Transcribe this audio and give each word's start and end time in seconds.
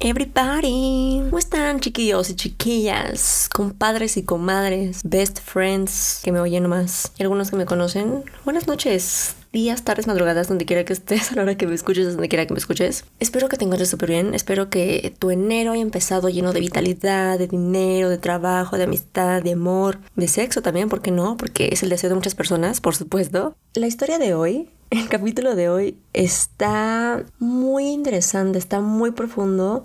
Everybody, 0.00 1.22
¿cómo 1.24 1.38
están 1.38 1.80
chiquillos 1.80 2.30
y 2.30 2.36
chiquillas, 2.36 3.48
compadres 3.52 4.16
y 4.16 4.22
comadres, 4.22 5.00
best 5.02 5.40
friends 5.40 6.20
que 6.22 6.30
me 6.30 6.38
oyen 6.38 6.62
nomás. 6.62 7.10
Y 7.18 7.24
algunos 7.24 7.50
que 7.50 7.56
me 7.56 7.66
conocen? 7.66 8.22
Buenas 8.44 8.68
noches, 8.68 9.34
días, 9.52 9.84
tardes, 9.84 10.06
madrugadas, 10.06 10.48
donde 10.48 10.64
quiera 10.64 10.84
que 10.84 10.92
estés, 10.92 11.32
a 11.32 11.36
la 11.36 11.42
hora 11.42 11.56
que 11.56 11.66
me 11.66 11.74
escuches, 11.74 12.12
donde 12.12 12.28
quiera 12.28 12.46
que 12.46 12.54
me 12.54 12.58
escuches. 12.58 13.04
Espero 13.20 13.48
que 13.48 13.56
te 13.56 13.64
encuentres 13.64 13.90
súper 13.90 14.10
bien, 14.10 14.34
espero 14.34 14.70
que 14.70 15.14
tu 15.18 15.30
enero 15.30 15.72
haya 15.72 15.82
empezado 15.82 16.28
lleno 16.28 16.52
de 16.52 16.60
vitalidad, 16.60 17.38
de 17.38 17.46
dinero, 17.46 18.08
de 18.08 18.18
trabajo, 18.18 18.76
de 18.76 18.84
amistad, 18.84 19.42
de 19.42 19.52
amor, 19.52 19.98
de 20.16 20.28
sexo 20.28 20.62
también, 20.62 20.88
¿por 20.88 21.02
qué 21.02 21.10
no? 21.10 21.36
Porque 21.36 21.70
es 21.72 21.82
el 21.82 21.88
deseo 21.88 22.10
de 22.10 22.16
muchas 22.16 22.34
personas, 22.34 22.80
por 22.80 22.94
supuesto. 22.94 23.56
La 23.74 23.86
historia 23.86 24.18
de 24.18 24.34
hoy 24.34 24.70
el 24.90 25.08
capítulo 25.08 25.54
de 25.54 25.68
hoy 25.68 25.98
está 26.12 27.22
muy 27.38 27.88
interesante, 27.88 28.58
está 28.58 28.80
muy 28.80 29.10
profundo. 29.10 29.84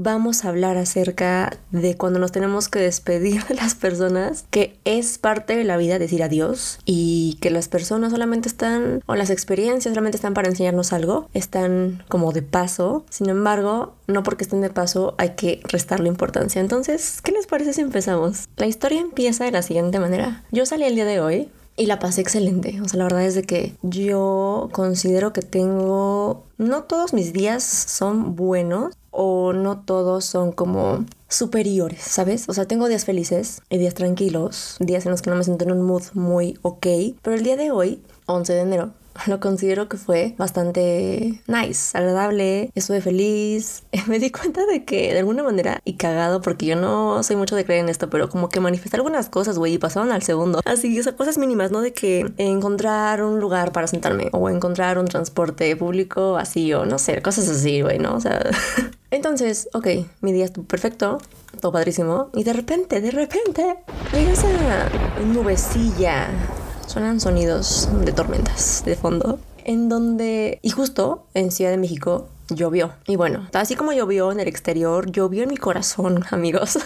Vamos 0.00 0.44
a 0.44 0.50
hablar 0.50 0.76
acerca 0.76 1.58
de 1.72 1.96
cuando 1.96 2.20
nos 2.20 2.30
tenemos 2.30 2.68
que 2.68 2.78
despedir 2.78 3.44
de 3.46 3.56
las 3.56 3.74
personas, 3.74 4.44
que 4.48 4.78
es 4.84 5.18
parte 5.18 5.56
de 5.56 5.64
la 5.64 5.76
vida 5.76 5.98
decir 5.98 6.22
adiós 6.22 6.78
y 6.84 7.36
que 7.40 7.50
las 7.50 7.66
personas 7.66 8.12
solamente 8.12 8.48
están, 8.48 9.02
o 9.06 9.16
las 9.16 9.28
experiencias 9.28 9.92
solamente 9.92 10.14
están 10.14 10.34
para 10.34 10.48
enseñarnos 10.48 10.92
algo, 10.92 11.28
están 11.34 12.04
como 12.08 12.30
de 12.30 12.42
paso. 12.42 13.04
Sin 13.10 13.28
embargo, 13.28 13.94
no 14.06 14.22
porque 14.22 14.44
estén 14.44 14.60
de 14.60 14.70
paso 14.70 15.16
hay 15.18 15.30
que 15.30 15.60
restarle 15.64 16.06
importancia. 16.06 16.60
Entonces, 16.60 17.20
¿qué 17.20 17.32
les 17.32 17.48
parece 17.48 17.72
si 17.72 17.80
empezamos? 17.80 18.48
La 18.56 18.66
historia 18.66 19.00
empieza 19.00 19.46
de 19.46 19.50
la 19.50 19.62
siguiente 19.62 19.98
manera. 19.98 20.44
Yo 20.52 20.64
salí 20.64 20.84
el 20.84 20.94
día 20.94 21.06
de 21.06 21.18
hoy 21.18 21.48
y 21.76 21.86
la 21.86 21.98
pasé 21.98 22.20
excelente. 22.20 22.80
O 22.82 22.88
sea, 22.88 22.98
la 22.98 23.04
verdad 23.04 23.24
es 23.24 23.34
de 23.34 23.42
que 23.42 23.74
yo 23.82 24.68
considero 24.70 25.32
que 25.32 25.42
tengo... 25.42 26.44
No 26.56 26.82
todos 26.82 27.14
mis 27.14 27.32
días 27.32 27.62
son 27.62 28.34
buenos 28.34 28.97
o 29.20 29.52
no 29.52 29.80
todos 29.80 30.24
son 30.24 30.52
como 30.52 31.04
superiores, 31.28 32.02
¿sabes? 32.02 32.48
O 32.48 32.52
sea, 32.52 32.66
tengo 32.66 32.86
días 32.86 33.04
felices 33.04 33.62
y 33.68 33.76
días 33.76 33.94
tranquilos, 33.94 34.76
días 34.78 35.06
en 35.06 35.10
los 35.10 35.22
que 35.22 35.30
no 35.30 35.34
me 35.34 35.42
siento 35.42 35.64
en 35.64 35.72
un 35.72 35.82
mood 35.82 36.04
muy 36.14 36.56
ok. 36.62 36.86
Pero 37.20 37.34
el 37.34 37.42
día 37.42 37.56
de 37.56 37.72
hoy, 37.72 38.00
11 38.26 38.52
de 38.52 38.60
enero, 38.60 38.90
lo 39.26 39.40
considero 39.40 39.88
que 39.88 39.96
fue 39.96 40.34
bastante 40.38 41.40
nice, 41.46 41.96
agradable, 41.96 42.70
estuve 42.74 43.00
feliz. 43.00 43.82
Me 44.06 44.18
di 44.18 44.30
cuenta 44.30 44.64
de 44.66 44.84
que 44.84 45.12
de 45.12 45.18
alguna 45.18 45.42
manera, 45.42 45.80
y 45.84 45.94
cagado, 45.94 46.40
porque 46.40 46.66
yo 46.66 46.76
no 46.76 47.22
soy 47.22 47.36
mucho 47.36 47.56
de 47.56 47.64
creer 47.64 47.84
en 47.84 47.88
esto, 47.88 48.10
pero 48.10 48.28
como 48.28 48.48
que 48.48 48.60
manifesté 48.60 48.96
algunas 48.96 49.28
cosas, 49.28 49.58
güey, 49.58 49.74
y 49.74 49.78
pasaron 49.78 50.12
al 50.12 50.22
segundo. 50.22 50.60
Así, 50.64 50.98
esas 50.98 51.14
cosas 51.14 51.38
mínimas, 51.38 51.70
¿no? 51.70 51.80
De 51.80 51.92
que 51.92 52.32
encontrar 52.38 53.22
un 53.22 53.40
lugar 53.40 53.72
para 53.72 53.86
sentarme 53.86 54.28
o 54.32 54.48
encontrar 54.48 54.98
un 54.98 55.06
transporte 55.06 55.74
público 55.76 56.36
así 56.36 56.72
o 56.72 56.86
no 56.86 56.98
sé, 56.98 57.20
cosas 57.22 57.48
así, 57.48 57.82
güey, 57.82 57.98
¿no? 57.98 58.14
O 58.14 58.20
sea... 58.20 58.42
Entonces, 59.10 59.70
ok, 59.72 59.86
mi 60.20 60.32
día 60.34 60.44
estuvo 60.44 60.66
perfecto, 60.66 61.16
todo 61.62 61.72
padrísimo, 61.72 62.28
y 62.34 62.44
de 62.44 62.52
repente, 62.52 63.00
de 63.00 63.10
repente, 63.10 63.78
llega 64.12 64.32
esa 64.32 64.48
nubecilla 65.32 66.28
Suenan 66.88 67.20
sonidos 67.20 67.86
de 68.02 68.12
tormentas 68.12 68.82
de 68.86 68.96
fondo. 68.96 69.38
En 69.62 69.90
donde, 69.90 70.58
y 70.62 70.70
justo 70.70 71.26
en 71.34 71.50
Ciudad 71.50 71.70
de 71.70 71.76
México, 71.76 72.28
llovió. 72.48 72.94
Y 73.06 73.16
bueno, 73.16 73.46
así 73.52 73.76
como 73.76 73.92
llovió 73.92 74.32
en 74.32 74.40
el 74.40 74.48
exterior, 74.48 75.12
llovió 75.12 75.42
en 75.42 75.50
mi 75.50 75.58
corazón, 75.58 76.24
amigos. 76.30 76.78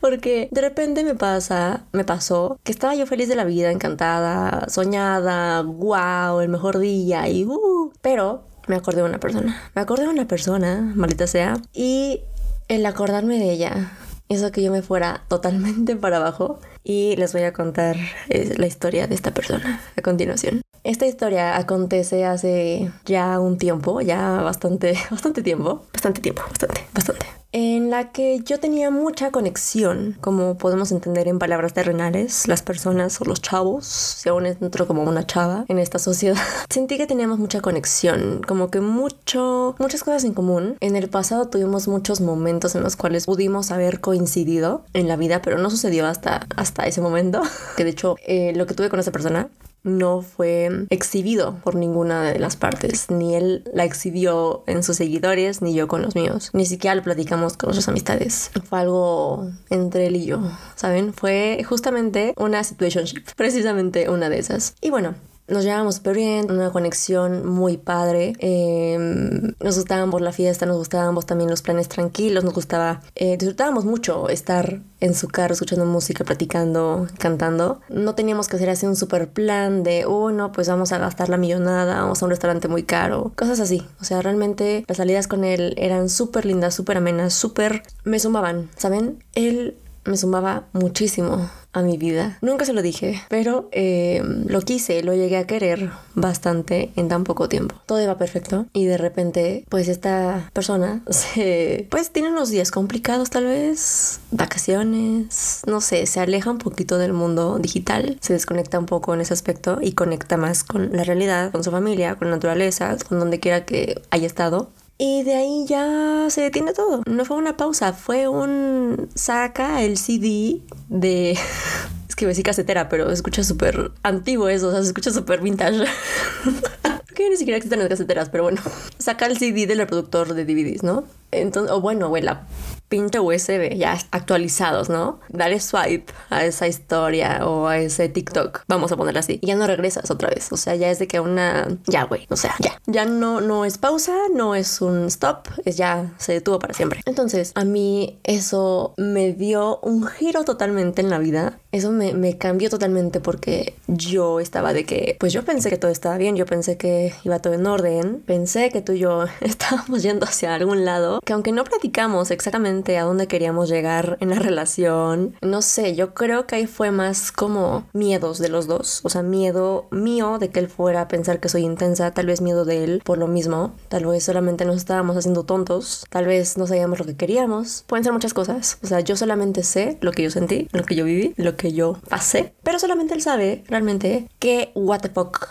Porque 0.00 0.48
de 0.50 0.62
repente 0.62 1.04
me 1.04 1.14
pasa, 1.14 1.84
me 1.92 2.04
pasó 2.04 2.58
que 2.64 2.72
estaba 2.72 2.94
yo 2.94 3.04
feliz 3.04 3.28
de 3.28 3.36
la 3.36 3.44
vida, 3.44 3.70
encantada, 3.70 4.66
soñada, 4.70 5.60
wow, 5.60 6.40
el 6.40 6.48
mejor 6.48 6.78
día 6.78 7.28
y 7.28 7.44
uh, 7.44 7.92
pero 8.00 8.44
me 8.66 8.76
acordé 8.76 9.02
de 9.02 9.08
una 9.08 9.20
persona. 9.20 9.60
Me 9.74 9.82
acordé 9.82 10.04
de 10.04 10.08
una 10.08 10.26
persona, 10.26 10.80
maldita 10.94 11.26
sea, 11.26 11.58
y 11.74 12.22
el 12.68 12.86
acordarme 12.86 13.38
de 13.38 13.52
ella 13.52 13.92
hizo 14.28 14.52
que 14.52 14.62
yo 14.62 14.70
me 14.70 14.80
fuera 14.82 15.24
totalmente 15.28 15.96
para 15.96 16.18
abajo 16.18 16.60
y 16.88 17.14
les 17.16 17.34
voy 17.34 17.42
a 17.42 17.52
contar 17.52 17.96
eh, 18.30 18.54
la 18.56 18.66
historia 18.66 19.06
de 19.06 19.14
esta 19.14 19.30
persona 19.32 19.80
a 19.94 20.00
continuación. 20.00 20.62
Esta 20.88 21.04
historia 21.04 21.58
acontece 21.58 22.24
hace 22.24 22.90
ya 23.04 23.38
un 23.40 23.58
tiempo, 23.58 24.00
ya 24.00 24.40
bastante, 24.40 24.94
bastante 25.10 25.42
tiempo, 25.42 25.82
bastante 25.92 26.22
tiempo, 26.22 26.40
bastante, 26.48 26.80
bastante. 26.94 27.26
En 27.52 27.90
la 27.90 28.10
que 28.10 28.40
yo 28.40 28.58
tenía 28.58 28.90
mucha 28.90 29.30
conexión, 29.30 30.16
como 30.22 30.56
podemos 30.56 30.90
entender 30.90 31.28
en 31.28 31.38
palabras 31.38 31.74
terrenales, 31.74 32.48
las 32.48 32.62
personas 32.62 33.20
o 33.20 33.26
los 33.26 33.42
chavos, 33.42 33.84
si 33.84 34.30
aún 34.30 34.46
entro 34.46 34.86
como 34.86 35.02
una 35.02 35.26
chava 35.26 35.66
en 35.68 35.78
esta 35.78 35.98
sociedad, 35.98 36.38
sentí 36.70 36.96
que 36.96 37.06
teníamos 37.06 37.38
mucha 37.38 37.60
conexión, 37.60 38.40
como 38.48 38.70
que 38.70 38.80
mucho, 38.80 39.76
muchas 39.78 40.02
cosas 40.02 40.24
en 40.24 40.32
común. 40.32 40.78
En 40.80 40.96
el 40.96 41.10
pasado 41.10 41.48
tuvimos 41.48 41.86
muchos 41.86 42.22
momentos 42.22 42.74
en 42.74 42.82
los 42.82 42.96
cuales 42.96 43.26
pudimos 43.26 43.70
haber 43.72 44.00
coincidido 44.00 44.86
en 44.94 45.06
la 45.06 45.16
vida, 45.16 45.42
pero 45.42 45.58
no 45.58 45.68
sucedió 45.68 46.06
hasta, 46.06 46.46
hasta 46.56 46.86
ese 46.86 47.02
momento, 47.02 47.42
que 47.76 47.84
de 47.84 47.90
hecho 47.90 48.16
eh, 48.26 48.54
lo 48.56 48.66
que 48.66 48.72
tuve 48.72 48.88
con 48.88 49.00
esa 49.00 49.12
persona 49.12 49.50
no 49.82 50.22
fue 50.22 50.86
exhibido 50.90 51.56
por 51.64 51.74
ninguna 51.74 52.32
de 52.32 52.38
las 52.38 52.56
partes. 52.56 53.10
Ni 53.10 53.34
él 53.34 53.64
la 53.72 53.84
exhibió 53.84 54.62
en 54.66 54.82
sus 54.82 54.96
seguidores, 54.96 55.62
ni 55.62 55.74
yo 55.74 55.88
con 55.88 56.02
los 56.02 56.14
míos. 56.14 56.50
Ni 56.52 56.66
siquiera 56.66 56.94
lo 56.94 57.02
platicamos 57.02 57.56
con 57.56 57.68
nuestras 57.68 57.88
amistades. 57.88 58.50
Fue 58.68 58.80
algo 58.80 59.50
entre 59.70 60.06
él 60.06 60.16
y 60.16 60.26
yo, 60.26 60.40
¿saben? 60.74 61.12
Fue 61.12 61.64
justamente 61.68 62.34
una 62.36 62.64
situationship, 62.64 63.24
precisamente 63.36 64.08
una 64.10 64.28
de 64.28 64.38
esas. 64.38 64.74
Y 64.80 64.90
bueno, 64.90 65.14
nos 65.48 65.64
llevábamos 65.64 65.96
súper 65.96 66.16
bien, 66.16 66.50
una 66.50 66.70
conexión 66.70 67.46
muy 67.46 67.76
padre. 67.76 68.34
Em, 68.38 69.54
nos 69.60 69.76
gustábamos 69.76 70.20
la 70.20 70.32
fiesta, 70.32 70.66
nos 70.66 70.76
gustaban 70.76 71.18
también 71.26 71.50
los 71.50 71.62
planes 71.62 71.88
tranquilos, 71.88 72.44
nos 72.44 72.54
gustaba, 72.54 73.00
eh, 73.14 73.36
disfrutábamos 73.36 73.84
mucho 73.84 74.28
estar 74.28 74.80
en 75.00 75.14
su 75.14 75.28
carro 75.28 75.54
escuchando 75.54 75.86
música, 75.86 76.24
platicando, 76.24 77.06
cantando. 77.18 77.80
No 77.88 78.14
teníamos 78.14 78.48
que 78.48 78.56
hacer 78.56 78.70
así 78.70 78.86
un 78.86 78.96
super 78.96 79.30
plan 79.30 79.82
de, 79.82 80.04
oh 80.06 80.30
no, 80.30 80.52
pues 80.52 80.68
vamos 80.68 80.92
a 80.92 80.98
gastar 80.98 81.28
la 81.28 81.36
millonada, 81.36 82.02
vamos 82.02 82.22
a 82.22 82.26
un 82.26 82.30
restaurante 82.30 82.68
muy 82.68 82.82
caro, 82.82 83.32
cosas 83.34 83.60
así. 83.60 83.86
O 84.00 84.04
sea, 84.04 84.20
realmente 84.20 84.84
las 84.86 84.98
salidas 84.98 85.28
con 85.28 85.44
él 85.44 85.74
eran 85.78 86.08
súper 86.08 86.44
lindas, 86.44 86.74
súper 86.74 86.98
amenas, 86.98 87.32
súper... 87.34 87.82
me 88.04 88.18
sumaban, 88.18 88.68
¿saben? 88.76 89.24
Él 89.34 89.78
me 90.08 90.16
sumaba 90.16 90.64
muchísimo 90.72 91.48
a 91.72 91.82
mi 91.82 91.96
vida. 91.96 92.38
Nunca 92.40 92.64
se 92.64 92.72
lo 92.72 92.82
dije, 92.82 93.22
pero 93.28 93.68
eh, 93.72 94.22
lo 94.46 94.60
quise, 94.62 95.02
lo 95.02 95.14
llegué 95.14 95.36
a 95.36 95.46
querer 95.46 95.90
bastante 96.14 96.90
en 96.96 97.08
tan 97.08 97.24
poco 97.24 97.48
tiempo. 97.48 97.76
Todo 97.86 98.02
iba 98.02 98.16
perfecto 98.18 98.66
y 98.72 98.86
de 98.86 98.96
repente, 98.96 99.64
pues 99.68 99.88
esta 99.88 100.50
persona 100.52 101.02
se, 101.10 101.86
pues 101.90 102.10
tiene 102.10 102.30
unos 102.30 102.50
días 102.50 102.70
complicados 102.70 103.30
tal 103.30 103.44
vez, 103.44 104.20
vacaciones, 104.30 105.62
no 105.66 105.80
sé, 105.80 106.06
se 106.06 106.20
aleja 106.20 106.50
un 106.50 106.58
poquito 106.58 106.98
del 106.98 107.12
mundo 107.12 107.58
digital, 107.58 108.18
se 108.20 108.32
desconecta 108.32 108.78
un 108.78 108.86
poco 108.86 109.14
en 109.14 109.20
ese 109.20 109.34
aspecto 109.34 109.78
y 109.80 109.92
conecta 109.92 110.36
más 110.36 110.64
con 110.64 110.90
la 110.92 111.04
realidad, 111.04 111.52
con 111.52 111.62
su 111.62 111.70
familia, 111.70 112.16
con 112.16 112.28
la 112.28 112.36
naturaleza, 112.36 112.96
con 113.08 113.18
donde 113.18 113.40
quiera 113.40 113.64
que 113.64 114.02
haya 114.10 114.26
estado. 114.26 114.70
Y 115.00 115.22
de 115.22 115.34
ahí 115.36 115.64
ya 115.66 116.26
se 116.28 116.40
detiene 116.40 116.72
todo. 116.72 117.02
No 117.06 117.24
fue 117.24 117.36
una 117.36 117.56
pausa, 117.56 117.92
fue 117.92 118.26
un 118.26 119.08
saca 119.14 119.82
el 119.82 119.96
CD 119.96 120.60
de... 120.88 121.32
es 122.08 122.16
que 122.16 122.24
me 122.24 122.30
decir 122.30 122.44
casetera, 122.44 122.88
pero 122.88 123.10
escucha 123.12 123.44
súper 123.44 123.92
antiguo 124.02 124.48
eso, 124.48 124.68
o 124.68 124.70
sea, 124.72 124.82
se 124.82 124.88
escucha 124.88 125.12
súper 125.12 125.40
vintage. 125.40 125.84
que 127.14 127.30
ni 127.30 127.36
siquiera 127.36 127.56
existen 127.56 127.78
las 127.78 127.88
caseteras, 127.88 128.28
pero 128.28 128.44
bueno. 128.44 128.60
Saca 128.98 129.26
el 129.26 129.38
CD 129.38 129.66
del 129.66 129.78
reproductor 129.78 130.34
de 130.34 130.44
DVDs, 130.44 130.82
¿no? 130.82 131.04
Entonces, 131.30 131.72
o 131.72 131.80
bueno, 131.80 132.08
güey, 132.08 132.22
la 132.22 132.46
pinche 132.88 133.20
USB 133.20 133.76
ya 133.76 133.98
actualizados, 134.10 134.88
¿no? 134.88 135.20
Dale 135.28 135.60
swipe 135.60 136.12
a 136.30 136.44
esa 136.44 136.66
historia 136.66 137.46
o 137.46 137.66
a 137.66 137.78
ese 137.78 138.08
TikTok, 138.08 138.62
vamos 138.66 138.92
a 138.92 138.96
ponerlo 138.96 139.20
así, 139.20 139.38
y 139.42 139.46
ya 139.46 139.56
no 139.56 139.66
regresas 139.66 140.10
otra 140.10 140.30
vez. 140.30 140.50
O 140.52 140.56
sea, 140.56 140.74
ya 140.74 140.90
es 140.90 140.98
de 140.98 141.06
que 141.06 141.20
una, 141.20 141.68
ya, 141.86 142.04
güey, 142.04 142.26
o 142.30 142.36
sea, 142.36 142.54
ya, 142.60 142.80
ya 142.86 143.04
no, 143.04 143.40
no 143.40 143.64
es 143.64 143.78
pausa, 143.78 144.14
no 144.34 144.54
es 144.54 144.80
un 144.80 145.06
stop, 145.06 145.48
es 145.64 145.76
ya 145.76 146.12
se 146.18 146.32
detuvo 146.32 146.58
para 146.58 146.74
siempre. 146.74 147.00
Entonces, 147.04 147.52
a 147.54 147.64
mí 147.64 148.18
eso 148.24 148.94
me 148.96 149.32
dio 149.32 149.78
un 149.80 150.06
giro 150.06 150.44
totalmente 150.44 151.02
en 151.02 151.10
la 151.10 151.18
vida. 151.18 151.58
Eso 151.72 151.92
me, 151.92 152.14
me 152.14 152.38
cambió 152.38 152.70
totalmente 152.70 153.20
porque 153.20 153.74
yo 153.86 154.40
estaba 154.40 154.72
de 154.72 154.84
que, 154.84 155.16
pues 155.20 155.32
yo 155.32 155.44
pensé 155.44 155.68
que 155.68 155.76
todo 155.76 155.90
estaba 155.90 156.16
bien, 156.16 156.36
yo 156.36 156.46
pensé 156.46 156.78
que 156.78 157.12
iba 157.24 157.40
todo 157.40 157.52
en 157.52 157.66
orden, 157.66 158.22
pensé 158.26 158.70
que 158.70 158.80
tú 158.80 158.92
y 158.92 159.00
yo 159.00 159.26
estábamos 159.40 160.02
yendo 160.02 160.24
hacia 160.24 160.54
algún 160.54 160.86
lado 160.86 161.17
que 161.24 161.32
aunque 161.32 161.52
no 161.52 161.64
platicamos 161.64 162.30
exactamente 162.30 162.98
a 162.98 163.04
dónde 163.04 163.26
queríamos 163.26 163.68
llegar 163.68 164.16
en 164.20 164.30
la 164.30 164.36
relación, 164.38 165.36
no 165.42 165.62
sé, 165.62 165.94
yo 165.94 166.14
creo 166.14 166.46
que 166.46 166.56
ahí 166.56 166.66
fue 166.66 166.90
más 166.90 167.32
como 167.32 167.86
miedos 167.92 168.38
de 168.38 168.48
los 168.48 168.66
dos. 168.66 169.00
O 169.04 169.08
sea, 169.08 169.22
miedo 169.22 169.86
mío 169.90 170.38
de 170.38 170.50
que 170.50 170.60
él 170.60 170.68
fuera 170.68 171.02
a 171.02 171.08
pensar 171.08 171.40
que 171.40 171.48
soy 171.48 171.62
intensa, 171.62 172.12
tal 172.12 172.26
vez 172.26 172.40
miedo 172.40 172.64
de 172.64 172.84
él 172.84 173.02
por 173.04 173.18
lo 173.18 173.26
mismo, 173.26 173.74
tal 173.88 174.06
vez 174.06 174.24
solamente 174.24 174.64
nos 174.64 174.76
estábamos 174.76 175.16
haciendo 175.16 175.44
tontos, 175.44 176.06
tal 176.10 176.26
vez 176.26 176.56
no 176.56 176.66
sabíamos 176.66 176.98
lo 176.98 177.04
que 177.04 177.16
queríamos. 177.16 177.84
Pueden 177.86 178.04
ser 178.04 178.12
muchas 178.12 178.34
cosas. 178.34 178.78
O 178.82 178.86
sea, 178.86 179.00
yo 179.00 179.16
solamente 179.16 179.62
sé 179.62 179.98
lo 180.00 180.12
que 180.12 180.22
yo 180.22 180.30
sentí, 180.30 180.68
lo 180.72 180.84
que 180.84 180.94
yo 180.94 181.04
viví, 181.04 181.34
lo 181.36 181.56
que 181.56 181.72
yo 181.72 181.98
pasé, 182.08 182.54
pero 182.62 182.78
solamente 182.78 183.14
él 183.14 183.22
sabe 183.22 183.64
realmente 183.68 184.28
que 184.38 184.70
what 184.74 185.00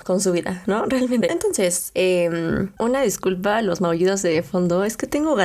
con 0.04 0.20
su 0.20 0.32
vida, 0.32 0.64
¿no? 0.66 0.86
Realmente. 0.98 1.32
Entonces, 1.32 1.92
em, 1.94 2.72
una 2.80 3.02
disculpa 3.02 3.62
los 3.62 3.82
maullidos 3.82 4.22
de 4.22 4.42
fondo, 4.44 4.84
es 4.84 4.98
que 4.98 5.08
tengo 5.08 5.36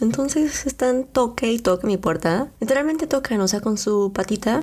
entonces 0.00 0.66
están 0.66 1.04
toque 1.04 1.52
y 1.52 1.58
toque 1.58 1.86
mi 1.86 1.96
puerta. 1.96 2.50
Literalmente 2.60 3.06
tocan, 3.06 3.40
o 3.40 3.48
sea, 3.48 3.60
con 3.60 3.78
su 3.78 4.12
patita 4.12 4.60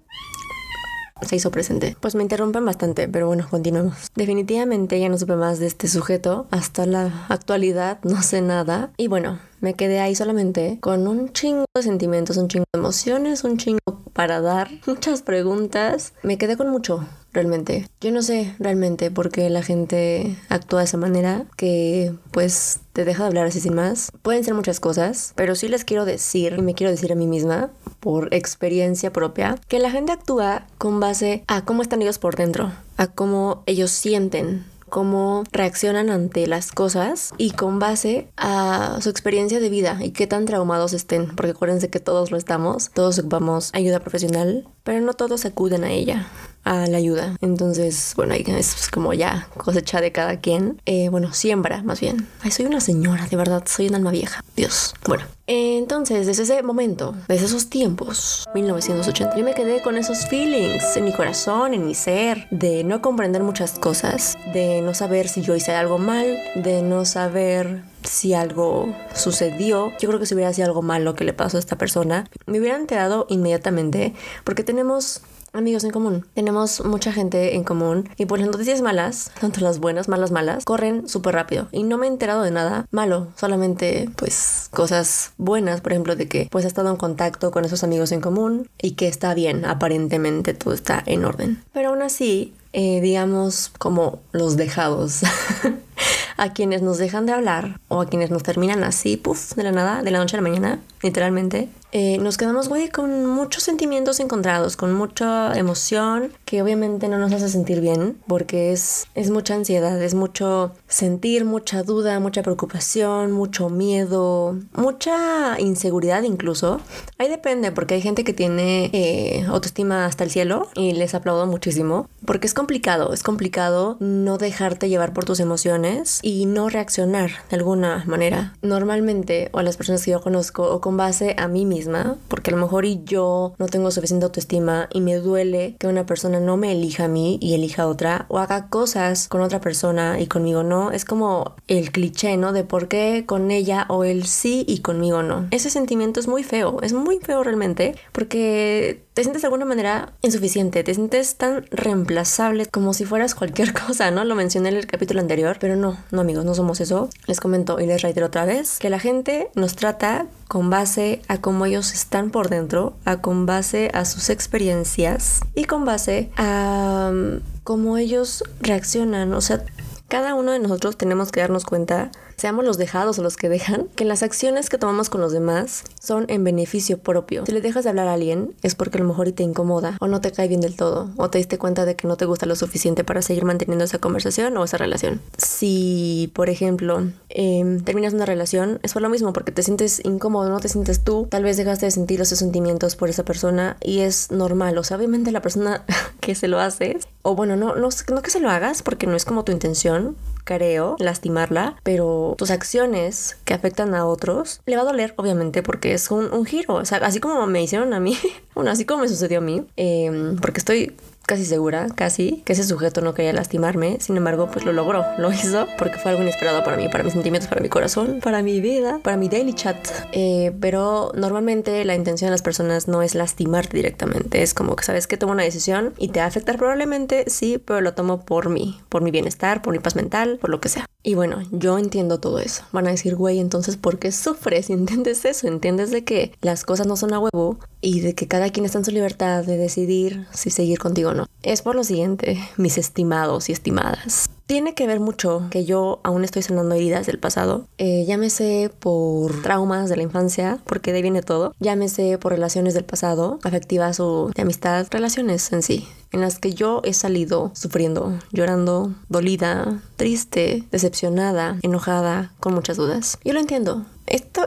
se 1.26 1.36
hizo 1.36 1.52
presente. 1.52 1.96
Pues 2.00 2.16
me 2.16 2.24
interrumpen 2.24 2.66
bastante, 2.66 3.08
pero 3.08 3.28
bueno, 3.28 3.48
continuemos. 3.50 4.12
Definitivamente 4.16 5.00
ya 5.00 5.10
no 5.10 5.18
supe 5.18 5.36
más 5.36 5.60
de 5.60 5.68
este 5.68 5.88
sujeto. 5.88 6.48
Hasta 6.52 6.86
la 6.86 7.26
actualidad 7.30 8.00
no 8.04 8.22
sé 8.22 8.42
nada. 8.42 8.92
Y 8.98 9.08
bueno, 9.08 9.40
me 9.62 9.76
quedé 9.76 10.00
ahí 10.00 10.16
solamente 10.16 10.78
con 10.82 11.08
un 11.08 11.32
chingo 11.32 11.66
de 11.74 11.84
sentimientos, 11.84 12.38
un 12.38 12.48
chingo 12.48 12.66
de 12.74 12.80
emociones, 12.80 13.44
un 13.44 13.58
chingo 13.58 13.80
para 14.14 14.42
dar, 14.42 14.70
muchas 14.86 15.22
preguntas. 15.22 16.14
Me 16.24 16.38
quedé 16.38 16.58
con 16.58 16.70
mucho, 16.70 17.06
realmente. 17.32 17.88
Yo 18.02 18.12
no 18.12 18.22
sé 18.22 18.56
realmente 18.60 19.12
por 19.12 19.30
qué 19.30 19.50
la 19.50 19.64
gente 19.64 20.38
actúa 20.50 20.80
de 20.80 20.86
esa 20.86 20.98
manera, 20.98 21.46
que 21.56 22.14
pues 22.32 22.80
te 22.94 23.06
deja 23.06 23.24
de 23.24 23.28
hablar 23.28 23.48
así 23.48 23.60
sin 23.60 23.75
más. 23.75 24.12
Pueden 24.22 24.44
ser 24.44 24.54
muchas 24.54 24.80
cosas, 24.80 25.34
pero 25.36 25.56
sí 25.56 25.68
les 25.68 25.84
quiero 25.84 26.06
decir, 26.06 26.56
y 26.57 26.62
me 26.62 26.75
quiero 26.75 26.92
decir 26.92 27.12
a 27.12 27.16
mí 27.16 27.28
misma, 27.28 27.72
por 28.00 28.34
experiencia 28.34 29.12
propia, 29.12 29.56
que 29.68 29.80
la 29.80 29.92
gente 29.92 30.12
actúa 30.12 30.68
con 30.78 31.00
base 31.00 31.44
a 31.48 31.66
cómo 31.66 31.81
están 31.81 32.01
ellos 32.01 32.19
por 32.19 32.36
dentro, 32.36 32.72
a 32.98 33.07
cómo 33.07 33.63
ellos 33.66 33.92
sienten 33.92 34.66
cómo 34.94 35.44
reaccionan 35.51 36.12
ante 36.12 36.45
las 36.45 36.72
cosas 36.72 37.34
y 37.40 37.50
con 37.50 37.80
base 37.80 38.28
a 38.38 39.00
su 39.01 39.10
experiencia 39.10 39.60
de 39.60 39.69
vida 39.69 39.98
y 40.00 40.12
qué 40.12 40.28
tan 40.28 40.46
traumados 40.46 40.94
estén, 40.94 41.36
porque 41.36 41.54
acuérdense 41.54 41.89
que 41.89 42.00
todos 42.00 42.30
lo 42.30 42.38
estamos, 42.38 42.92
todos 42.92 43.18
ocupamos 43.18 43.72
ayuda 43.74 44.01
profesional, 44.01 44.68
pero 44.84 45.02
no 45.02 45.14
todos 45.14 45.46
acuden 45.46 45.84
a 45.84 45.92
ella 45.92 46.28
a 46.64 46.88
la 46.88 46.98
ayuda. 46.98 47.36
Entonces, 47.42 48.14
bueno, 48.16 48.34
es 48.34 48.90
como 48.92 49.14
ya 49.14 49.48
cosecha 49.58 50.02
de 50.02 50.12
cada 50.12 50.40
quien. 50.40 50.82
Eh, 50.86 51.10
bueno, 51.10 51.34
siembra 51.34 51.84
más 51.84 52.00
bien. 52.00 52.28
Ay, 52.42 52.52
soy 52.52 52.66
una 52.66 52.80
señora, 52.80 53.28
de 53.28 53.36
verdad, 53.36 53.64
soy 53.66 53.88
un 53.88 53.96
alma 53.96 54.12
vieja. 54.12 54.44
Dios. 54.56 54.94
Bueno, 55.08 55.26
entonces, 55.48 56.26
desde 56.26 56.44
ese 56.44 56.64
momento, 56.64 57.16
desde 57.28 57.48
esos 57.48 57.70
tiempos, 57.70 58.46
1980, 58.54 59.36
yo 59.36 59.44
me 59.44 59.54
quedé 59.54 59.82
con 59.82 59.98
esos 59.98 60.28
feelings 60.28 60.96
en 60.96 61.06
mi 61.06 61.12
corazón, 61.12 61.74
en 61.74 61.86
mi 61.86 61.96
ser, 61.96 62.48
de 62.50 62.84
no 62.84 63.02
comprender 63.02 63.44
muchas 63.44 63.78
cosas, 63.80 64.38
de 64.54 64.82
no 64.82 64.94
saber 64.94 65.28
si 65.28 65.42
yo 65.42 65.56
hice 65.56 65.74
algo 65.74 65.98
mal, 65.98 66.38
de 66.56 66.82
no 66.82 67.04
saber 67.06 67.84
si 68.04 68.34
algo 68.34 68.94
sucedió. 69.14 69.92
Yo 70.00 70.10
creo 70.10 70.20
que 70.20 70.26
si 70.26 70.36
hubiera 70.36 70.54
sido 70.54 70.68
algo 70.68 70.82
malo 70.82 71.16
que 71.16 71.24
le 71.24 71.34
pasó 71.34 71.58
a 71.58 71.60
esta 71.60 71.78
persona, 71.78 72.30
me 72.46 72.60
hubiera 72.60 72.78
enterado 72.78 73.26
inmediatamente 73.30 74.14
porque 74.44 74.64
tenemos 74.64 75.22
amigos 75.54 75.84
en 75.84 75.92
común. 75.92 76.26
Tenemos 76.34 76.84
mucha 76.84 77.14
gente 77.14 77.56
en 77.56 77.64
común 77.64 78.10
y 78.18 78.26
por 78.26 78.40
las 78.40 78.50
noticias 78.50 78.82
malas, 78.82 79.32
tanto 79.40 79.62
las 79.62 79.80
buenas, 79.80 80.08
malas, 80.08 80.32
malas, 80.32 80.66
corren 80.66 81.08
súper 81.08 81.36
rápido. 81.36 81.68
Y 81.72 81.84
no 81.84 81.98
me 81.98 82.08
he 82.08 82.10
enterado 82.10 82.42
de 82.42 82.52
nada 82.52 82.88
malo, 82.92 83.28
solamente 83.38 84.10
pues 84.16 84.68
cosas 84.72 85.32
buenas, 85.38 85.82
por 85.82 85.94
ejemplo, 85.94 86.16
de 86.16 86.28
que 86.28 86.48
pues 86.52 86.66
ha 86.66 86.68
estado 86.68 86.90
en 86.90 86.98
contacto 86.98 87.52
con 87.52 87.66
esos 87.66 87.84
amigos 87.84 88.12
en 88.12 88.22
común 88.22 88.68
y 88.82 88.92
que 88.92 89.08
está 89.08 89.34
bien, 89.34 89.66
aparentemente 89.66 90.54
todo 90.54 90.74
está 90.74 91.02
en 91.06 91.24
orden. 91.24 91.64
Pero 91.72 91.90
aún 91.90 92.02
así, 92.02 92.54
eh, 92.74 93.02
digamos, 93.02 93.72
como 93.78 94.20
los 94.32 94.58
dejados. 94.58 95.22
a 96.38 96.54
quienes 96.54 96.82
nos 96.82 96.98
dejan 96.98 97.26
de 97.26 97.34
hablar 97.34 97.80
o 97.88 98.02
a 98.02 98.08
quienes 98.08 98.30
nos 98.30 98.44
terminan 98.44 98.84
así, 98.84 99.18
puff, 99.18 99.56
de 99.56 99.64
la 99.64 99.72
nada, 99.72 100.04
de 100.04 100.12
la 100.12 100.20
noche 100.20 100.36
a 100.38 100.42
la 100.42 100.48
mañana, 100.48 100.80
literalmente, 101.02 101.70
eh, 101.95 102.18
nos 102.18 102.38
quedamos, 102.38 102.69
güey, 102.69 102.90
con 102.90 103.28
muchos 103.28 103.62
sentimientos 103.62 104.19
encontrados, 104.19 104.75
con 104.75 104.94
mucha 104.94 105.54
emoción 105.54 106.34
que 106.44 106.63
obviamente 106.63 107.07
no 107.07 107.19
nos 107.19 107.31
hace 107.31 107.50
sentir 107.50 107.81
bien 107.81 108.18
porque 108.28 108.72
es, 108.72 109.06
es 109.13 109.30
mucha 109.30 109.54
ansiedad, 109.54 110.01
es 110.01 110.16
mucho 110.16 110.74
sentir, 110.88 111.45
mucha 111.45 111.84
duda, 111.84 112.19
mucha 112.19 112.42
preocupación, 112.42 113.31
mucho 113.31 113.69
miedo, 113.69 114.57
mucha 114.75 115.60
inseguridad 115.60 116.24
incluso. 116.24 116.81
Ahí 117.19 117.30
depende 117.30 117.72
porque 117.72 117.94
hay 117.94 118.01
gente 118.01 118.24
que 118.24 118.34
tiene 118.34 118.89
eh, 118.92 119.46
autoestima 119.48 120.06
hasta 120.06 120.24
el 120.24 120.31
cielo 120.31 120.69
y 120.74 120.94
les 120.94 121.13
aplaudo 121.13 121.46
muchísimo 121.46 122.07
porque 122.25 122.48
es 122.48 122.56
complicado, 122.56 123.13
es 123.13 123.22
complicado 123.22 123.98
no 124.00 124.38
dejarte 124.38 124.89
llevar 124.89 125.13
por 125.13 125.25
tus 125.25 125.39
emociones 125.39 126.19
y 126.24 126.48
no 126.48 126.69
reaccionar 126.69 127.31
de 127.51 127.57
alguna 127.57 128.04
manera. 128.07 128.56
Normalmente, 128.62 129.50
o 129.51 129.60
a 129.60 129.63
las 129.63 129.78
personas 129.78 130.04
que 130.04 130.12
yo 130.12 130.22
conozco, 130.22 130.63
o 130.63 130.81
con 130.81 130.98
base 130.98 131.36
a 131.38 131.48
mí 131.48 131.66
misma, 131.66 131.83
porque 132.28 132.52
a 132.52 132.56
lo 132.56 132.62
mejor 132.62 132.86
y 132.86 133.02
yo 133.04 133.54
no 133.58 133.68
tengo 133.68 133.92
suficiente 133.92 134.26
autoestima 134.26 134.90
y 134.92 135.02
me 135.02 135.16
duele 135.16 135.76
que 135.80 135.88
una 135.88 136.06
persona 136.06 136.40
no 136.40 136.58
me 136.58 136.72
elija 136.72 137.06
a 137.06 137.08
mí 137.08 137.38
y 137.42 137.54
elija 137.54 137.84
a 137.84 137.88
otra, 137.88 138.26
o 138.30 138.40
haga 138.40 138.70
cosas 138.70 139.28
con 139.28 139.42
otra 139.42 139.62
persona 139.62 140.20
y 140.20 140.28
conmigo 140.28 140.64
no, 140.64 140.92
es 140.92 141.06
como 141.06 141.56
el 141.68 141.92
cliché, 141.92 142.38
¿no? 142.38 142.54
De 142.54 142.64
por 142.64 142.88
qué 142.88 143.24
con 143.26 143.52
ella 143.52 143.86
o 143.90 144.04
él 144.04 144.26
sí 144.26 144.66
y 144.68 144.80
conmigo 144.80 145.24
no. 145.24 145.48
Ese 145.52 145.70
sentimiento 145.70 146.20
es 146.20 146.28
muy 146.28 146.44
feo, 146.44 146.82
es 146.82 146.94
muy 146.94 147.20
feo 147.20 147.44
realmente, 147.44 147.96
porque 148.12 149.04
te 149.14 149.24
sientes 149.24 149.44
de 149.44 149.48
alguna 149.48 149.66
manera 149.66 150.14
insuficiente, 150.22 150.84
te 150.84 150.94
sientes 150.94 151.36
tan 151.36 151.66
reemplazable 151.70 152.66
como 152.66 152.94
si 152.94 153.06
fueras 153.06 153.36
cualquier 153.36 153.74
cosa, 153.86 154.12
¿no? 154.12 154.24
Lo 154.24 154.36
mencioné 154.36 154.70
en 154.70 154.78
el 154.78 154.88
capítulo 154.88 155.20
anterior, 155.20 155.58
pero 155.60 155.76
no, 155.76 155.98
no 156.12 156.22
amigos, 156.22 156.46
no 156.46 156.56
somos 156.56 156.82
eso. 156.82 157.10
Les 157.28 157.40
comento 157.40 157.80
y 157.80 157.86
les 157.86 158.02
reitero 158.02 158.28
otra 158.28 158.46
vez 158.46 158.80
que 158.80 158.90
la 158.90 159.00
gente 159.00 159.50
nos 159.56 159.76
trata 159.76 160.28
con 160.54 160.70
base 160.70 161.24
a 161.28 161.42
cómo 161.42 161.66
ellos 161.66 161.94
están 161.94 162.30
por 162.30 162.48
dentro, 162.48 162.94
a 163.06 163.22
con 163.22 163.48
base 163.48 163.90
a 163.96 164.06
sus 164.06 164.30
experiencias 164.30 165.40
y 165.56 165.64
con 165.64 165.84
base 165.84 166.30
a 166.38 167.10
um, 167.12 167.40
cómo 167.64 167.98
ellos 167.98 168.44
reaccionan. 168.62 169.34
O 169.34 169.42
sea, 169.42 169.64
cada 170.13 170.36
uno 170.36 170.51
de 170.51 170.60
nosotros 170.60 170.95
tenemos 170.95 171.31
que 171.31 171.39
darnos 171.39 171.65
cuenta 171.65 172.12
seamos 172.38 172.65
los 172.65 172.77
dejados 172.77 173.18
o 173.19 173.24
los 173.24 173.38
que 173.38 173.50
dejan, 173.50 173.88
que 173.95 174.06
las 174.06 174.24
acciones 174.24 174.69
que 174.69 174.77
tomamos 174.77 175.10
con 175.10 175.21
los 175.21 175.31
demás 175.31 175.83
son 176.00 176.25
en 176.27 176.44
beneficio 176.44 176.98
propio. 176.98 177.45
Si 177.45 177.51
le 177.51 177.62
dejas 177.62 177.83
de 177.83 177.92
hablar 177.92 178.07
a 178.07 178.13
alguien 178.13 178.54
es 178.63 178.75
porque 178.75 178.98
a 178.98 179.01
lo 179.01 179.08
mejor 179.08 179.27
y 179.27 179.32
te 179.32 179.43
incomoda 179.43 179.98
o 180.01 180.08
no 180.08 180.22
te 180.22 180.32
cae 180.32 180.48
bien 180.48 180.62
del 180.62 180.75
todo 180.75 181.10
o 181.17 181.29
te 181.29 181.38
diste 181.38 181.58
cuenta 181.58 181.86
de 181.86 181.96
que 181.96 182.08
no 182.08 182.17
te 182.17 182.25
gusta 182.25 182.46
lo 182.46 182.55
suficiente 182.55 183.03
para 183.03 183.22
seguir 183.22 183.46
manteniendo 183.46 183.86
esa 183.86 184.00
conversación 184.00 184.58
o 184.58 184.63
esa 184.63 184.77
relación. 184.77 185.22
Si, 185.38 186.32
por 186.36 186.50
ejemplo, 186.50 187.08
em, 187.29 187.82
terminas 187.82 188.13
una 188.13 188.25
relación, 188.25 188.79
es 188.84 188.93
por 188.93 189.01
lo 189.01 189.10
mismo 189.10 189.32
porque 189.32 189.51
te 189.51 189.63
sientes 189.63 190.03
incómodo, 190.03 190.50
no 190.50 190.60
te 190.60 190.70
sientes 190.70 191.03
tú, 191.03 191.27
tal 191.29 191.43
vez 191.43 191.58
dejaste 191.58 191.86
de 191.86 191.91
sentir 191.91 192.22
esos 192.22 192.39
sentimientos 192.39 192.96
por 192.96 193.10
esa 193.10 193.24
persona 193.24 193.77
y 193.82 194.00
es 194.00 194.32
normal. 194.32 194.77
O 194.77 194.84
sea, 194.84 194.98
obviamente 194.98 195.32
la 195.32 195.41
persona 195.41 195.86
que 196.20 196.36
se 196.36 196.48
lo 196.48 196.60
hace, 196.60 196.98
o 197.22 197.36
bueno, 197.36 197.55
no, 197.55 197.75
no, 197.75 197.89
no 197.89 198.22
que 198.22 198.32
se 198.32 198.39
lo 198.39 198.50
hagas 198.50 198.84
porque 198.84 199.08
no 199.08 199.15
es 199.15 199.25
como 199.25 199.43
tu 199.46 199.51
intención, 199.51 200.02
creo, 200.43 200.95
lastimarla, 201.00 201.75
pero 201.83 202.36
tus 202.38 202.51
acciones 202.51 203.38
que 203.45 203.53
afectan 203.53 203.95
a 203.95 204.05
otros, 204.05 204.62
le 204.65 204.75
va 204.75 204.81
a 204.81 204.86
doler, 204.86 205.13
obviamente, 205.17 205.63
porque 205.63 205.93
es 205.93 206.12
un, 206.12 206.45
giro. 206.45 206.75
O 206.75 206.86
sea, 206.86 206.98
así 207.00 207.19
como 207.19 207.45
me 207.48 207.63
hicieron 207.63 207.93
a 207.93 208.00
mí, 208.00 208.17
bueno, 208.55 208.72
así 208.72 208.86
como 208.86 209.03
me 209.03 209.10
sucedió 209.10 209.39
a 209.39 209.41
mí, 209.41 209.65
em, 209.77 210.38
porque 210.38 210.60
estoy 210.60 210.95
casi 211.25 211.46
segura, 211.46 211.88
casi, 211.96 212.44
que 212.46 212.53
ese 212.53 212.63
sujeto 212.63 213.01
no 213.01 213.13
quería 213.13 213.34
lastimarme. 213.34 213.98
Sin 214.00 214.18
embargo, 214.18 214.50
pues 214.51 214.65
lo 214.65 214.74
logró, 214.74 215.06
lo 215.18 215.32
hizo, 215.32 215.68
porque 215.77 215.98
fue 215.98 216.12
algo 216.12 216.24
inesperado 216.24 216.63
para 216.63 216.77
mí, 216.77 216.88
para 216.89 217.03
mis 217.03 217.13
sentimientos, 217.13 217.50
para 217.50 217.62
mi 217.62 217.70
corazón, 217.70 218.20
para 218.22 218.42
mi 218.42 218.60
vida, 218.60 219.00
para 219.03 219.18
mi 219.18 219.30
daily 219.30 219.53
chat. 219.53 219.77
Eh, 220.12 220.51
pero 220.60 221.12
normalmente 221.15 221.84
la 221.86 221.96
intención 221.96 222.27
de 222.27 222.32
las 222.32 222.42
personas 222.42 222.88
no 222.88 223.01
es 223.01 223.15
lastimarte 223.15 223.77
directamente. 223.77 224.42
Es 224.42 224.53
como 224.53 224.75
que 224.75 224.84
sabes 224.84 225.08
que 225.08 225.18
tomo 225.18 225.34
una 225.34 225.44
decisión 225.44 225.94
y 225.98 226.10
te 226.10 226.20
va 226.20 226.25
a 226.25 226.30
afectar 226.30 226.58
probablemente, 226.58 227.25
sí, 227.27 227.58
pero 227.58 227.82
lo 227.82 227.94
tomo 227.94 228.25
por 228.25 228.50
mí, 228.50 228.80
por 228.89 229.01
mi 229.01 229.12
bienestar, 229.12 229.62
por 229.62 229.74
mi 229.74 229.80
paz 229.80 229.96
mental, 229.96 230.38
por 230.39 230.50
lo 230.50 230.60
que 230.60 230.70
sea. 230.70 230.86
Y 231.06 231.15
bueno, 231.15 231.42
yo 231.51 231.77
entiendo 231.77 232.20
todo 232.22 232.39
eso. 232.39 232.63
Van 232.72 232.88
a 232.88 232.92
decir, 232.92 233.15
güey, 233.15 233.39
entonces, 233.39 233.75
¿por 233.75 234.00
qué 234.00 234.12
sufres? 234.13 234.70
¿Entiendes 234.70 235.25
eso? 235.25 235.48
¿Entiendes 235.48 235.92
de 235.92 236.03
que 236.03 236.32
las 236.42 236.63
cosas 236.63 236.88
no 236.88 236.96
son 236.96 237.13
a 237.13 237.20
huevo 237.20 237.60
y 237.82 238.00
de 238.00 238.15
que 238.15 238.27
cada 238.27 238.50
quien 238.50 238.65
está 238.65 238.77
en 238.77 238.86
su 238.86 238.92
libertad 238.92 239.44
de 239.44 239.58
decidir 239.58 240.25
si 240.32 240.50
seguir 240.50 240.80
contigo 240.80 241.12
Es 241.41 241.62
por 241.62 241.75
lo 241.75 241.84
siguiente, 241.84 242.39
mis 242.58 242.77
estimados 242.77 243.50
y 243.50 243.51
estimadas. 243.51 244.29
Tiene 244.46 244.75
que 244.75 244.88
ver 244.88 245.00
mucho 245.00 245.48
que 245.51 245.65
yo 245.65 246.00
aún 246.03 246.24
estoy 246.24 246.41
sanando 246.41 246.75
heridas 246.75 247.05
del 247.08 247.20
pasado. 247.20 247.65
Eh, 247.77 248.03
llámese 248.05 248.72
por 248.79 249.41
traumas 249.41 249.89
de 249.89 249.98
la 249.98 250.03
infancia, 250.03 250.60
porque 250.65 250.91
de 250.91 250.98
ahí 250.98 251.01
viene 251.01 251.22
todo. 251.22 251.53
Llámese 251.60 252.17
por 252.17 252.34
relaciones 252.34 252.74
del 252.74 252.84
pasado, 252.84 253.39
afectivas 253.43 254.00
o 254.00 254.32
de 254.36 254.41
amistad, 254.41 254.88
relaciones 254.91 255.51
en 255.53 255.63
sí, 255.63 255.88
en 256.12 256.22
las 256.22 256.39
que 256.39 256.53
yo 256.53 256.82
he 256.84 256.93
salido 256.93 257.51
sufriendo, 257.55 258.20
llorando, 258.32 258.93
dolida, 259.10 259.82
triste, 259.96 260.63
decepcionada, 260.72 261.58
enojada, 261.62 262.34
con 262.39 262.53
muchas 262.53 262.77
dudas. 262.77 263.17
Yo 263.24 263.34
lo 263.34 263.39
entiendo 263.39 263.86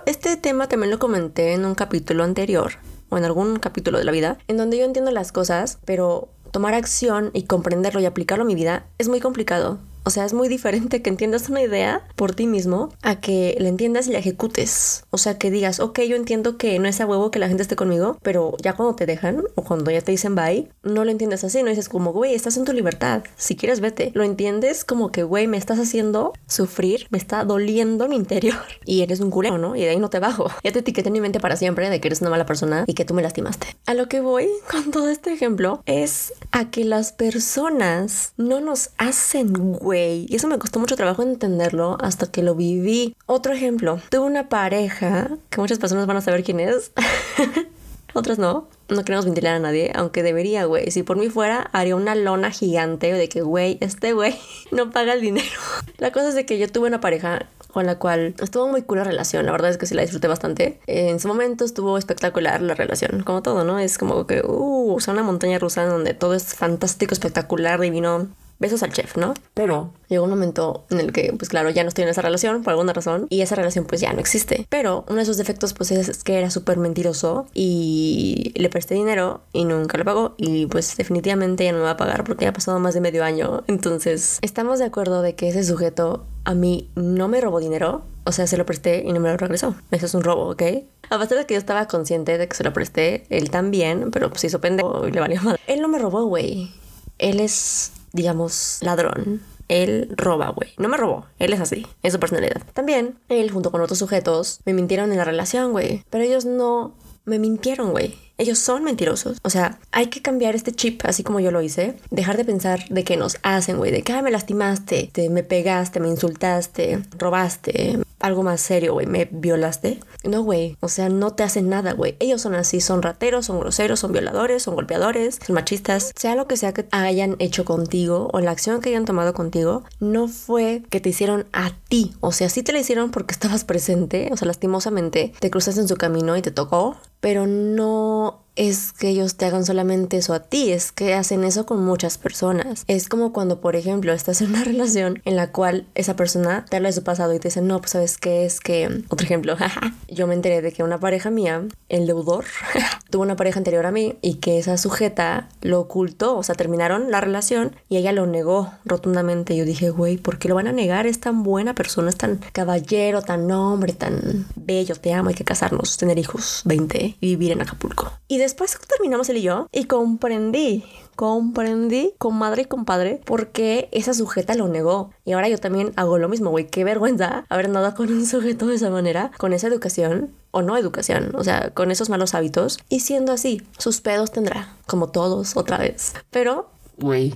este 0.06 0.37
tema 0.37 0.68
también 0.68 0.90
lo 0.90 0.99
comenté 0.99 1.52
en 1.52 1.64
un 1.64 1.75
capítulo 1.75 2.25
anterior 2.25 2.75
o 3.08 3.18
en 3.18 3.25
algún 3.25 3.58
capítulo 3.58 3.99
de 3.99 4.04
la 4.04 4.12
vida, 4.12 4.38
en 4.49 4.56
donde 4.56 4.78
yo 4.78 4.85
entiendo 4.85 5.11
las 5.11 5.32
cosas, 5.32 5.78
pero 5.85 6.28
tomar 6.56 6.72
acción 6.72 7.32
y 7.34 7.42
comprenderlo 7.42 8.00
y 8.00 8.06
aplicarlo 8.06 8.44
a 8.44 8.46
mi 8.46 8.54
vida 8.54 8.86
es 8.96 9.10
muy 9.10 9.20
complicado. 9.20 9.78
O 10.06 10.10
sea, 10.10 10.25
es 10.25 10.34
muy 10.34 10.48
diferente 10.48 11.02
que 11.02 11.10
entiendas 11.10 11.48
una 11.48 11.60
idea 11.60 12.06
por 12.14 12.32
ti 12.32 12.46
mismo 12.46 12.90
a 13.02 13.20
que 13.20 13.56
la 13.58 13.68
entiendas 13.68 14.06
y 14.06 14.12
la 14.12 14.20
ejecutes. 14.20 15.04
O 15.10 15.18
sea, 15.18 15.36
que 15.36 15.50
digas, 15.50 15.80
ok, 15.80 15.98
yo 16.02 16.14
entiendo 16.14 16.58
que 16.58 16.78
no 16.78 16.86
es 16.86 17.00
a 17.00 17.06
huevo 17.06 17.32
que 17.32 17.40
la 17.40 17.48
gente 17.48 17.64
esté 17.64 17.75
conmigo, 17.75 18.16
pero 18.22 18.54
ya 18.62 18.75
cuando 18.75 18.94
te 18.94 19.04
dejan 19.04 19.42
o 19.56 19.64
cuando 19.64 19.90
ya 19.90 20.00
te 20.00 20.12
dicen 20.12 20.36
bye, 20.36 20.68
no 20.84 21.04
lo 21.04 21.10
entiendes 21.10 21.42
así, 21.42 21.60
no 21.64 21.70
dices 21.70 21.88
como, 21.88 22.12
güey, 22.12 22.36
estás 22.36 22.56
en 22.56 22.64
tu 22.64 22.72
libertad. 22.72 23.25
Si 23.36 23.56
quieres, 23.56 23.80
vete. 23.80 24.12
Lo 24.14 24.22
entiendes 24.22 24.84
como 24.84 25.10
que, 25.10 25.25
güey, 25.25 25.48
me 25.48 25.56
estás 25.56 25.80
haciendo 25.80 26.34
sufrir, 26.46 27.08
me 27.10 27.18
está 27.18 27.42
doliendo 27.42 28.06
mi 28.06 28.14
interior 28.14 28.60
y 28.84 29.02
eres 29.02 29.18
un 29.18 29.32
culero, 29.32 29.58
¿no? 29.58 29.75
Y 29.75 29.80
de 29.80 29.90
ahí 29.90 29.98
no 29.98 30.08
te 30.08 30.20
bajo. 30.20 30.46
Ya 30.62 30.72
te 30.72 30.80
etiqueté 30.80 31.08
en 31.08 31.14
mi 31.14 31.20
mente 31.20 31.38
para 31.40 31.56
siempre 31.56 31.90
de 31.90 32.00
que 32.00 32.08
eres 32.08 32.20
una 32.20 32.30
mala 32.30 32.46
persona 32.46 32.84
y 32.86 32.94
que 32.94 33.04
tú 33.04 33.14
me 33.14 33.22
lastimaste. 33.22 33.76
A 33.86 33.94
lo 33.94 34.08
que 34.08 34.20
voy 34.20 34.48
con 34.70 34.92
todo 34.92 35.08
este 35.08 35.32
ejemplo 35.32 35.82
es 35.84 36.32
a 36.52 36.70
que 36.70 36.84
las 36.84 37.12
personas 37.12 38.34
no 38.36 38.60
nos 38.60 38.90
hacen 38.98 39.52
güey 39.52 39.96
y 39.97 40.35
eso 40.35 40.49
me 40.49 40.59
costó 40.59 40.79
mucho 40.79 40.97
trabajo 40.97 41.23
entenderlo 41.23 41.97
hasta 42.00 42.31
que 42.31 42.43
lo 42.43 42.55
viví. 42.55 43.15
Otro 43.26 43.53
ejemplo, 43.53 44.00
tuve 44.11 44.26
una 44.26 44.49
pareja 44.49 45.31
que 45.50 45.61
muchas 45.61 45.79
personas 45.79 46.07
van 46.07 46.17
a 46.17 46.21
saber 46.21 46.45
quién 46.45 46.61
es. 46.61 46.93
Otras 48.17 48.38
no. 48.38 48.69
No 48.88 49.05
queremos 49.05 49.26
ventilar 49.26 49.57
a 49.57 49.59
nadie, 49.59 49.93
aunque 49.95 50.23
debería, 50.23 50.65
güey. 50.65 50.91
Si 50.91 51.03
por 51.03 51.19
mí 51.19 51.29
fuera, 51.29 51.69
haría 51.73 51.97
una 51.97 52.15
lona 52.15 52.50
gigante 52.50 53.12
de 53.12 53.29
que, 53.29 53.43
güey, 53.43 53.76
este 53.81 54.15
güey 54.15 54.35
no 54.71 54.91
paga 54.91 55.12
el 55.12 55.21
dinero. 55.21 55.61
La 55.99 56.12
cosa 56.12 56.29
es 56.29 56.35
de 56.35 56.47
que 56.47 56.59
yo 56.59 56.67
tuve 56.71 56.88
una 56.88 57.00
pareja 57.00 57.47
con 57.73 57.85
la 57.85 57.99
cual 57.99 58.35
estuvo 58.41 58.69
muy 58.69 58.83
cool 58.83 58.99
la 58.99 59.05
relación. 59.05 59.45
La 59.45 59.53
verdad 59.53 59.69
es 59.69 59.76
que 59.76 59.85
sí 59.85 59.95
la 59.95 60.00
disfruté 60.00 60.29
bastante. 60.29 60.81
En 60.87 61.21
su 61.21 61.29
momento 61.29 61.67
estuvo 61.67 61.99
espectacular 61.99 62.62
la 62.62 62.75
relación, 62.75 63.23
como 63.23 63.43
todo, 63.43 63.65
¿no? 63.65 63.79
Es 63.79 63.99
como 63.99 64.26
que, 64.26 64.41
uh, 64.41 64.95
o 64.95 65.00
sea, 65.00 65.12
una 65.12 65.23
montaña 65.23 65.59
rusa 65.59 65.85
donde 65.85 66.15
todo 66.15 66.33
es 66.33 66.55
fantástico, 66.55 67.12
espectacular, 67.12 67.79
divino 67.79 68.29
besos 68.58 68.82
al 68.82 68.92
chef, 68.92 69.16
¿no? 69.16 69.34
Pero 69.54 69.92
llegó 70.08 70.25
un 70.25 70.30
momento 70.30 70.84
en 70.90 71.00
el 71.00 71.12
que, 71.12 71.32
pues 71.36 71.48
claro, 71.48 71.70
ya 71.70 71.82
no 71.82 71.88
estoy 71.88 72.04
en 72.04 72.10
esa 72.10 72.22
relación 72.22 72.62
por 72.62 72.72
alguna 72.72 72.92
razón 72.92 73.26
y 73.30 73.40
esa 73.40 73.54
relación 73.54 73.84
pues 73.84 74.00
ya 74.00 74.12
no 74.12 74.20
existe. 74.20 74.66
Pero 74.68 75.04
uno 75.08 75.18
de 75.18 75.25
sus 75.25 75.36
defectos 75.36 75.75
pues 75.75 75.90
es 75.90 76.25
que 76.25 76.38
era 76.38 76.50
súper 76.50 76.78
mentiroso 76.78 77.46
y 77.54 78.52
le 78.56 78.68
presté 78.68 78.94
dinero 78.94 79.42
y 79.52 79.64
nunca 79.64 79.98
lo 79.98 80.04
pagó 80.04 80.34
y 80.36 80.66
pues 80.66 80.96
definitivamente 80.96 81.64
ya 81.64 81.72
no 81.72 81.78
me 81.78 81.84
va 81.84 81.92
a 81.92 81.96
pagar 81.96 82.25
porque 82.25 82.44
ya 82.44 82.50
ha 82.50 82.54
pasado 82.54 82.78
más 82.80 82.94
de 82.94 83.00
medio 83.00 83.25
año. 83.25 83.64
Entonces, 83.66 84.38
estamos 84.42 84.78
de 84.78 84.86
acuerdo 84.86 85.22
de 85.22 85.34
que 85.34 85.48
ese 85.48 85.64
sujeto 85.64 86.26
a 86.44 86.54
mí 86.54 86.90
no 86.94 87.28
me 87.28 87.40
robó 87.40 87.60
dinero, 87.60 88.04
o 88.25 88.32
sea, 88.32 88.46
se 88.46 88.56
lo 88.56 88.64
presté 88.64 89.02
y 89.04 89.12
no 89.12 89.20
me 89.20 89.30
lo 89.30 89.36
regresó. 89.36 89.75
Eso 89.90 90.06
es 90.06 90.14
un 90.14 90.22
robo, 90.22 90.48
¿ok? 90.50 90.62
A 91.10 91.18
pesar 91.18 91.38
de 91.38 91.46
que 91.46 91.54
yo 91.54 91.58
estaba 91.58 91.86
consciente 91.86 92.38
de 92.38 92.48
que 92.48 92.56
se 92.56 92.64
lo 92.64 92.72
presté, 92.72 93.26
él 93.30 93.50
también, 93.50 94.10
pero 94.10 94.30
pues 94.30 94.44
hizo 94.44 94.60
pendejo 94.60 95.06
y 95.06 95.12
le 95.12 95.20
valió 95.20 95.42
mal. 95.42 95.58
Él 95.66 95.80
no 95.80 95.88
me 95.88 95.98
robó, 95.98 96.25
güey. 96.25 96.70
Él 97.18 97.40
es 97.40 97.92
digamos, 98.16 98.78
ladrón. 98.80 99.42
Él 99.68 100.12
roba, 100.16 100.49
güey. 100.50 100.70
No 100.78 100.88
me 100.88 100.96
robó. 100.96 101.26
Él 101.38 101.52
es 101.52 101.61
así. 101.61 101.87
Es 102.02 102.12
su 102.12 102.20
personalidad. 102.20 102.62
También, 102.73 103.18
él 103.28 103.50
junto 103.50 103.70
con 103.70 103.80
otros 103.80 103.99
sujetos 103.99 104.61
me 104.64 104.73
mintieron 104.73 105.11
en 105.11 105.18
la 105.18 105.25
relación, 105.25 105.73
güey. 105.73 106.04
Pero 106.11 106.25
ellos 106.25 106.44
no 106.44 106.94
me 107.25 107.38
mintieron, 107.38 107.90
güey. 107.90 108.16
Ellos 108.38 108.59
son 108.59 108.85
mentirosos. 108.85 109.38
O 109.43 109.50
sea, 109.50 109.78
hay 109.93 110.07
que 110.09 110.23
cambiar 110.23 110.55
este 110.55 110.73
chip, 110.73 111.02
así 111.05 111.23
como 111.23 111.40
yo 111.40 111.50
lo 111.50 111.62
hice. 111.62 111.97
Dejar 112.11 112.37
de 112.37 112.45
pensar 112.45 112.87
de 112.88 113.05
que 113.05 113.16
nos 113.16 113.38
hacen, 113.43 113.78
güey. 113.78 113.93
De 113.93 114.02
que, 114.02 114.12
ah, 114.12 114.23
me 114.23 114.31
lastimaste, 114.31 115.11
te, 115.12 115.31
me 115.31 115.43
pegaste, 115.43 116.00
me 116.00 116.09
insultaste, 116.09 117.02
robaste, 117.19 117.99
algo 118.19 118.43
más 118.43 118.61
serio, 118.61 118.95
güey, 118.95 119.07
me 119.07 119.28
violaste. 119.31 120.00
No, 120.25 120.43
güey, 120.43 120.76
o 120.81 120.88
sea, 120.88 121.09
no 121.09 121.33
te 121.33 121.43
hacen 121.43 121.69
nada, 121.69 121.93
güey. 121.93 122.16
Ellos 122.19 122.40
son 122.43 122.55
así, 122.55 122.81
son 122.81 123.02
rateros, 123.02 123.47
son 123.47 123.61
groseros, 123.61 124.00
son 124.00 124.12
violadores, 124.12 124.62
son 124.62 124.75
golpeadores, 124.75 125.38
son 125.45 125.55
machistas. 125.55 126.12
Sea 126.16 126.35
lo 126.35 126.47
que 126.47 126.57
sea 126.57 126.73
que 126.73 126.87
hayan 126.90 127.37
hecho 127.38 127.64
contigo 127.64 128.28
o 128.33 128.40
la 128.40 128.50
acción 128.50 128.81
que 128.81 128.90
hayan 128.90 129.05
tomado 129.05 129.35
contigo, 129.35 129.85
no 130.00 130.28
fue 130.28 130.83
que 130.90 131.00
te 131.00 131.11
hicieron 131.11 131.47
a 131.52 131.73
ti. 131.88 132.14
O 132.21 132.33
sea, 132.33 132.49
sí 132.49 132.62
te 132.62 132.73
la 132.73 132.81
hicieron 132.81 133.11
porque 133.11 133.33
estabas 133.37 133.64
presente, 133.64 134.28
o 134.33 134.37
sea, 134.37 134.47
lastimosamente 134.47 135.33
te 135.38 135.50
cruzaste 135.50 135.81
en 135.81 135.88
su 135.88 135.97
camino 135.97 136.37
y 136.37 136.43
te 136.43 136.50
tocó, 136.50 136.97
pero 137.21 137.47
no 137.47 138.25
es 138.56 138.92
que 138.92 139.08
ellos 139.08 139.36
te 139.36 139.44
hagan 139.44 139.64
solamente 139.64 140.16
eso 140.16 140.34
a 140.34 140.40
ti, 140.40 140.72
es 140.72 140.90
que 140.90 141.14
hacen 141.14 141.44
eso 141.44 141.66
con 141.66 141.84
muchas 141.84 142.18
personas. 142.18 142.84
Es 142.88 143.08
como 143.08 143.32
cuando, 143.32 143.60
por 143.60 143.76
ejemplo, 143.76 144.12
estás 144.12 144.40
en 144.40 144.50
una 144.50 144.64
relación 144.64 145.20
en 145.25 145.36
la 145.36 145.52
cual 145.52 145.86
esa 145.94 146.16
persona 146.16 146.64
te 146.68 146.76
habla 146.76 146.88
de 146.88 146.94
su 146.94 147.04
pasado 147.04 147.34
y 147.34 147.38
te 147.38 147.48
dice, 147.48 147.60
no, 147.60 147.78
pues 147.78 147.92
sabes 147.92 148.18
qué 148.18 148.44
es 148.44 148.60
que, 148.60 149.02
otro 149.08 149.25
ejemplo, 149.25 149.56
yo 150.08 150.26
me 150.26 150.34
enteré 150.34 150.62
de 150.62 150.72
que 150.72 150.82
una 150.82 150.98
pareja 150.98 151.30
mía, 151.30 151.62
el 151.88 152.06
deudor, 152.06 152.44
tuvo 153.10 153.22
una 153.22 153.36
pareja 153.36 153.58
anterior 153.58 153.86
a 153.86 153.92
mí 153.92 154.16
y 154.22 154.36
que 154.36 154.58
esa 154.58 154.76
sujeta 154.78 155.48
lo 155.60 155.80
ocultó, 155.80 156.36
o 156.36 156.42
sea, 156.42 156.54
terminaron 156.54 157.10
la 157.10 157.20
relación 157.20 157.76
y 157.88 157.98
ella 157.98 158.12
lo 158.12 158.26
negó 158.26 158.72
rotundamente. 158.84 159.56
Yo 159.56 159.64
dije, 159.64 159.90
güey, 159.90 160.16
¿por 160.16 160.38
qué 160.38 160.48
lo 160.48 160.54
van 160.54 160.66
a 160.66 160.72
negar? 160.72 161.06
Es 161.06 161.20
tan 161.20 161.42
buena 161.42 161.75
persona, 161.75 162.08
es 162.08 162.16
tan 162.16 162.40
caballero, 162.52 163.22
tan 163.22 163.50
hombre, 163.50 163.92
tan 163.92 164.46
bello, 164.54 164.96
te 164.96 165.12
amo, 165.12 165.28
hay 165.28 165.34
que 165.34 165.44
casarnos, 165.44 165.96
tener 165.96 166.18
hijos, 166.18 166.62
20 166.64 167.16
y 167.20 167.26
vivir 167.26 167.52
en 167.52 167.62
Acapulco. 167.62 168.12
Después 168.47 168.79
terminamos 168.87 169.29
él 169.29 169.38
y 169.38 169.43
yo 169.43 169.67
y 169.73 169.87
comprendí, 169.87 170.85
comprendí 171.17 172.15
con 172.17 172.37
madre 172.37 172.62
y 172.62 172.65
compadre 172.67 173.21
por 173.25 173.49
qué 173.49 173.88
esa 173.91 174.15
sujeta 174.15 174.55
lo 174.55 174.69
negó. 174.69 175.11
Y 175.25 175.33
ahora 175.33 175.49
yo 175.49 175.59
también 175.59 175.93
hago 175.97 176.17
lo 176.19 176.29
mismo, 176.29 176.50
güey. 176.50 176.69
Qué 176.69 176.85
vergüenza 176.85 177.45
haber 177.49 177.69
nada 177.69 177.95
con 177.95 178.12
un 178.12 178.25
sujeto 178.25 178.69
de 178.69 178.76
esa 178.76 178.88
manera, 178.91 179.33
con 179.37 179.53
esa 179.53 179.67
educación 179.67 180.31
o 180.53 180.62
no 180.62 180.76
educación, 180.76 181.33
o 181.35 181.43
sea, 181.43 181.71
con 181.71 181.91
esos 181.91 182.09
malos 182.09 182.35
hábitos. 182.35 182.79
Y 182.88 183.00
siendo 183.00 183.33
así, 183.33 183.62
sus 183.79 184.00
pedos 184.00 184.31
tendrá, 184.31 184.73
como 184.87 185.09
todos, 185.09 185.57
otra 185.57 185.79
vez. 185.79 186.15
Pero, 186.31 186.71
güey, 186.99 187.35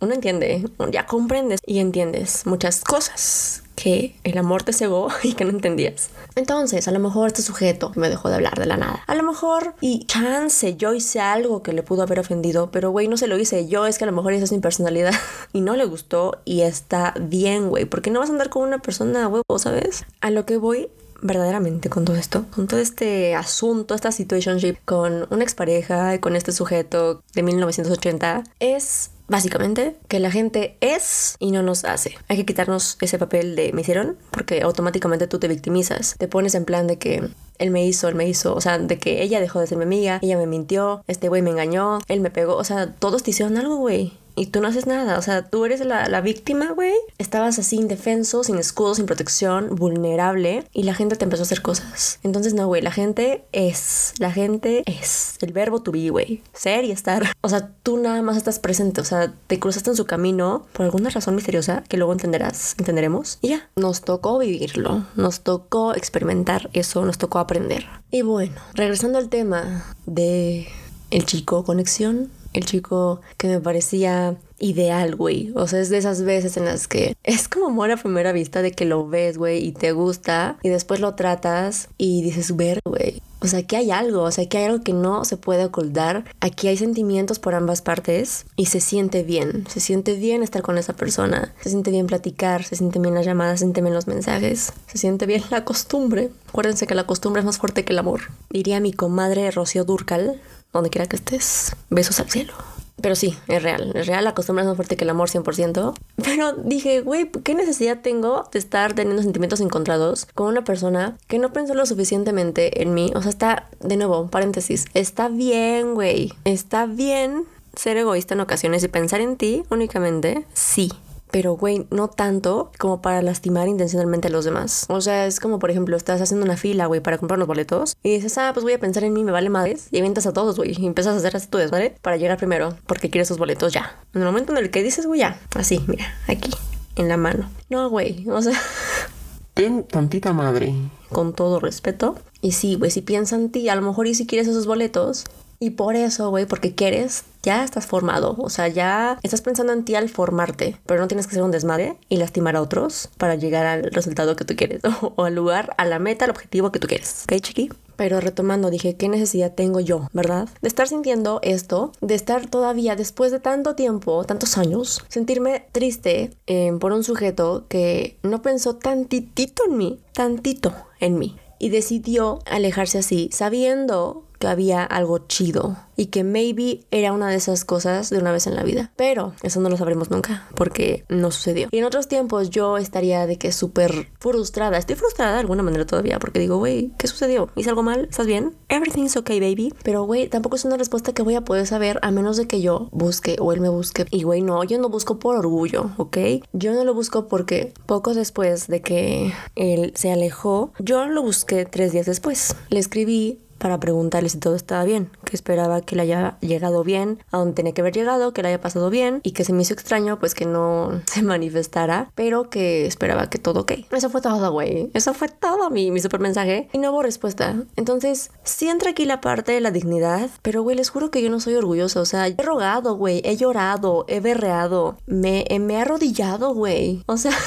uno 0.00 0.14
entiende, 0.14 0.64
ya 0.90 1.06
comprendes 1.06 1.60
y 1.66 1.78
entiendes 1.78 2.46
muchas 2.46 2.82
cosas 2.82 3.62
que 3.76 4.16
el 4.24 4.36
amor 4.36 4.62
te 4.62 4.72
cegó 4.72 5.08
y 5.22 5.34
que 5.34 5.44
no 5.44 5.50
entendías. 5.50 6.10
Entonces, 6.34 6.86
a 6.86 6.92
lo 6.92 6.98
mejor 6.98 7.28
este 7.28 7.42
sujeto 7.42 7.92
me 7.96 8.08
dejó 8.08 8.28
de 8.28 8.36
hablar 8.36 8.58
de 8.58 8.66
la 8.66 8.76
nada. 8.76 9.02
A 9.06 9.14
lo 9.14 9.22
mejor, 9.22 9.74
y 9.80 10.04
chance, 10.06 10.76
yo 10.76 10.92
hice 10.92 11.20
algo 11.20 11.62
que 11.62 11.72
le 11.72 11.82
pudo 11.82 12.02
haber 12.02 12.20
ofendido, 12.20 12.70
pero 12.70 12.90
güey, 12.90 13.08
no 13.08 13.16
se 13.16 13.26
lo 13.26 13.38
hice 13.38 13.68
yo, 13.68 13.86
es 13.86 13.98
que 13.98 14.04
a 14.04 14.06
lo 14.06 14.12
mejor 14.12 14.32
esa 14.32 14.44
es 14.44 14.52
mi 14.52 14.58
personalidad 14.58 15.14
y 15.52 15.60
no 15.60 15.76
le 15.76 15.84
gustó 15.84 16.40
y 16.44 16.60
está 16.62 17.14
bien, 17.20 17.68
güey, 17.68 17.84
porque 17.86 18.10
no 18.10 18.20
vas 18.20 18.28
a 18.28 18.32
andar 18.32 18.50
con 18.50 18.62
una 18.62 18.80
persona 18.80 19.28
huevo, 19.28 19.58
¿sabes? 19.58 20.04
A 20.20 20.30
lo 20.30 20.44
que 20.44 20.56
voy 20.56 20.90
verdaderamente 21.22 21.90
con 21.90 22.04
todo 22.04 22.16
esto, 22.16 22.46
con 22.54 22.66
todo 22.66 22.80
este 22.80 23.34
asunto, 23.34 23.94
esta 23.94 24.12
situationship 24.12 24.76
con 24.84 25.26
una 25.30 25.44
expareja 25.44 26.14
y 26.14 26.18
con 26.18 26.36
este 26.36 26.52
sujeto 26.52 27.22
de 27.34 27.42
1980, 27.42 28.44
es 28.58 29.10
básicamente 29.30 29.96
que 30.08 30.20
la 30.20 30.30
gente 30.30 30.76
es 30.80 31.36
y 31.38 31.52
no 31.52 31.62
nos 31.62 31.84
hace. 31.84 32.16
Hay 32.28 32.36
que 32.36 32.44
quitarnos 32.44 32.98
ese 33.00 33.18
papel 33.18 33.56
de 33.56 33.72
me 33.72 33.80
hicieron 33.80 34.16
porque 34.30 34.60
automáticamente 34.62 35.26
tú 35.26 35.38
te 35.38 35.48
victimizas. 35.48 36.16
Te 36.18 36.28
pones 36.28 36.54
en 36.54 36.64
plan 36.64 36.86
de 36.86 36.98
que 36.98 37.30
él 37.58 37.70
me 37.70 37.86
hizo, 37.86 38.08
él 38.08 38.14
me 38.14 38.28
hizo, 38.28 38.54
o 38.54 38.60
sea, 38.60 38.78
de 38.78 38.98
que 38.98 39.22
ella 39.22 39.40
dejó 39.40 39.60
de 39.60 39.66
ser 39.66 39.78
mi 39.78 39.84
amiga, 39.84 40.18
ella 40.22 40.36
me 40.36 40.46
mintió, 40.46 41.04
este 41.06 41.28
güey 41.28 41.42
me 41.42 41.50
engañó, 41.50 42.00
él 42.08 42.20
me 42.20 42.30
pegó, 42.30 42.56
o 42.56 42.64
sea, 42.64 42.94
todos 42.94 43.22
te 43.22 43.30
hicieron 43.30 43.56
algo, 43.56 43.76
güey 43.76 44.12
y 44.40 44.46
tú 44.46 44.62
no 44.62 44.68
haces 44.68 44.86
nada. 44.86 45.18
O 45.18 45.22
sea, 45.22 45.50
tú 45.50 45.66
eres 45.66 45.84
la, 45.84 46.08
la 46.08 46.22
víctima, 46.22 46.72
güey. 46.72 46.94
Estabas 47.18 47.58
así 47.58 47.76
indefenso, 47.76 48.42
sin 48.42 48.56
escudo, 48.56 48.94
sin 48.94 49.04
protección, 49.04 49.76
vulnerable 49.76 50.64
y 50.72 50.84
la 50.84 50.94
gente 50.94 51.16
te 51.16 51.24
empezó 51.24 51.42
a 51.42 51.44
hacer 51.44 51.60
cosas. 51.60 52.18
Entonces, 52.22 52.54
no, 52.54 52.66
güey, 52.66 52.80
la 52.80 52.90
gente 52.90 53.44
es, 53.52 54.14
la 54.18 54.32
gente 54.32 54.82
es 54.86 55.36
el 55.42 55.52
verbo 55.52 55.82
to 55.82 55.92
be, 55.92 56.08
güey. 56.08 56.42
Ser 56.54 56.86
y 56.86 56.90
estar. 56.90 57.34
O 57.42 57.50
sea, 57.50 57.70
tú 57.82 57.98
nada 57.98 58.22
más 58.22 58.38
estás 58.38 58.58
presente. 58.58 59.02
O 59.02 59.04
sea, 59.04 59.30
te 59.46 59.60
cruzaste 59.60 59.90
en 59.90 59.96
su 59.96 60.06
camino 60.06 60.64
por 60.72 60.86
alguna 60.86 61.10
razón 61.10 61.34
misteriosa 61.34 61.84
que 61.86 61.98
luego 61.98 62.12
entenderás, 62.12 62.76
entenderemos. 62.78 63.38
Y 63.42 63.48
ya, 63.48 63.68
nos 63.76 64.00
tocó 64.00 64.38
vivirlo, 64.38 65.04
nos 65.16 65.42
tocó 65.42 65.94
experimentar 65.94 66.70
eso, 66.72 67.04
nos 67.04 67.18
tocó 67.18 67.40
aprender. 67.40 67.84
Y 68.10 68.22
bueno, 68.22 68.56
regresando 68.72 69.18
al 69.18 69.28
tema 69.28 69.84
de 70.06 70.66
el 71.10 71.26
chico 71.26 71.62
conexión 71.64 72.30
el 72.52 72.64
chico 72.64 73.20
que 73.36 73.48
me 73.48 73.60
parecía 73.60 74.36
ideal, 74.58 75.16
güey. 75.16 75.52
O 75.56 75.66
sea, 75.66 75.80
es 75.80 75.88
de 75.88 75.98
esas 75.98 76.22
veces 76.22 76.56
en 76.56 76.66
las 76.66 76.86
que 76.86 77.16
es 77.24 77.48
como 77.48 77.66
amor 77.66 77.90
a 77.90 77.96
primera 77.96 78.32
vista 78.32 78.62
de 78.62 78.72
que 78.72 78.84
lo 78.84 79.08
ves, 79.08 79.38
güey, 79.38 79.64
y 79.64 79.72
te 79.72 79.92
gusta, 79.92 80.58
y 80.62 80.68
después 80.68 81.00
lo 81.00 81.14
tratas 81.14 81.88
y 81.98 82.22
dices, 82.22 82.56
ver, 82.56 82.80
güey. 82.84 83.22
O 83.42 83.46
sea, 83.46 83.62
que 83.62 83.76
hay 83.76 83.90
algo, 83.90 84.22
o 84.22 84.30
sea, 84.30 84.46
que 84.46 84.58
hay 84.58 84.64
algo 84.64 84.84
que 84.84 84.92
no 84.92 85.24
se 85.24 85.38
puede 85.38 85.64
ocultar. 85.64 86.24
Aquí 86.40 86.68
hay 86.68 86.76
sentimientos 86.76 87.38
por 87.38 87.54
ambas 87.54 87.80
partes 87.80 88.44
y 88.54 88.66
se 88.66 88.80
siente 88.80 89.22
bien. 89.22 89.64
Se 89.66 89.80
siente 89.80 90.12
bien 90.12 90.42
estar 90.42 90.60
con 90.60 90.76
esa 90.76 90.92
persona. 90.92 91.54
Se 91.62 91.70
siente 91.70 91.90
bien 91.90 92.06
platicar, 92.06 92.64
se 92.64 92.76
siente 92.76 92.98
bien 92.98 93.14
las 93.14 93.24
llamadas, 93.24 93.60
se 93.60 93.64
siente 93.64 93.80
bien 93.80 93.94
los 93.94 94.06
mensajes. 94.06 94.74
Se 94.88 94.98
siente 94.98 95.24
bien 95.24 95.42
la 95.50 95.64
costumbre. 95.64 96.28
Acuérdense 96.50 96.86
que 96.86 96.94
la 96.94 97.06
costumbre 97.06 97.40
es 97.40 97.46
más 97.46 97.56
fuerte 97.56 97.82
que 97.82 97.94
el 97.94 97.98
amor. 97.98 98.20
Diría 98.50 98.78
mi 98.78 98.92
comadre 98.92 99.50
Rocío 99.50 99.84
Durcal, 99.84 100.38
donde 100.72 100.90
quiera 100.90 101.06
que 101.06 101.16
estés, 101.16 101.76
besos 101.88 102.20
al 102.20 102.30
cielo. 102.30 102.54
Pero 103.00 103.14
sí, 103.14 103.36
es 103.48 103.62
real, 103.62 103.92
es 103.94 104.06
real, 104.06 104.24
la 104.24 104.34
costumbre 104.34 104.62
es 104.62 104.68
más 104.68 104.76
fuerte 104.76 104.96
que 104.96 105.04
el 105.04 105.10
amor 105.10 105.30
100%. 105.30 105.94
Pero 106.16 106.52
dije, 106.52 107.00
güey, 107.00 107.30
¿qué 107.30 107.54
necesidad 107.54 108.00
tengo 108.00 108.48
de 108.52 108.58
estar 108.58 108.94
teniendo 108.94 109.22
sentimientos 109.22 109.60
encontrados 109.60 110.26
con 110.34 110.48
una 110.48 110.64
persona 110.64 111.16
que 111.26 111.38
no 111.38 111.52
pensó 111.52 111.74
lo 111.74 111.86
suficientemente 111.86 112.82
en 112.82 112.94
mí? 112.94 113.12
O 113.14 113.22
sea, 113.22 113.30
está, 113.30 113.68
de 113.80 113.96
nuevo, 113.96 114.28
paréntesis, 114.28 114.86
está 114.94 115.28
bien, 115.28 115.94
güey, 115.94 116.32
está 116.44 116.86
bien 116.86 117.44
ser 117.74 117.96
egoísta 117.96 118.34
en 118.34 118.40
ocasiones 118.40 118.82
y 118.82 118.88
pensar 118.88 119.20
en 119.20 119.36
ti 119.36 119.62
únicamente, 119.70 120.44
sí 120.52 120.92
pero 121.30 121.56
güey, 121.56 121.86
no 121.90 122.08
tanto 122.08 122.70
como 122.78 123.02
para 123.02 123.22
lastimar 123.22 123.68
intencionalmente 123.68 124.28
a 124.28 124.30
los 124.30 124.44
demás. 124.44 124.86
O 124.88 125.00
sea, 125.00 125.26
es 125.26 125.40
como, 125.40 125.58
por 125.58 125.70
ejemplo, 125.70 125.96
estás 125.96 126.20
haciendo 126.20 126.44
una 126.44 126.56
fila, 126.56 126.86
güey, 126.86 127.00
para 127.00 127.18
comprar 127.18 127.38
unos 127.38 127.48
boletos 127.48 127.96
y 128.02 128.14
dices, 128.14 128.36
ah, 128.38 128.50
pues 128.52 128.64
voy 128.64 128.72
a 128.72 128.80
pensar 128.80 129.04
en 129.04 129.12
mí, 129.12 129.24
me 129.24 129.32
vale 129.32 129.50
madres, 129.50 129.88
y 129.90 129.98
avientas 129.98 130.26
a 130.26 130.32
todos, 130.32 130.56
güey, 130.56 130.74
y 130.76 130.86
empiezas 130.86 131.14
a 131.14 131.18
hacer 131.18 131.36
así 131.36 131.46
tu 131.48 131.58
desmadre 131.58 131.94
para 132.02 132.16
llegar 132.16 132.36
primero, 132.36 132.76
porque 132.86 133.10
quieres 133.10 133.28
esos 133.28 133.38
boletos 133.38 133.72
ya. 133.72 133.96
En 134.14 134.22
el 134.22 134.26
momento 134.26 134.52
en 134.52 134.58
el 134.58 134.70
que 134.70 134.82
dices, 134.82 135.06
güey, 135.06 135.20
ya, 135.20 135.40
así, 135.54 135.84
mira, 135.86 136.14
aquí, 136.28 136.50
en 136.96 137.08
la 137.08 137.16
mano. 137.16 137.48
No, 137.68 137.88
güey, 137.88 138.26
o 138.28 138.42
sea. 138.42 138.58
Ten 139.54 139.84
tantita 139.84 140.32
madre. 140.32 140.72
Con 141.10 141.32
todo 141.32 141.58
respeto. 141.58 142.16
Y 142.40 142.52
sí, 142.52 142.76
güey, 142.76 142.90
si 142.90 143.02
piensan 143.02 143.40
en 143.40 143.50
ti, 143.50 143.68
a 143.68 143.74
lo 143.74 143.82
mejor 143.82 144.06
y 144.06 144.14
si 144.14 144.26
quieres 144.26 144.48
esos 144.48 144.66
boletos, 144.66 145.24
y 145.62 145.70
por 145.70 145.94
eso, 145.94 146.30
güey, 146.30 146.46
porque 146.46 146.74
quieres, 146.74 147.24
ya 147.42 147.62
estás 147.62 147.86
formado. 147.86 148.34
O 148.38 148.48
sea, 148.48 148.68
ya 148.68 149.18
estás 149.22 149.42
pensando 149.42 149.74
en 149.74 149.84
ti 149.84 149.94
al 149.94 150.08
formarte, 150.08 150.80
pero 150.86 151.00
no 151.00 151.06
tienes 151.06 151.26
que 151.26 151.34
ser 151.34 151.42
un 151.42 151.50
desmadre 151.50 151.96
y 152.08 152.16
lastimar 152.16 152.56
a 152.56 152.62
otros 152.62 153.10
para 153.18 153.34
llegar 153.34 153.66
al 153.66 153.84
resultado 153.84 154.36
que 154.36 154.46
tú 154.46 154.56
quieres 154.56 154.80
o, 155.02 155.24
al 155.24 155.34
lugar, 155.34 155.74
a 155.76 155.84
la 155.84 155.98
meta, 155.98 156.24
al 156.24 156.30
objetivo 156.30 156.72
que 156.72 156.78
tú 156.78 156.88
quieres. 156.88 157.24
¿Ok, 157.24 157.40
chiqui? 157.42 157.70
Pero 157.96 158.20
retomando, 158.20 158.70
dije, 158.70 158.96
¿qué 158.96 159.10
necesidad 159.10 159.52
tengo 159.54 159.80
yo, 159.80 160.08
verdad? 160.14 160.48
De 160.62 160.68
estar 160.68 160.88
sintiendo 160.88 161.40
esto, 161.42 161.92
de 162.00 162.14
estar 162.14 162.46
todavía 162.46 162.96
después 162.96 163.30
de 163.30 163.40
tanto 163.40 163.74
tiempo, 163.74 164.24
tantos 164.24 164.56
años, 164.56 165.04
sentirme 165.08 165.66
triste 165.72 166.30
eh, 166.46 166.72
por 166.80 166.94
un 166.94 167.04
sujeto 167.04 167.66
que 167.68 168.16
no 168.22 168.40
pensó 168.40 168.76
tantitito 168.76 169.64
en 169.68 169.76
mí, 169.76 170.00
tantito 170.14 170.72
en 171.00 171.18
mí. 171.18 171.36
Y 171.58 171.68
decidió 171.68 172.38
alejarse 172.46 172.96
así, 172.96 173.28
sabiendo 173.34 174.24
que 174.40 174.48
había 174.48 174.82
algo 174.82 175.18
chido 175.18 175.76
y 175.96 176.06
que 176.06 176.24
maybe 176.24 176.80
era 176.90 177.12
una 177.12 177.28
de 177.28 177.36
esas 177.36 177.66
cosas 177.66 178.08
de 178.08 178.18
una 178.18 178.32
vez 178.32 178.46
en 178.46 178.56
la 178.56 178.62
vida. 178.62 178.90
Pero 178.96 179.34
eso 179.42 179.60
no 179.60 179.68
lo 179.68 179.76
sabremos 179.76 180.10
nunca 180.10 180.48
porque 180.54 181.04
no 181.10 181.30
sucedió. 181.30 181.68
Y 181.70 181.78
en 181.78 181.84
otros 181.84 182.08
tiempos 182.08 182.48
yo 182.48 182.78
estaría 182.78 183.26
de 183.26 183.36
que 183.36 183.52
súper 183.52 184.08
frustrada. 184.18 184.78
Estoy 184.78 184.96
frustrada 184.96 185.34
de 185.34 185.40
alguna 185.40 185.62
manera 185.62 185.84
todavía 185.84 186.18
porque 186.18 186.40
digo, 186.40 186.56
güey, 186.56 186.90
¿qué 186.96 187.06
sucedió? 187.06 187.50
¿Hice 187.54 187.68
algo 187.68 187.82
mal? 187.82 188.08
¿Estás 188.10 188.26
bien? 188.26 188.56
Everything's 188.70 189.16
okay, 189.18 189.40
baby. 189.40 189.74
Pero, 189.82 190.04
güey, 190.04 190.28
tampoco 190.28 190.56
es 190.56 190.64
una 190.64 190.78
respuesta 190.78 191.12
que 191.12 191.22
voy 191.22 191.34
a 191.34 191.42
poder 191.42 191.66
saber 191.66 191.98
a 192.00 192.10
menos 192.10 192.38
de 192.38 192.46
que 192.46 192.62
yo 192.62 192.88
busque 192.92 193.36
o 193.38 193.52
él 193.52 193.60
me 193.60 193.68
busque. 193.68 194.06
Y, 194.10 194.22
güey, 194.22 194.40
no, 194.40 194.64
yo 194.64 194.78
no 194.78 194.88
busco 194.88 195.18
por 195.18 195.36
orgullo, 195.36 195.90
¿ok? 195.98 196.16
Yo 196.54 196.72
no 196.72 196.84
lo 196.84 196.94
busco 196.94 197.28
porque 197.28 197.74
poco 197.84 198.14
después 198.14 198.68
de 198.68 198.80
que 198.80 199.34
él 199.54 199.92
se 199.96 200.10
alejó, 200.10 200.72
yo 200.78 201.04
lo 201.04 201.22
busqué 201.22 201.66
tres 201.66 201.92
días 201.92 202.06
después. 202.06 202.56
Le 202.70 202.80
escribí 202.80 203.40
para 203.60 203.78
preguntarle 203.78 204.28
si 204.28 204.38
todo 204.38 204.56
estaba 204.56 204.82
bien, 204.84 205.10
que 205.24 205.36
esperaba 205.36 205.82
que 205.82 205.94
le 205.94 206.02
haya 206.02 206.38
llegado 206.40 206.82
bien 206.82 207.22
a 207.30 207.38
donde 207.38 207.54
tenía 207.54 207.72
que 207.72 207.82
haber 207.82 207.94
llegado, 207.94 208.32
que 208.32 208.42
le 208.42 208.48
haya 208.48 208.60
pasado 208.60 208.90
bien 208.90 209.20
y 209.22 209.32
que 209.32 209.44
se 209.44 209.52
me 209.52 209.62
hizo 209.62 209.74
extraño 209.74 210.18
pues 210.18 210.34
que 210.34 210.46
no 210.46 211.02
se 211.06 211.22
manifestara, 211.22 212.10
pero 212.16 212.50
que 212.50 212.86
esperaba 212.86 213.30
que 213.30 213.38
todo 213.38 213.60
ok. 213.60 213.72
Eso 213.92 214.10
fue 214.10 214.20
todo, 214.20 214.50
güey. 214.50 214.90
Eso 214.94 215.14
fue 215.14 215.28
todo 215.28 215.70
mi, 215.70 215.90
mi 215.92 216.00
super 216.00 216.20
mensaje 216.20 216.68
y 216.72 216.78
no 216.78 216.90
hubo 216.90 217.02
respuesta. 217.02 217.54
Entonces, 217.76 218.30
sí 218.42 218.68
entra 218.68 218.90
aquí 218.90 219.04
la 219.04 219.20
parte 219.20 219.52
de 219.52 219.60
la 219.60 219.70
dignidad, 219.70 220.30
pero 220.42 220.62
güey, 220.62 220.76
les 220.76 220.90
juro 220.90 221.10
que 221.10 221.22
yo 221.22 221.30
no 221.30 221.38
soy 221.38 221.54
orgullosa. 221.54 222.00
O 222.00 222.06
sea, 222.06 222.26
he 222.26 222.34
rogado, 222.42 222.96
güey, 222.96 223.20
he 223.24 223.36
llorado, 223.36 224.06
he 224.08 224.20
berreado, 224.20 224.96
me, 225.06 225.44
me 225.60 225.74
he 225.74 225.80
arrodillado, 225.80 226.54
güey. 226.54 227.04
O 227.06 227.16
sea... 227.16 227.32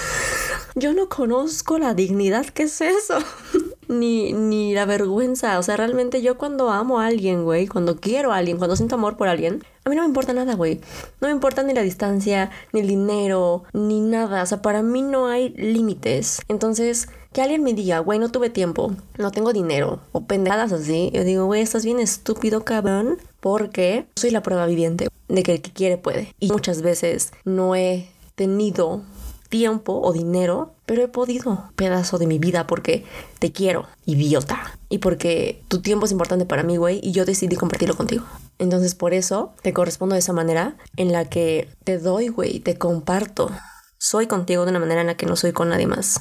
Yo 0.75 0.93
no 0.93 1.07
conozco 1.07 1.77
la 1.77 1.93
dignidad, 1.93 2.47
¿qué 2.47 2.63
es 2.63 2.81
eso? 2.81 3.19
ni, 3.93 4.33
ni 4.33 4.73
la 4.73 4.85
vergüenza. 4.85 5.57
O 5.59 5.63
sea, 5.63 5.77
realmente 5.77 6.21
yo 6.21 6.37
cuando 6.37 6.69
amo 6.69 6.99
a 6.99 7.07
alguien, 7.07 7.43
güey, 7.43 7.67
cuando 7.67 7.97
quiero 7.97 8.33
a 8.33 8.37
alguien, 8.37 8.57
cuando 8.57 8.75
siento 8.75 8.95
amor 8.95 9.17
por 9.17 9.27
alguien, 9.27 9.63
a 9.85 9.89
mí 9.89 9.95
no 9.95 10.01
me 10.01 10.07
importa 10.07 10.33
nada, 10.33 10.55
güey. 10.55 10.81
No 11.21 11.27
me 11.27 11.33
importa 11.33 11.63
ni 11.63 11.73
la 11.73 11.81
distancia, 11.81 12.51
ni 12.71 12.81
el 12.81 12.87
dinero, 12.87 13.63
ni 13.73 14.01
nada. 14.01 14.43
O 14.43 14.45
sea, 14.45 14.61
para 14.61 14.81
mí 14.81 15.01
no 15.01 15.27
hay 15.27 15.49
límites. 15.49 16.41
Entonces, 16.47 17.07
que 17.33 17.41
alguien 17.41 17.63
me 17.63 17.73
diga, 17.73 17.99
güey, 17.99 18.19
no 18.19 18.29
tuve 18.29 18.49
tiempo, 18.49 18.93
no 19.17 19.31
tengo 19.31 19.53
dinero, 19.53 19.99
o 20.11 20.25
pendejadas 20.25 20.71
así, 20.71 21.09
yo 21.13 21.23
digo, 21.23 21.45
güey, 21.45 21.61
estás 21.61 21.83
bien 21.83 21.99
estúpido, 21.99 22.63
cabrón, 22.63 23.17
porque 23.39 24.05
soy 24.15 24.29
la 24.29 24.43
prueba 24.43 24.67
viviente 24.67 25.07
de 25.27 25.43
que 25.43 25.53
el 25.53 25.61
que 25.61 25.71
quiere 25.71 25.97
puede. 25.97 26.33
Y 26.39 26.51
muchas 26.51 26.83
veces 26.83 27.33
no 27.43 27.75
he 27.75 28.07
tenido 28.35 29.01
tiempo 29.49 29.99
o 30.01 30.13
dinero, 30.13 30.72
pero 30.85 31.03
he 31.03 31.07
podido 31.07 31.71
pedazo 31.75 32.17
de 32.17 32.27
mi 32.27 32.39
vida 32.39 32.67
porque 32.67 33.05
te 33.39 33.51
quiero, 33.51 33.87
idiota. 34.05 34.77
Y 34.89 34.99
porque 34.99 35.63
tu 35.67 35.81
tiempo 35.81 36.05
es 36.05 36.11
importante 36.11 36.45
para 36.45 36.63
mí, 36.63 36.77
güey, 36.77 36.99
y 37.01 37.11
yo 37.11 37.25
decidí 37.25 37.55
compartirlo 37.55 37.95
contigo. 37.95 38.25
Entonces 38.59 38.95
por 38.95 39.13
eso 39.13 39.53
te 39.61 39.73
correspondo 39.73 40.13
de 40.13 40.19
esa 40.19 40.33
manera 40.33 40.77
en 40.97 41.11
la 41.11 41.25
que 41.25 41.69
te 41.83 41.97
doy, 41.97 42.27
güey, 42.27 42.59
te 42.59 42.77
comparto. 42.77 43.49
Soy 43.97 44.27
contigo 44.27 44.65
de 44.65 44.71
una 44.71 44.79
manera 44.79 45.01
en 45.01 45.07
la 45.07 45.17
que 45.17 45.25
no 45.25 45.35
soy 45.35 45.53
con 45.53 45.69
nadie 45.69 45.87
más. 45.87 46.19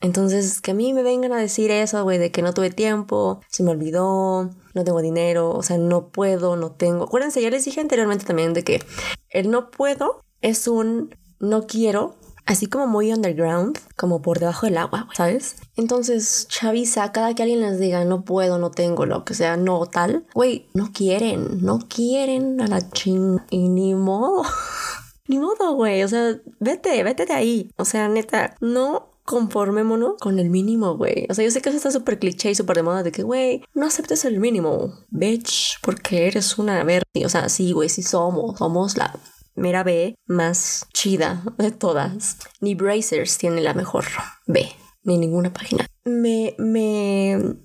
Entonces, 0.00 0.60
que 0.60 0.72
a 0.72 0.74
mí 0.74 0.92
me 0.92 1.02
vengan 1.02 1.32
a 1.32 1.38
decir 1.38 1.70
eso, 1.70 2.02
güey, 2.02 2.18
de 2.18 2.30
que 2.30 2.42
no 2.42 2.52
tuve 2.52 2.70
tiempo, 2.70 3.40
se 3.48 3.62
me 3.62 3.70
olvidó, 3.70 4.50
no 4.74 4.84
tengo 4.84 5.00
dinero, 5.00 5.50
o 5.52 5.62
sea, 5.62 5.78
no 5.78 6.08
puedo, 6.08 6.56
no 6.56 6.70
tengo. 6.70 7.04
Acuérdense, 7.04 7.40
ya 7.40 7.48
les 7.48 7.64
dije 7.64 7.80
anteriormente 7.80 8.26
también 8.26 8.52
de 8.52 8.62
que 8.62 8.82
el 9.30 9.50
no 9.50 9.70
puedo 9.70 10.20
es 10.42 10.68
un 10.68 11.14
no 11.38 11.66
quiero 11.66 12.14
así 12.46 12.66
como 12.66 12.86
muy 12.86 13.12
underground, 13.12 13.78
como 13.96 14.22
por 14.22 14.38
debajo 14.38 14.66
del 14.66 14.78
agua, 14.78 15.08
¿sabes? 15.14 15.56
Entonces, 15.76 16.46
chaviza, 16.48 17.12
cada 17.12 17.34
que 17.34 17.42
alguien 17.42 17.60
les 17.60 17.78
diga 17.78 18.04
no 18.04 18.24
puedo, 18.24 18.58
no 18.58 18.70
tengo, 18.70 19.04
lo 19.04 19.24
que 19.24 19.34
sea, 19.34 19.56
no 19.56 19.84
tal, 19.86 20.24
güey, 20.34 20.68
no 20.72 20.92
quieren, 20.92 21.62
no 21.62 21.80
quieren 21.80 22.60
a 22.60 22.68
la 22.68 22.88
ching 22.90 23.40
y 23.50 23.68
ni 23.68 23.94
modo. 23.94 24.44
ni 25.28 25.38
modo, 25.38 25.74
güey, 25.74 26.02
o 26.04 26.08
sea, 26.08 26.40
vete, 26.60 27.02
vete 27.02 27.26
de 27.26 27.34
ahí. 27.34 27.70
O 27.76 27.84
sea, 27.84 28.08
neta, 28.08 28.56
no 28.60 29.10
conformémonos 29.24 30.14
con 30.20 30.38
el 30.38 30.48
mínimo, 30.48 30.96
güey. 30.96 31.26
O 31.28 31.34
sea, 31.34 31.44
yo 31.44 31.50
sé 31.50 31.60
que 31.60 31.68
eso 31.68 31.76
está 31.76 31.90
súper 31.90 32.18
cliché 32.20 32.52
y 32.52 32.54
súper 32.54 32.76
de 32.76 32.82
moda 32.84 33.02
de 33.02 33.10
que, 33.12 33.24
güey, 33.24 33.64
no 33.74 33.86
aceptes 33.86 34.24
el 34.24 34.38
mínimo, 34.38 34.94
bitch, 35.10 35.80
porque 35.82 36.28
eres 36.28 36.56
una 36.58 36.82
ver. 36.84 37.02
O 37.24 37.28
sea, 37.28 37.48
sí, 37.48 37.72
güey, 37.72 37.88
sí 37.88 38.02
somos, 38.02 38.56
somos 38.58 38.96
la 38.96 39.18
mera 39.56 39.82
B 39.82 40.14
más 40.26 40.86
chida 40.92 41.42
de 41.58 41.72
todas. 41.72 42.38
Ni 42.60 42.74
Brazers 42.74 43.38
tiene 43.38 43.60
la 43.60 43.74
mejor 43.74 44.04
B, 44.46 44.68
ni 45.02 45.18
ninguna 45.18 45.52
página. 45.52 45.86
Me, 46.04 46.54
me 46.58 47.56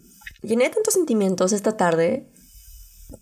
llené 0.42 0.64
de 0.66 0.70
tantos 0.72 0.94
sentimientos 0.94 1.54
esta 1.54 1.78
tarde 1.78 2.32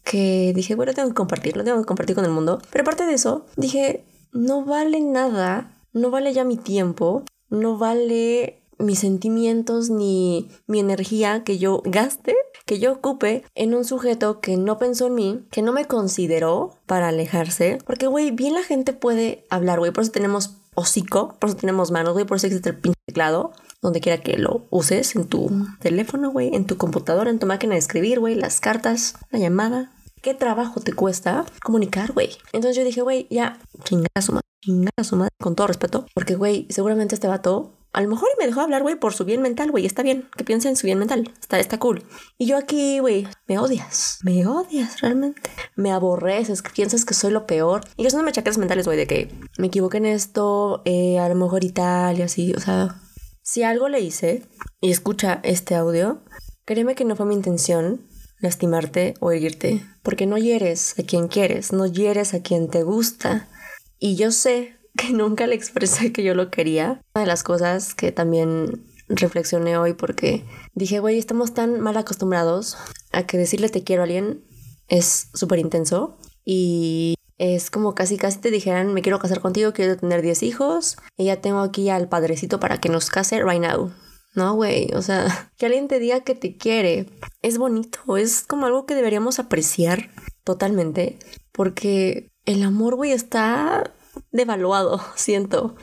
que 0.04 0.54
dije, 0.56 0.76
bueno, 0.76 0.94
tengo 0.94 1.10
que 1.10 1.16
compartirlo, 1.16 1.64
tengo 1.64 1.80
que 1.80 1.88
compartir 1.88 2.16
con 2.16 2.26
el 2.26 2.32
mundo. 2.32 2.62
Pero 2.72 2.84
aparte 2.84 3.06
de 3.06 3.14
eso, 3.14 3.46
dije, 3.58 4.06
no 4.32 4.64
vale 4.64 5.02
nada, 5.02 5.86
no 5.94 6.12
vale 6.12 6.34
ya 6.34 6.44
mi 6.44 6.58
tiempo, 6.58 7.24
no 7.50 7.78
vale 7.78 8.59
mis 8.80 9.00
sentimientos 9.00 9.90
ni 9.90 10.50
mi 10.68 10.80
energía 10.80 11.44
que 11.44 11.58
yo 11.58 11.82
gaste 11.86 12.36
que 12.70 12.78
yo 12.78 12.92
ocupe 12.94 13.44
en 13.56 13.74
un 13.74 13.84
sujeto 13.84 14.42
que 14.42 14.56
no 14.56 14.78
pensó 14.78 15.08
en 15.08 15.16
mí, 15.16 15.46
que 15.50 15.64
no 15.64 15.74
me 15.74 15.86
consideró 15.86 16.78
para 16.86 17.08
alejarse. 17.08 17.80
Porque, 17.84 18.06
güey, 18.06 18.30
bien 18.30 18.54
la 18.54 18.62
gente 18.62 18.94
puede 18.94 19.44
hablar, 19.50 19.80
güey. 19.80 19.92
Por 19.92 20.04
eso 20.04 20.12
tenemos 20.12 20.58
hocico, 20.76 21.36
por 21.40 21.50
eso 21.50 21.58
tenemos 21.58 21.90
manos, 21.90 22.14
güey. 22.14 22.28
Por 22.28 22.38
eso 22.38 22.46
existe 22.46 22.70
el 22.70 22.78
pinche 22.78 23.00
teclado. 23.08 23.54
Donde 23.82 24.02
quiera 24.02 24.22
que 24.22 24.38
lo 24.38 24.68
uses, 24.70 25.16
en 25.16 25.26
tu 25.26 25.50
teléfono, 25.80 26.30
güey, 26.30 26.54
en 26.54 26.68
tu 26.68 26.78
computadora, 26.78 27.32
en 27.32 27.40
tu 27.40 27.48
máquina 27.48 27.74
de 27.74 27.80
escribir, 27.80 28.20
güey, 28.20 28.36
las 28.36 28.60
cartas, 28.60 29.16
la 29.32 29.40
llamada. 29.40 29.92
¿Qué 30.22 30.36
trabajo 30.36 30.80
te 30.80 30.94
cuesta 30.94 31.46
comunicar, 31.64 32.12
güey? 32.12 32.30
Entonces 32.54 32.78
yo 32.78 32.84
dije, 32.84 33.02
güey, 33.02 33.26
ya, 33.32 33.58
chingada 33.84 34.22
su 34.22 34.34
madre, 34.34 34.46
chingada 34.64 35.04
su 35.04 35.16
madre, 35.16 35.32
con 35.40 35.56
todo 35.56 35.66
respeto. 35.66 36.06
Porque, 36.14 36.36
güey, 36.36 36.68
seguramente 36.70 37.16
este 37.16 37.28
vato 37.28 37.72
a 37.92 38.02
lo 38.02 38.10
mejor 38.10 38.30
me 38.38 38.46
dejó 38.46 38.62
hablar, 38.62 38.84
güey, 38.84 38.96
por 38.96 39.14
su 39.14 39.26
bien 39.26 39.42
mental, 39.42 39.72
güey. 39.72 39.86
Está 39.86 40.04
bien, 40.04 40.30
que 40.38 40.44
piense 40.44 40.70
en 40.70 40.76
su 40.76 40.86
bien 40.86 41.00
mental. 41.00 41.34
Está, 41.42 41.60
está 41.60 41.80
cool. 41.80 42.04
Y 42.38 42.46
yo 42.46 42.58
aquí, 42.58 43.00
güey, 43.00 43.28
me 43.48 43.58
odias. 43.58 44.20
Me 44.24 44.46
odias, 44.46 45.02
realmente. 45.02 45.50
Me 45.76 45.92
aborreces, 45.92 46.62
piensas 46.62 47.04
que 47.04 47.16
soy 47.16 47.32
lo 47.32 47.48
peor. 47.48 47.82
Y 47.98 48.04
que 48.04 48.12
son 48.12 48.24
me 48.24 48.32
chaquetas 48.32 48.60
mentales, 48.60 48.86
güey, 48.86 48.98
de 48.98 49.08
que 49.08 49.34
me 49.58 49.68
equivoqué 49.68 49.98
en 49.98 50.06
esto, 50.06 50.84
eh, 50.86 51.18
a 51.20 51.28
lo 51.30 51.36
mejor 51.36 51.64
y 51.64 51.72
tal, 51.72 52.20
y 52.20 52.22
así. 52.22 52.54
O 52.56 52.60
sea, 52.60 53.02
si 53.42 53.64
algo 53.64 53.90
le 53.90 54.02
hice 54.02 54.44
y 54.82 54.92
escucha 54.92 55.40
este 55.44 55.74
audio, 55.74 56.24
créeme 56.66 56.94
que 56.94 57.06
no 57.06 57.16
fue 57.16 57.26
mi 57.26 57.34
intención 57.34 58.08
lastimarte 58.40 59.16
o 59.20 59.32
herirte. 59.32 59.84
Porque 60.04 60.28
no 60.28 60.38
hieres 60.38 60.98
a 61.00 61.04
quien 61.04 61.28
quieres, 61.28 61.74
no 61.74 61.88
hieres 61.88 62.36
a 62.36 62.44
quien 62.44 62.70
te 62.70 62.84
gusta. 62.84 63.50
Y 63.98 64.16
yo 64.16 64.32
sé 64.32 64.79
que 64.98 65.12
nunca 65.12 65.48
le 65.48 65.56
expresé 65.56 66.12
que 66.12 66.24
yo 66.24 66.34
lo 66.34 66.50
quería. 66.50 67.02
Una 67.16 67.24
de 67.24 67.28
las 67.28 67.44
cosas 67.44 67.96
que 67.96 68.12
también 68.12 68.86
reflexioné 69.08 69.78
hoy 69.78 69.94
porque 69.94 70.46
dije, 70.76 71.00
güey, 71.00 71.18
estamos 71.18 71.54
tan 71.54 71.80
mal 71.80 71.98
acostumbrados 71.98 72.78
a 73.12 73.24
que 73.26 73.38
decirle 73.38 73.70
te 73.70 73.84
quiero 73.84 74.04
a 74.04 74.06
alguien 74.06 74.44
es 74.88 75.30
súper 75.34 75.60
intenso 75.60 76.18
y 76.46 77.16
Es 77.38 77.72
como 77.72 77.96
casi 77.96 78.18
casi 78.18 78.40
te 78.40 78.52
dijeran, 78.52 78.94
me 78.94 79.02
quiero 79.02 79.18
casar 79.18 79.40
contigo, 79.40 79.72
quiero 79.72 79.96
tener 79.96 80.22
10 80.22 80.44
hijos 80.44 80.98
y 81.16 81.26
ya 81.26 81.40
tengo 81.40 81.62
aquí 81.62 81.90
al 81.90 82.10
padrecito 82.10 82.60
para 82.60 82.82
que 82.82 82.90
nos 82.90 83.10
case 83.10 83.42
right 83.42 83.62
now. 83.62 83.94
No, 84.36 84.56
güey, 84.56 84.92
o 84.94 85.02
sea, 85.02 85.50
que 85.58 85.66
alguien 85.66 85.88
te 85.88 86.00
diga 86.00 86.20
que 86.22 86.36
te 86.36 86.58
quiere 86.58 87.08
es 87.42 87.58
bonito, 87.58 88.18
es 88.18 88.42
como 88.42 88.66
algo 88.66 88.86
que 88.86 88.94
deberíamos 88.94 89.40
apreciar 89.40 90.12
totalmente, 90.44 91.18
porque 91.54 92.30
el 92.46 92.62
amor, 92.64 92.96
güey, 92.96 93.14
está 93.14 93.94
devaluado, 94.32 95.02
siento. 95.16 95.76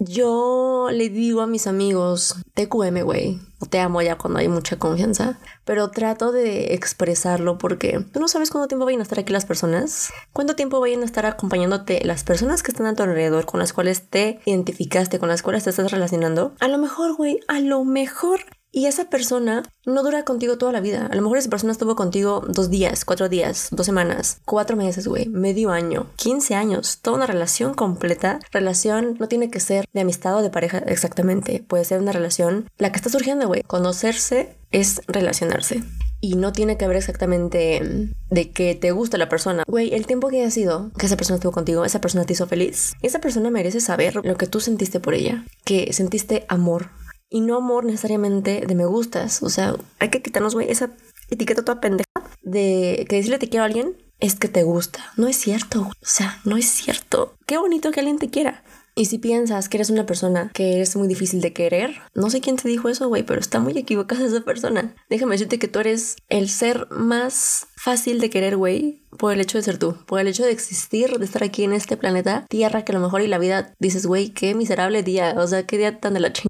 Yo 0.00 0.90
le 0.92 1.08
digo 1.08 1.40
a 1.40 1.48
mis 1.48 1.66
amigos, 1.66 2.36
TQM, 2.54 3.02
güey, 3.02 3.40
te 3.68 3.80
amo 3.80 4.00
ya 4.00 4.16
cuando 4.16 4.38
hay 4.38 4.46
mucha 4.46 4.78
confianza, 4.78 5.40
pero 5.64 5.90
trato 5.90 6.30
de 6.30 6.74
expresarlo 6.74 7.58
porque 7.58 8.04
tú 8.12 8.20
no 8.20 8.28
sabes 8.28 8.50
cuánto 8.50 8.68
tiempo 8.68 8.84
vayan 8.84 9.00
a 9.00 9.02
estar 9.02 9.18
aquí 9.18 9.32
las 9.32 9.44
personas, 9.44 10.12
cuánto 10.32 10.54
tiempo 10.54 10.78
vayan 10.78 11.02
a 11.02 11.04
estar 11.04 11.26
acompañándote 11.26 12.00
las 12.04 12.22
personas 12.22 12.62
que 12.62 12.70
están 12.70 12.86
a 12.86 12.94
tu 12.94 13.02
alrededor, 13.02 13.44
con 13.44 13.58
las 13.58 13.72
cuales 13.72 14.08
te 14.08 14.38
identificaste, 14.44 15.18
con 15.18 15.28
las 15.28 15.42
cuales 15.42 15.64
te 15.64 15.70
estás 15.70 15.90
relacionando. 15.90 16.54
A 16.60 16.68
lo 16.68 16.78
mejor, 16.78 17.16
güey, 17.16 17.40
a 17.48 17.58
lo 17.58 17.84
mejor 17.84 18.40
y 18.78 18.86
esa 18.86 19.10
persona 19.10 19.64
no 19.86 20.04
dura 20.04 20.24
contigo 20.24 20.56
toda 20.56 20.70
la 20.70 20.80
vida. 20.80 21.08
A 21.10 21.16
lo 21.16 21.22
mejor 21.22 21.38
esa 21.38 21.50
persona 21.50 21.72
estuvo 21.72 21.96
contigo 21.96 22.44
dos 22.46 22.70
días, 22.70 23.04
cuatro 23.04 23.28
días, 23.28 23.70
dos 23.72 23.86
semanas, 23.86 24.40
cuatro 24.44 24.76
meses, 24.76 25.08
güey, 25.08 25.28
medio 25.28 25.70
año, 25.70 26.06
15 26.14 26.54
años, 26.54 27.00
toda 27.02 27.16
una 27.16 27.26
relación 27.26 27.74
completa. 27.74 28.38
Relación 28.52 29.16
no 29.18 29.26
tiene 29.26 29.50
que 29.50 29.58
ser 29.58 29.84
de 29.92 30.00
amistad 30.02 30.36
o 30.36 30.42
de 30.42 30.50
pareja 30.50 30.78
exactamente. 30.78 31.64
Puede 31.66 31.84
ser 31.84 32.00
una 32.00 32.12
relación, 32.12 32.68
la 32.78 32.92
que 32.92 32.98
está 32.98 33.10
surgiendo, 33.10 33.48
güey. 33.48 33.64
Conocerse 33.64 34.56
es 34.70 35.02
relacionarse. 35.08 35.82
Y 36.20 36.36
no 36.36 36.52
tiene 36.52 36.76
que 36.76 36.86
ver 36.86 36.98
exactamente 36.98 37.80
mm, 37.82 38.32
de 38.32 38.52
que 38.52 38.76
te 38.76 38.92
gusta 38.92 39.18
la 39.18 39.28
persona. 39.28 39.64
Güey, 39.66 39.92
el 39.92 40.06
tiempo 40.06 40.28
que 40.28 40.44
ha 40.44 40.50
sido 40.52 40.92
que 40.96 41.06
esa 41.06 41.16
persona 41.16 41.34
estuvo 41.34 41.50
contigo, 41.50 41.84
esa 41.84 42.00
persona 42.00 42.24
te 42.24 42.34
hizo 42.34 42.46
feliz. 42.46 42.92
Esa 43.02 43.20
persona 43.20 43.50
merece 43.50 43.80
saber 43.80 44.24
lo 44.24 44.36
que 44.36 44.46
tú 44.46 44.60
sentiste 44.60 45.00
por 45.00 45.14
ella. 45.14 45.44
Que 45.64 45.92
sentiste 45.92 46.44
amor, 46.48 46.90
y 47.30 47.40
no 47.40 47.56
amor 47.56 47.84
necesariamente 47.84 48.62
de 48.66 48.74
me 48.74 48.86
gustas. 48.86 49.42
O 49.42 49.50
sea, 49.50 49.74
hay 49.98 50.10
que 50.10 50.22
quitarnos, 50.22 50.54
güey, 50.54 50.70
esa 50.70 50.90
etiqueta 51.30 51.64
toda 51.64 51.80
pendeja 51.80 52.08
de 52.42 53.06
que 53.08 53.16
decirle 53.16 53.38
te 53.38 53.48
quiero 53.48 53.62
a 53.62 53.66
alguien 53.66 53.96
es 54.20 54.34
que 54.34 54.48
te 54.48 54.62
gusta. 54.62 55.00
No 55.16 55.28
es 55.28 55.36
cierto, 55.36 55.82
O 55.82 55.92
sea, 56.02 56.40
no 56.44 56.56
es 56.56 56.66
cierto. 56.66 57.36
Qué 57.46 57.58
bonito 57.58 57.90
que 57.90 58.00
alguien 58.00 58.18
te 58.18 58.30
quiera. 58.30 58.64
Y 58.98 59.04
si 59.04 59.18
piensas 59.18 59.68
que 59.68 59.76
eres 59.76 59.90
una 59.90 60.06
persona 60.06 60.50
que 60.52 60.74
eres 60.74 60.96
muy 60.96 61.06
difícil 61.06 61.40
de 61.40 61.52
querer, 61.52 62.00
no 62.16 62.30
sé 62.30 62.40
quién 62.40 62.56
te 62.56 62.68
dijo 62.68 62.88
eso, 62.88 63.06
güey, 63.06 63.22
pero 63.22 63.38
está 63.38 63.60
muy 63.60 63.78
equivocada 63.78 64.26
esa 64.26 64.40
persona. 64.40 64.96
Déjame 65.08 65.36
decirte 65.36 65.60
que 65.60 65.68
tú 65.68 65.78
eres 65.78 66.16
el 66.28 66.48
ser 66.48 66.88
más 66.90 67.68
fácil 67.76 68.18
de 68.18 68.28
querer, 68.28 68.56
güey, 68.56 69.04
por 69.16 69.32
el 69.32 69.40
hecho 69.40 69.56
de 69.56 69.62
ser 69.62 69.78
tú, 69.78 69.96
por 70.06 70.18
el 70.18 70.26
hecho 70.26 70.44
de 70.44 70.50
existir, 70.50 71.16
de 71.16 71.24
estar 71.24 71.44
aquí 71.44 71.62
en 71.62 71.74
este 71.74 71.96
planeta 71.96 72.44
Tierra, 72.48 72.84
que 72.84 72.90
a 72.90 72.96
lo 72.96 73.00
mejor 73.00 73.22
y 73.22 73.28
la 73.28 73.38
vida 73.38 73.72
dices, 73.78 74.04
güey, 74.04 74.30
qué 74.30 74.56
miserable 74.56 75.04
día, 75.04 75.36
o 75.38 75.46
sea, 75.46 75.64
qué 75.64 75.78
día 75.78 76.00
tan 76.00 76.14
de 76.14 76.20
la 76.20 76.32
chingada. 76.32 76.47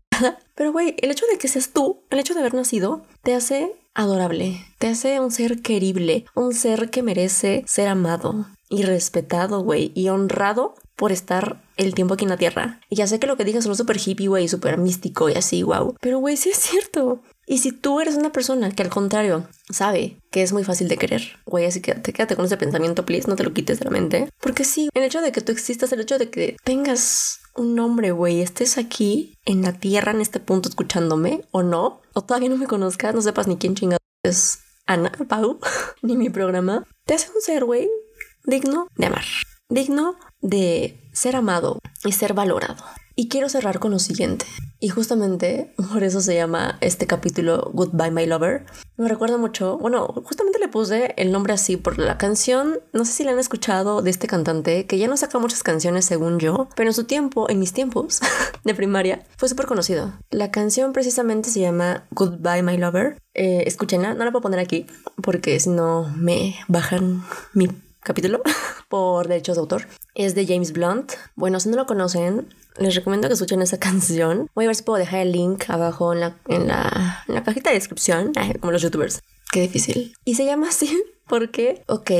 Pero, 0.55 0.73
güey, 0.73 0.95
el 0.99 1.11
hecho 1.11 1.27
de 1.31 1.39
que 1.39 1.49
seas 1.49 1.71
tú, 1.71 2.03
el 2.11 2.19
hecho 2.19 2.35
de 2.35 2.41
haber 2.41 2.55
nacido, 2.55 3.05
te 3.23 3.35
hace 3.35 3.73
adorable, 3.95 4.65
te 4.79 4.89
hace 4.89 5.21
un 5.21 5.31
ser 5.31 5.61
querible, 5.61 6.25
un 6.35 6.55
ser 6.55 6.91
que 6.91 7.03
merece 7.03 7.65
ser 7.67 7.89
amado 7.89 8.47
y 8.69 8.83
respetado, 8.83 9.61
güey, 9.63 9.93
y 9.95 10.09
honrado 10.09 10.75
por 10.97 11.13
estar 11.13 11.63
el 11.77 11.95
tiempo 11.95 12.15
aquí 12.15 12.25
en 12.25 12.31
la 12.31 12.37
Tierra. 12.37 12.81
Y 12.91 12.97
ya 12.97 13.07
sé 13.07 13.19
que 13.19 13.27
lo 13.27 13.37
que 13.37 13.45
dije 13.45 13.59
es 13.59 13.65
súper 13.65 13.99
hippie, 14.05 14.29
güey, 14.29 14.49
súper 14.49 14.79
místico 14.79 15.29
y 15.29 15.35
así, 15.35 15.63
wow. 15.63 15.95
Pero, 16.01 16.19
güey, 16.19 16.37
sí 16.37 16.51
es 16.51 16.59
cierto. 16.59 17.23
Y 17.47 17.59
si 17.59 17.73
tú 17.73 18.01
eres 18.01 18.17
una 18.17 18.31
persona 18.31 18.71
que 18.71 18.83
al 18.83 18.91
contrario 18.91 19.49
sabe 19.71 20.21
que 20.31 20.43
es 20.43 20.53
muy 20.53 20.65
fácil 20.65 20.87
de 20.89 20.99
querer, 20.99 21.23
güey, 21.47 21.65
así 21.65 21.81
que 21.81 21.95
te 21.95 22.13
quédate 22.13 22.37
con 22.37 22.45
ese 22.45 22.59
pensamiento, 22.59 23.07
please, 23.07 23.27
no 23.27 23.37
te 23.37 23.45
lo 23.45 23.55
quites 23.55 23.79
de 23.79 23.87
la 23.87 23.91
mente. 23.91 24.29
Porque 24.41 24.65
sí, 24.65 24.91
el 24.93 25.03
hecho 25.03 25.23
de 25.23 25.33
que 25.33 25.41
tú 25.41 25.51
existas, 25.53 25.91
el 25.93 26.01
hecho 26.01 26.19
de 26.19 26.29
que 26.29 26.57
tengas 26.63 27.41
un 27.59 27.75
nombre, 27.75 28.12
güey, 28.12 28.40
estés 28.40 28.79
aquí 28.79 29.35
en 29.44 29.62
la 29.62 29.73
tierra 29.73 30.12
en 30.12 30.21
este 30.21 30.40
punto 30.40 30.68
escuchándome 30.68 31.44
o 31.51 31.62
no, 31.62 32.01
o 32.14 32.23
todavía 32.23 32.49
no 32.49 32.57
me 32.57 32.66
conozcas, 32.66 33.14
no 33.14 33.21
sepas 33.21 33.47
ni 33.47 33.57
quién 33.57 33.75
chingado 33.75 33.99
es 34.23 34.61
Ana 34.87 35.12
Pau, 35.29 35.59
ni 36.03 36.16
mi 36.16 36.31
programa, 36.31 36.85
te 37.05 37.14
hace 37.14 37.31
un 37.35 37.42
ser, 37.42 37.64
güey, 37.64 37.88
digno 38.44 38.88
de 38.97 39.07
amar, 39.07 39.25
digno 39.68 40.16
de 40.40 41.11
ser 41.12 41.37
amado 41.37 41.79
y 42.05 42.12
ser 42.12 42.33
valorado. 42.33 42.85
Y 43.21 43.27
quiero 43.27 43.49
cerrar 43.49 43.81
con 43.81 43.91
lo 43.91 43.99
siguiente. 43.99 44.47
Y 44.79 44.91
justamente 44.91 45.75
por 45.93 46.05
eso 46.05 46.21
se 46.21 46.37
llama 46.37 46.79
este 46.81 47.09
capítulo 47.09 47.69
Goodbye 47.75 48.13
My 48.13 48.27
Lover. 48.27 48.65
Me 48.97 49.09
recuerda 49.09 49.37
mucho, 49.37 49.77
bueno, 49.77 50.07
justamente 50.25 50.61
le 50.61 50.69
puse 50.69 51.15
el 51.17 51.33
nombre 51.33 51.53
así 51.53 51.77
por 51.77 51.99
la 51.99 52.17
canción, 52.17 52.79
no 52.93 53.05
sé 53.05 53.11
si 53.11 53.25
la 53.25 53.33
han 53.33 53.41
escuchado 53.41 54.03
de 54.03 54.11
este 54.11 54.29
cantante, 54.29 54.87
que 54.87 54.99
ya 54.99 55.09
no 55.09 55.17
saca 55.17 55.41
muchas 55.41 55.65
canciones 55.65 56.05
según 56.05 56.39
yo, 56.39 56.69
pero 56.77 56.91
en 56.91 56.95
su 56.95 57.07
tiempo, 57.07 57.51
en 57.51 57.59
mis 57.59 57.73
tiempos 57.73 58.21
de 58.65 58.75
primaria, 58.77 59.27
fue 59.37 59.49
súper 59.49 59.67
conocido. 59.67 60.13
La 60.31 60.53
canción 60.53 60.93
precisamente 60.93 61.51
se 61.51 61.59
llama 61.59 62.07
Goodbye 62.13 62.63
My 62.63 62.79
Lover. 62.79 63.19
Eh, 63.35 63.65
escúchenla, 63.67 64.15
no 64.15 64.25
la 64.25 64.31
puedo 64.31 64.43
poner 64.43 64.61
aquí 64.61 64.87
porque 65.21 65.59
si 65.59 65.71
no 65.71 66.09
me 66.17 66.55
bajan 66.69 67.25
mi 67.53 67.67
capítulo 68.01 68.43
por 68.89 69.29
derechos 69.29 69.57
de 69.57 69.61
autor. 69.61 69.87
Es 70.15 70.35
de 70.35 70.47
James 70.47 70.73
Blunt. 70.73 71.13
Bueno, 71.37 71.61
si 71.61 71.69
no 71.69 71.77
lo 71.77 71.87
conocen, 71.87 72.49
les 72.79 72.95
recomiendo 72.95 73.29
que 73.29 73.35
escuchen 73.35 73.63
esa 73.63 73.79
canción. 73.81 74.49
Voy 74.55 74.65
a 74.65 74.69
ver 74.69 74.77
si 74.77 74.83
puedo 74.83 74.99
dejar 74.99 75.21
el 75.21 75.33
link 75.33 75.65
abajo 75.69 76.13
en 76.13 76.21
la, 76.21 76.37
en 76.49 76.69
la, 76.69 77.25
en 77.29 77.35
la 77.35 77.43
cajita 77.43 77.71
de 77.71 77.77
descripción, 77.77 78.33
como 78.61 78.73
los 78.73 78.83
youtubers. 78.83 79.21
Qué 79.51 79.63
difícil. 79.63 80.15
Y 80.25 80.35
se 80.35 80.45
llama 80.45 80.69
así 80.69 81.03
porque, 81.29 81.83
ok, 81.87 82.11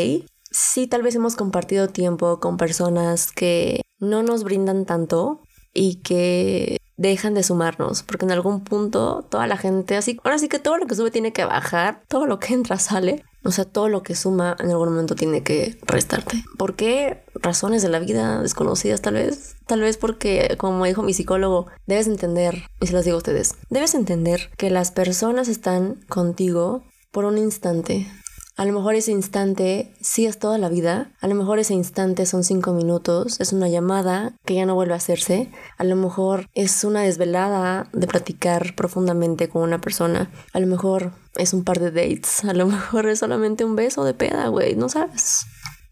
sí, 0.51 0.87
tal 0.87 1.03
vez 1.03 1.15
hemos 1.15 1.37
compartido 1.37 1.89
tiempo 1.89 2.41
con 2.41 2.57
personas 2.57 3.33
que 3.33 3.83
no 3.99 4.23
nos 4.23 4.45
brindan 4.45 4.87
tanto 4.87 5.43
y 5.75 5.97
que 6.03 6.78
dejan 6.99 7.33
de 7.33 7.43
sumarnos, 7.43 8.03
porque 8.03 8.27
en 8.27 8.33
algún 8.33 8.63
punto 8.63 9.25
toda 9.31 9.47
la 9.47 9.57
gente, 9.57 9.97
así, 9.97 10.21
ahora 10.25 10.39
sí 10.39 10.49
que 10.49 10.59
todo 10.59 10.77
lo 10.77 10.87
que 10.87 10.95
sube 10.95 11.11
tiene 11.11 11.33
que 11.33 11.45
bajar, 11.45 12.03
todo 12.09 12.27
lo 12.27 12.39
que 12.39 12.53
entra 12.53 12.79
sale, 12.79 13.25
o 13.45 13.53
sea, 13.53 13.65
todo 13.65 13.89
lo 13.89 14.03
que 14.03 14.17
suma 14.17 14.57
en 14.59 14.71
algún 14.71 14.91
momento 14.91 15.15
tiene 15.15 15.43
que 15.43 15.79
restarte. 15.87 16.45
¿Por 16.59 16.75
qué? 16.75 17.23
Razones 17.35 17.83
de 17.83 17.89
la 17.89 18.01
vida 18.01 18.43
desconocidas 18.43 19.01
tal 19.01 19.15
vez. 19.15 19.55
Tal 19.67 19.81
vez 19.81 19.97
porque, 19.97 20.57
como 20.59 20.85
dijo 20.85 21.03
mi 21.03 21.15
psicólogo, 21.15 21.69
debes 21.87 22.09
entender, 22.09 22.65
y 22.81 22.89
se 22.89 22.93
los 22.93 23.05
digo 23.05 23.15
a 23.15 23.19
ustedes, 23.19 23.55
debes 23.71 23.95
entender 23.95 24.51
que 24.59 24.71
las 24.71 24.91
personas 24.91 25.49
están 25.49 26.01
contigo 26.09 26.83
por 27.13 27.25
un 27.25 27.39
instante, 27.39 28.11
a 28.59 28.65
lo 28.65 28.73
mejor 28.73 28.97
ese 28.97 29.13
instante 29.13 29.95
sí 30.01 30.27
es 30.27 30.41
toda 30.41 30.59
la 30.59 30.69
vida. 30.69 31.13
A 31.21 31.29
lo 31.29 31.37
mejor 31.37 31.61
ese 31.61 31.75
instante 31.75 32.27
son 32.27 32.43
cinco 32.43 32.73
minutos. 32.73 33.41
Es 33.41 33.53
una 33.53 33.69
llamada 33.69 34.35
que 34.45 34.57
ya 34.57 34.67
no 34.67 34.75
vuelve 34.75 34.95
a 34.95 34.97
hacerse. 34.97 35.53
A 35.77 35.85
lo 35.85 35.95
mejor 35.95 36.51
es 36.55 36.83
una 36.83 37.03
desvelada 37.03 37.89
de 37.93 38.09
platicar 38.09 38.75
profundamente 38.75 39.49
con 39.49 39.63
una 39.63 39.81
persona. 39.81 40.33
A 40.53 40.59
lo 40.59 40.67
mejor 40.67 41.13
es 41.37 41.53
un 41.53 41.63
par 41.63 41.79
de 41.79 41.93
dates. 41.93 42.45
A 42.45 42.53
lo 42.53 42.67
mejor 42.67 43.07
es 43.07 43.21
solamente 43.21 43.65
un 43.65 43.77
beso 43.77 44.03
de 44.03 44.15
peda, 44.15 44.49
güey. 44.49 44.75
No 44.75 44.89
sabes. 44.89 45.47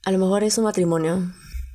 A 0.05 0.11
lo 0.11 0.18
mejor 0.18 0.42
es 0.42 0.59
un 0.59 0.64
matrimonio 0.64 1.22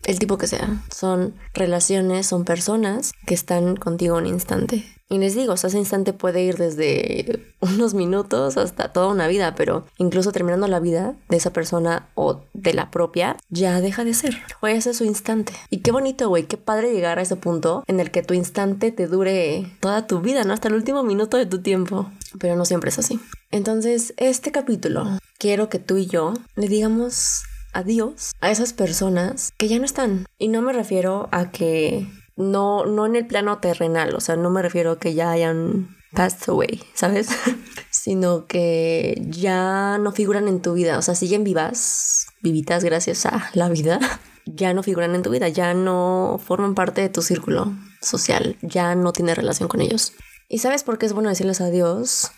el 0.06 0.20
tipo 0.20 0.38
que 0.38 0.48
sea. 0.48 0.84
Son 0.94 1.36
relaciones, 1.54 2.28
son 2.28 2.46
personas 2.46 3.14
que 3.26 3.34
están 3.34 3.76
contigo 3.76 4.18
un 4.18 4.28
instante. 4.28 4.86
Y 5.12 5.18
les 5.18 5.36
digo, 5.36 5.56
ese 5.56 5.78
instante 5.78 6.14
puede 6.14 6.42
ir 6.42 6.56
desde 6.56 7.54
unos 7.60 7.94
minutos 7.94 8.56
hasta 8.56 8.94
toda 8.94 9.10
una 9.10 9.28
vida, 9.28 9.56
pero 9.56 9.86
incluso 9.98 10.32
terminando 10.32 10.70
la 10.70 10.80
vida 10.80 11.16
de 11.28 11.36
esa 11.36 11.52
persona 11.52 12.08
o 12.16 12.44
de 12.54 12.74
la 12.74 12.92
propia, 12.92 13.36
ya 13.50 13.82
deja 13.82 14.06
de 14.06 14.14
ser. 14.14 14.38
O 14.62 14.68
ese 14.68 14.92
es 14.92 14.98
su 14.98 15.04
instante. 15.04 15.52
Y 15.70 15.80
qué 15.80 15.92
bonito, 15.92 16.30
güey, 16.30 16.44
qué 16.44 16.56
padre 16.56 16.94
llegar 16.94 17.20
a 17.20 17.24
ese 17.24 17.36
punto 17.36 17.84
en 17.88 18.00
el 18.00 18.10
que 18.10 18.24
tu 18.24 18.34
instante 18.34 18.94
te 18.94 19.08
dure 19.08 19.70
toda 19.82 20.08
tu 20.08 20.22
vida, 20.22 20.46
¿no? 20.46 20.54
Hasta 20.54 20.70
el 20.70 20.76
último 20.76 21.04
minuto 21.04 21.36
de 21.36 21.46
tu 21.46 21.62
tiempo. 21.62 22.10
Pero 22.40 22.56
no 22.56 22.64
siempre 22.64 22.90
es 22.90 22.98
así. 22.98 23.20
Entonces, 23.52 24.14
este 24.16 24.54
capítulo, 24.54 25.20
quiero 25.38 25.68
que 25.68 25.80
tú 25.80 25.98
y 25.98 26.06
yo 26.06 26.34
le 26.56 26.70
digamos 26.70 27.44
adiós 27.74 28.34
a 28.42 28.52
esas 28.52 28.74
personas 28.74 29.54
que 29.58 29.68
ya 29.68 29.80
no 29.80 29.86
están. 29.86 30.26
Y 30.38 30.48
no 30.48 30.62
me 30.62 30.74
refiero 30.74 31.30
a 31.32 31.52
que 31.52 32.08
no, 32.36 32.86
no 32.86 33.06
en 33.06 33.16
el 33.16 33.28
plano 33.28 33.60
terrenal, 33.60 34.16
o 34.16 34.20
sea, 34.20 34.36
no 34.36 34.50
me 34.50 34.62
refiero 34.62 34.92
a 34.92 35.00
que 35.00 35.14
ya 35.14 35.32
hayan 35.32 35.96
passed 36.14 36.50
away, 36.50 36.82
¿sabes? 36.94 37.30
Sino 37.90 38.48
que 38.48 39.22
ya 39.28 39.98
no 39.98 40.12
figuran 40.12 40.48
en 40.48 40.62
tu 40.62 40.74
vida, 40.74 40.98
o 40.98 41.02
sea, 41.02 41.16
siguen 41.16 41.44
vivas, 41.44 42.28
vivitas 42.42 42.84
gracias 42.84 43.26
a 43.26 43.50
la 43.54 43.70
vida, 43.70 44.00
ya 44.46 44.74
no 44.74 44.84
figuran 44.84 45.16
en 45.16 45.24
tu 45.24 45.30
vida, 45.30 45.48
ya 45.50 45.74
no 45.74 46.40
forman 46.44 46.76
parte 46.76 47.02
de 47.02 47.10
tu 47.10 47.22
círculo 47.22 47.74
social, 48.02 48.58
ya 48.62 48.96
no 48.96 49.14
tienes 49.14 49.38
relación 49.38 49.70
con 49.70 49.82
ellos. 49.82 50.14
¿Y 50.50 50.60
sabes 50.60 50.84
por 50.84 50.98
qué 50.98 51.06
es 51.06 51.14
bueno 51.14 51.30
decirles 51.30 51.62
adiós? 51.62 52.32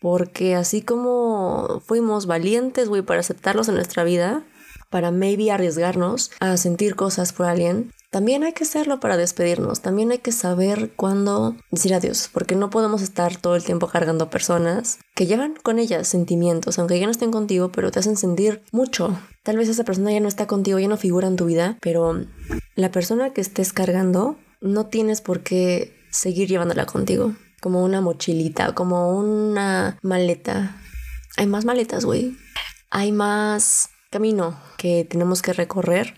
Porque 0.00 0.56
así 0.56 0.82
como 0.82 1.82
fuimos 1.84 2.26
valientes, 2.26 2.88
güey, 2.88 3.02
para 3.02 3.20
aceptarlos 3.20 3.68
en 3.68 3.74
nuestra 3.74 4.02
vida, 4.02 4.42
para 4.90 5.10
maybe 5.10 5.50
arriesgarnos 5.50 6.30
a 6.40 6.56
sentir 6.56 6.96
cosas 6.96 7.32
por 7.32 7.46
alguien, 7.46 7.92
también 8.10 8.42
hay 8.42 8.52
que 8.52 8.64
hacerlo 8.64 8.98
para 8.98 9.16
despedirnos, 9.16 9.82
también 9.82 10.10
hay 10.10 10.18
que 10.18 10.32
saber 10.32 10.90
cuándo 10.96 11.56
decir 11.70 11.94
adiós, 11.94 12.28
porque 12.32 12.56
no 12.56 12.68
podemos 12.68 13.02
estar 13.02 13.36
todo 13.36 13.54
el 13.54 13.62
tiempo 13.62 13.86
cargando 13.86 14.30
personas 14.30 14.98
que 15.14 15.26
llevan 15.26 15.54
con 15.62 15.78
ellas 15.78 16.08
sentimientos, 16.08 16.80
aunque 16.80 16.98
ya 16.98 17.06
no 17.06 17.12
estén 17.12 17.30
contigo, 17.30 17.70
pero 17.70 17.92
te 17.92 18.00
hacen 18.00 18.16
sentir 18.16 18.64
mucho. 18.72 19.16
Tal 19.44 19.56
vez 19.56 19.68
esa 19.68 19.84
persona 19.84 20.10
ya 20.10 20.18
no 20.18 20.26
está 20.26 20.48
contigo, 20.48 20.80
ya 20.80 20.88
no 20.88 20.96
figura 20.96 21.28
en 21.28 21.36
tu 21.36 21.46
vida, 21.46 21.78
pero 21.80 22.26
la 22.74 22.90
persona 22.90 23.30
que 23.30 23.40
estés 23.40 23.72
cargando 23.72 24.36
no 24.60 24.86
tienes 24.86 25.20
por 25.20 25.44
qué 25.44 25.96
seguir 26.10 26.48
llevándola 26.48 26.86
contigo, 26.86 27.36
como 27.60 27.84
una 27.84 28.00
mochilita, 28.00 28.74
como 28.74 29.16
una 29.16 30.00
maleta. 30.02 30.82
Hay 31.36 31.46
más 31.46 31.64
maletas, 31.64 32.04
güey. 32.04 32.36
Hay 32.90 33.12
más 33.12 33.89
camino 34.10 34.60
que 34.76 35.06
tenemos 35.08 35.40
que 35.40 35.52
recorrer 35.52 36.14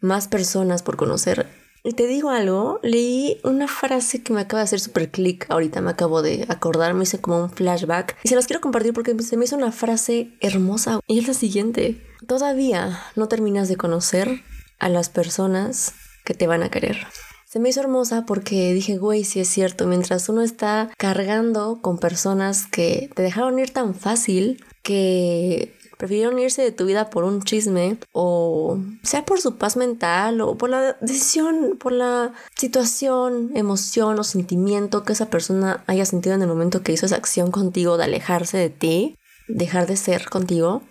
más 0.00 0.28
personas 0.28 0.82
por 0.82 0.96
conocer. 0.96 1.48
Y 1.82 1.92
te 1.92 2.06
digo 2.06 2.30
algo, 2.30 2.80
leí 2.82 3.40
una 3.44 3.68
frase 3.68 4.22
que 4.22 4.32
me 4.32 4.42
acaba 4.42 4.60
de 4.60 4.64
hacer 4.64 4.80
súper 4.80 5.10
clic 5.10 5.46
ahorita, 5.50 5.80
me 5.80 5.90
acabo 5.90 6.22
de 6.22 6.46
acordar, 6.48 6.94
me 6.94 7.02
hice 7.02 7.20
como 7.20 7.44
un 7.44 7.50
flashback 7.50 8.16
y 8.22 8.28
se 8.28 8.36
las 8.36 8.46
quiero 8.46 8.62
compartir 8.62 8.94
porque 8.94 9.14
se 9.22 9.36
me 9.36 9.44
hizo 9.44 9.56
una 9.56 9.72
frase 9.72 10.32
hermosa 10.40 11.00
y 11.06 11.18
es 11.18 11.28
la 11.28 11.34
siguiente, 11.34 12.02
todavía 12.26 13.02
no 13.16 13.28
terminas 13.28 13.68
de 13.68 13.76
conocer 13.76 14.42
a 14.78 14.88
las 14.88 15.10
personas 15.10 15.92
que 16.24 16.32
te 16.32 16.46
van 16.46 16.62
a 16.62 16.70
querer. 16.70 17.06
Se 17.46 17.60
me 17.60 17.68
hizo 17.68 17.80
hermosa 17.80 18.24
porque 18.26 18.72
dije, 18.72 18.96
güey, 18.96 19.24
si 19.24 19.40
es 19.40 19.48
cierto, 19.48 19.86
mientras 19.86 20.28
uno 20.28 20.42
está 20.42 20.90
cargando 20.96 21.80
con 21.82 21.98
personas 21.98 22.66
que 22.66 23.10
te 23.14 23.22
dejaron 23.22 23.58
ir 23.58 23.70
tan 23.70 23.94
fácil, 23.94 24.64
que 24.82 25.74
prefirieron 25.96 26.38
irse 26.38 26.62
de 26.62 26.72
tu 26.72 26.86
vida 26.86 27.10
por 27.10 27.24
un 27.24 27.42
chisme 27.42 27.98
o 28.12 28.78
sea 29.02 29.24
por 29.24 29.40
su 29.40 29.56
paz 29.56 29.76
mental 29.76 30.40
o 30.40 30.56
por 30.56 30.70
la 30.70 30.96
decisión, 31.00 31.76
por 31.78 31.92
la 31.92 32.32
situación, 32.56 33.50
emoción 33.54 34.18
o 34.18 34.24
sentimiento 34.24 35.04
que 35.04 35.12
esa 35.12 35.30
persona 35.30 35.84
haya 35.86 36.04
sentido 36.04 36.34
en 36.34 36.42
el 36.42 36.48
momento 36.48 36.82
que 36.82 36.92
hizo 36.92 37.06
esa 37.06 37.16
acción 37.16 37.50
contigo 37.50 37.96
de 37.96 38.04
alejarse 38.04 38.58
de 38.58 38.70
ti, 38.70 39.16
dejar 39.48 39.86
de 39.86 39.96
ser 39.96 40.28
contigo. 40.28 40.82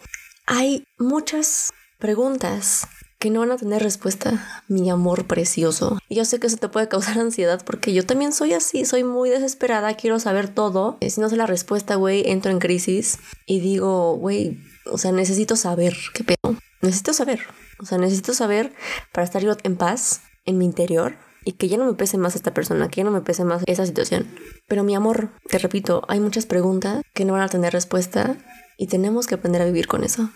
Hay 0.45 0.83
muchas 0.97 1.71
preguntas 1.99 2.87
que 3.23 3.29
no 3.29 3.39
van 3.39 3.51
a 3.51 3.57
tener 3.57 3.81
respuesta, 3.81 4.61
mi 4.67 4.89
amor 4.89 5.27
precioso. 5.27 5.97
Y 6.09 6.15
yo 6.15 6.25
sé 6.25 6.41
que 6.41 6.47
eso 6.47 6.57
te 6.57 6.67
puede 6.67 6.89
causar 6.89 7.17
ansiedad 7.19 7.63
porque 7.65 7.93
yo 7.93 8.05
también 8.05 8.33
soy 8.33 8.51
así, 8.53 8.83
soy 8.83 9.05
muy 9.05 9.29
desesperada, 9.29 9.95
quiero 9.95 10.19
saber 10.19 10.49
todo. 10.49 10.97
Si 10.99 11.21
no 11.21 11.29
sé 11.29 11.37
la 11.37 11.45
respuesta, 11.47 11.95
güey, 11.95 12.29
entro 12.29 12.51
en 12.51 12.59
crisis 12.59 13.19
y 13.45 13.61
digo, 13.61 14.17
güey, 14.17 14.59
o 14.85 14.97
sea, 14.97 15.11
necesito 15.11 15.55
saber 15.55 15.95
qué 16.13 16.23
pedo. 16.23 16.57
Necesito 16.81 17.13
saber. 17.13 17.39
O 17.79 17.85
sea, 17.85 17.97
necesito 17.97 18.33
saber 18.33 18.73
para 19.11 19.25
estar 19.25 19.41
yo 19.41 19.55
en 19.63 19.77
paz 19.77 20.21
en 20.45 20.57
mi 20.57 20.65
interior 20.65 21.15
y 21.45 21.53
que 21.53 21.67
ya 21.67 21.77
no 21.77 21.85
me 21.85 21.93
pese 21.93 22.17
más 22.17 22.35
esta 22.35 22.53
persona, 22.53 22.89
que 22.89 22.97
ya 22.97 23.03
no 23.03 23.11
me 23.11 23.21
pese 23.21 23.43
más 23.43 23.63
esa 23.65 23.85
situación. 23.85 24.27
Pero 24.67 24.83
mi 24.83 24.95
amor, 24.95 25.31
te 25.49 25.57
repito, 25.57 26.03
hay 26.07 26.19
muchas 26.19 26.45
preguntas 26.45 27.01
que 27.13 27.25
no 27.25 27.33
van 27.33 27.41
a 27.41 27.49
tener 27.49 27.73
respuesta 27.73 28.37
y 28.77 28.87
tenemos 28.87 29.27
que 29.27 29.35
aprender 29.35 29.61
a 29.61 29.65
vivir 29.65 29.87
con 29.87 30.03
eso. 30.03 30.29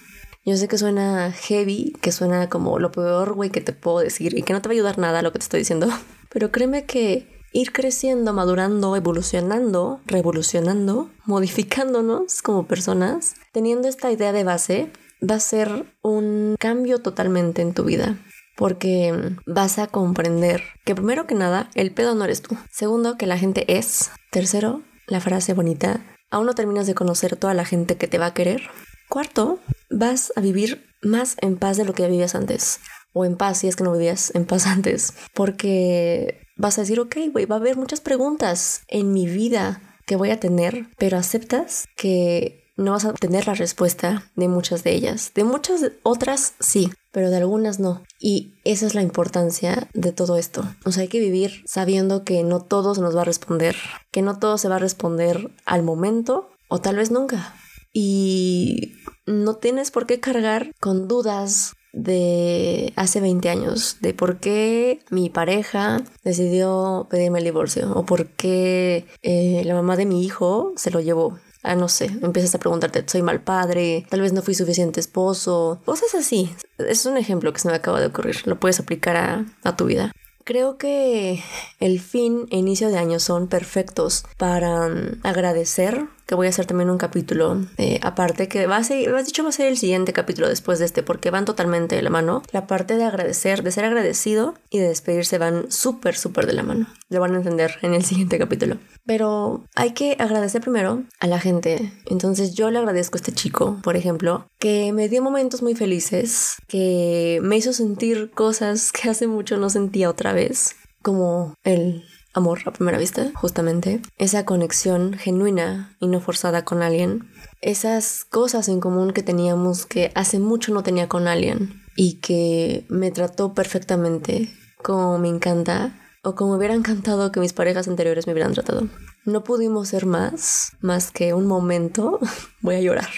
Yo 0.46 0.56
sé 0.56 0.68
que 0.68 0.78
suena 0.78 1.32
heavy, 1.34 1.94
que 2.02 2.12
suena 2.12 2.50
como 2.50 2.80
lo 2.80 2.92
peor, 2.92 3.34
güey, 3.34 3.50
que 3.50 3.62
te 3.62 3.74
puedo 3.74 4.00
decir 4.00 4.38
y 4.38 4.44
que 4.44 4.54
no 4.54 4.62
te 4.62 4.70
va 4.70 4.72
a 4.72 4.76
ayudar 4.76 4.98
nada 4.98 5.22
lo 5.22 5.34
que 5.34 5.40
te 5.40 5.44
estoy 5.44 5.60
diciendo, 5.60 5.90
pero 6.30 6.52
créeme 6.52 6.86
que 6.86 7.37
ir 7.52 7.72
creciendo, 7.72 8.34
madurando, 8.34 8.96
evolucionando, 8.96 10.02
revolucionando, 10.06 11.10
modificándonos 11.26 12.42
como 12.42 12.68
personas, 12.68 13.36
teniendo 13.52 13.88
esta 13.88 14.12
idea 14.12 14.32
de 14.32 14.44
base, 14.44 14.92
va 15.28 15.36
a 15.36 15.40
ser 15.40 15.86
un 16.02 16.56
cambio 16.60 17.00
totalmente 17.00 17.62
en 17.62 17.74
tu 17.74 17.84
vida. 17.84 18.18
Porque 18.56 19.36
vas 19.46 19.78
a 19.78 19.88
comprender 19.88 20.64
que 20.84 20.96
primero 20.96 21.28
que 21.28 21.36
nada, 21.36 21.70
el 21.76 21.94
pedo 21.94 22.16
no 22.16 22.26
eres 22.26 22.42
tú. 22.42 22.58
Segundo, 22.72 23.18
que 23.18 23.28
la 23.28 23.38
gente 23.38 23.78
es. 23.78 24.10
Tercero, 24.32 24.82
la 25.06 25.20
frase 25.20 25.54
bonita, 25.54 26.04
aún 26.32 26.48
no 26.48 26.56
terminas 26.56 26.88
de 26.88 26.96
conocer 26.96 27.36
toda 27.36 27.54
la 27.54 27.66
gente 27.66 27.98
que 27.98 28.08
te 28.08 28.18
va 28.18 28.28
a 28.28 28.34
querer. 28.34 28.64
Cuarto, 29.10 29.60
vas 29.92 30.34
a 30.36 30.42
vivir 30.42 30.88
más 31.02 31.38
en 31.42 31.58
paz 31.58 31.78
de 31.78 31.86
lo 31.86 31.94
que 31.94 32.08
vivías 32.08 32.34
antes. 32.34 32.80
O 33.14 33.26
en 33.26 33.38
paz 33.38 33.60
si 33.60 33.68
es 33.68 33.76
que 33.76 33.84
no 33.84 33.94
vivías 33.94 34.34
en 34.36 34.46
paz 34.46 34.66
antes. 34.68 35.14
Porque 35.34 36.47
vas 36.58 36.78
a 36.78 36.82
decir, 36.82 37.00
ok, 37.00 37.16
güey, 37.32 37.46
va 37.46 37.56
a 37.56 37.60
haber 37.60 37.78
muchas 37.78 38.02
preguntas 38.02 38.82
en 38.88 39.14
mi 39.14 39.28
vida 39.28 39.82
que 40.06 40.16
voy 40.16 40.32
a 40.32 40.40
tener, 40.40 40.88
pero 40.98 41.18
aceptas 41.18 41.86
que 41.96 42.64
no 42.78 42.92
vas 42.92 43.06
a 43.06 43.14
tener 43.14 43.48
la 43.48 43.56
respuesta 43.56 44.32
de 44.36 44.48
muchas 44.48 44.84
de 44.84 44.94
ellas. 44.94 45.32
De 45.34 45.44
muchas 45.44 45.82
otras 46.04 46.54
sí, 46.60 46.92
pero 47.12 47.30
de 47.30 47.38
algunas 47.38 47.80
no. 47.80 48.04
Y 48.20 48.54
esa 48.64 48.86
es 48.86 48.96
la 48.96 49.02
importancia 49.02 49.90
de 49.94 50.12
todo 50.12 50.38
esto. 50.38 50.64
O 50.86 50.92
sea, 50.92 51.02
hay 51.02 51.08
que 51.08 51.20
vivir 51.20 51.64
sabiendo 51.66 52.24
que 52.24 52.44
no 52.44 52.62
todo 52.62 52.94
se 52.94 53.02
nos 53.02 53.16
va 53.16 53.22
a 53.22 53.26
responder, 53.26 53.76
que 54.12 54.22
no 54.22 54.38
todo 54.38 54.58
se 54.58 54.70
va 54.70 54.76
a 54.76 54.80
responder 54.80 55.52
al 55.66 55.84
momento 55.84 56.50
o 56.70 56.80
tal 56.80 56.98
vez 56.98 57.12
nunca. 57.12 57.56
Y 57.92 58.94
no 59.26 59.56
tienes 59.56 59.90
por 59.90 60.06
qué 60.06 60.20
cargar 60.20 60.72
con 60.80 61.08
dudas, 61.08 61.74
de 61.98 62.94
hace 62.96 63.20
20 63.20 63.50
años, 63.50 63.98
de 64.02 64.14
por 64.14 64.38
qué 64.38 65.00
mi 65.10 65.30
pareja 65.30 66.02
decidió 66.24 67.08
pedirme 67.10 67.40
el 67.40 67.46
divorcio 67.46 67.92
o 67.94 68.06
por 68.06 68.28
qué 68.28 69.06
eh, 69.24 69.64
la 69.66 69.74
mamá 69.74 69.98
de 69.98 70.06
mi 70.06 70.24
hijo 70.24 70.74
se 70.76 70.92
lo 70.92 71.02
llevó. 71.02 71.40
Ah, 71.64 71.76
no 71.76 71.90
sé, 71.90 72.06
empiezas 72.22 72.54
a 72.56 72.60
preguntarte, 72.60 73.04
soy 73.08 73.24
mal 73.24 73.42
padre, 73.42 74.06
tal 74.10 74.22
vez 74.22 74.32
no 74.32 74.42
fui 74.42 74.54
suficiente 74.54 75.00
esposo, 75.00 75.82
cosas 75.86 76.14
así. 76.16 76.56
Es 76.78 77.06
un 77.06 77.18
ejemplo 77.18 77.52
que 77.52 77.60
se 77.60 77.68
me 77.68 77.76
acaba 77.76 78.00
de 78.00 78.08
ocurrir, 78.08 78.48
lo 78.48 78.60
puedes 78.60 78.80
aplicar 78.80 79.18
a, 79.18 79.46
a 79.64 79.76
tu 79.76 79.86
vida. 79.86 80.12
Creo 80.46 80.78
que 80.78 81.44
el 81.82 82.00
fin 82.00 82.48
e 82.52 82.58
inicio 82.58 82.88
de 82.88 82.98
año 82.98 83.20
son 83.20 83.48
perfectos 83.48 84.24
para 84.38 84.88
mm, 84.88 85.20
agradecer 85.24 86.08
que 86.28 86.36
voy 86.36 86.48
a 86.48 86.50
hacer 86.50 86.66
también 86.66 86.90
un 86.90 86.98
capítulo 86.98 87.66
eh, 87.78 88.00
aparte 88.04 88.48
que 88.48 88.68
va 88.68 88.78
a 88.78 88.84
ser, 88.84 89.16
has 89.16 89.26
dicho 89.26 89.44
va 89.44 89.50
a 89.50 89.54
ser 89.54 89.68
el 89.68 89.78
siguiente 89.78 90.14
capítulo 90.14 90.50
después 90.50 90.78
de 90.78 90.86
este 90.86 91.02
porque 91.02 91.32
van 91.32 91.46
totalmente 91.46 91.96
de 91.96 92.02
la 92.02 92.10
mano. 92.10 92.44
La 92.52 92.68
parte 92.68 92.98
de 92.98 93.06
agradecer, 93.06 93.64
de 93.64 93.72
ser 93.72 93.86
agradecido 93.86 94.54
y 94.70 94.80
de 94.80 94.90
despedirse 94.90 95.38
van 95.38 95.72
súper, 95.72 96.16
súper 96.16 96.46
de 96.46 96.54
la 96.54 96.64
mano. 96.64 96.88
Lo 97.10 97.22
van 97.22 97.34
a 97.34 97.38
entender 97.38 97.76
en 97.82 97.94
el 97.94 98.04
siguiente 98.04 98.38
capítulo. 98.38 98.78
Pero 99.06 99.64
hay 99.74 99.92
que 99.92 100.18
agradecer 100.20 100.62
primero 100.62 101.04
a 101.22 101.28
la 101.28 101.40
gente. 101.40 101.94
Entonces 102.06 102.54
yo 102.54 102.70
le 102.72 102.80
agradezco 102.80 103.16
a 103.16 103.20
este 103.20 103.32
chico, 103.32 103.80
por 103.82 103.96
ejemplo, 103.96 104.48
que 104.60 104.92
me 104.92 105.08
dio 105.08 105.24
momentos 105.24 105.64
muy 105.64 105.76
felices, 105.76 106.58
que 106.68 107.40
me 107.42 107.56
hizo 107.56 107.72
sentir 107.72 108.32
cosas 108.32 108.92
que 108.92 109.10
hace 109.10 109.28
mucho 109.28 109.56
no 109.56 109.70
sentía 109.70 110.10
otra 110.10 110.34
vez, 110.34 110.76
como 111.02 111.54
el 111.64 112.04
amor 112.34 112.60
a 112.66 112.72
primera 112.72 112.98
vista, 112.98 113.32
justamente, 113.36 114.02
esa 114.18 114.46
conexión 114.46 115.14
genuina 115.14 115.96
y 116.00 116.08
no 116.08 116.20
forzada 116.20 116.64
con 116.66 116.82
alguien, 116.82 117.30
esas 117.62 118.26
cosas 118.26 118.70
en 118.70 118.80
común 118.80 119.12
que 119.12 119.24
teníamos 119.24 119.86
que 119.86 120.12
hace 120.16 120.40
mucho 120.40 120.74
no 120.74 120.84
tenía 120.84 121.08
con 121.08 121.28
alguien 121.28 121.82
y 121.96 122.20
que 122.20 122.86
me 122.90 123.12
trató 123.12 123.54
perfectamente 123.54 124.50
como 124.84 125.18
me 125.18 125.30
encanta 125.30 126.00
o 126.24 126.36
como 126.36 126.56
hubiera 126.56 126.74
encantado 126.74 127.32
que 127.32 127.40
mis 127.40 127.54
parejas 127.54 127.88
anteriores 127.88 128.28
me 128.28 128.34
hubieran 128.34 128.54
tratado. 128.54 128.88
No 129.26 129.44
pudimos 129.44 129.90
ser 129.90 130.06
más, 130.06 130.72
más 130.82 131.12
que 131.12 131.34
un 131.34 131.48
momento, 131.48 132.20
voy 132.62 132.76
a 132.76 132.82
llorar, 132.82 133.10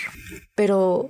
pero 0.55 1.09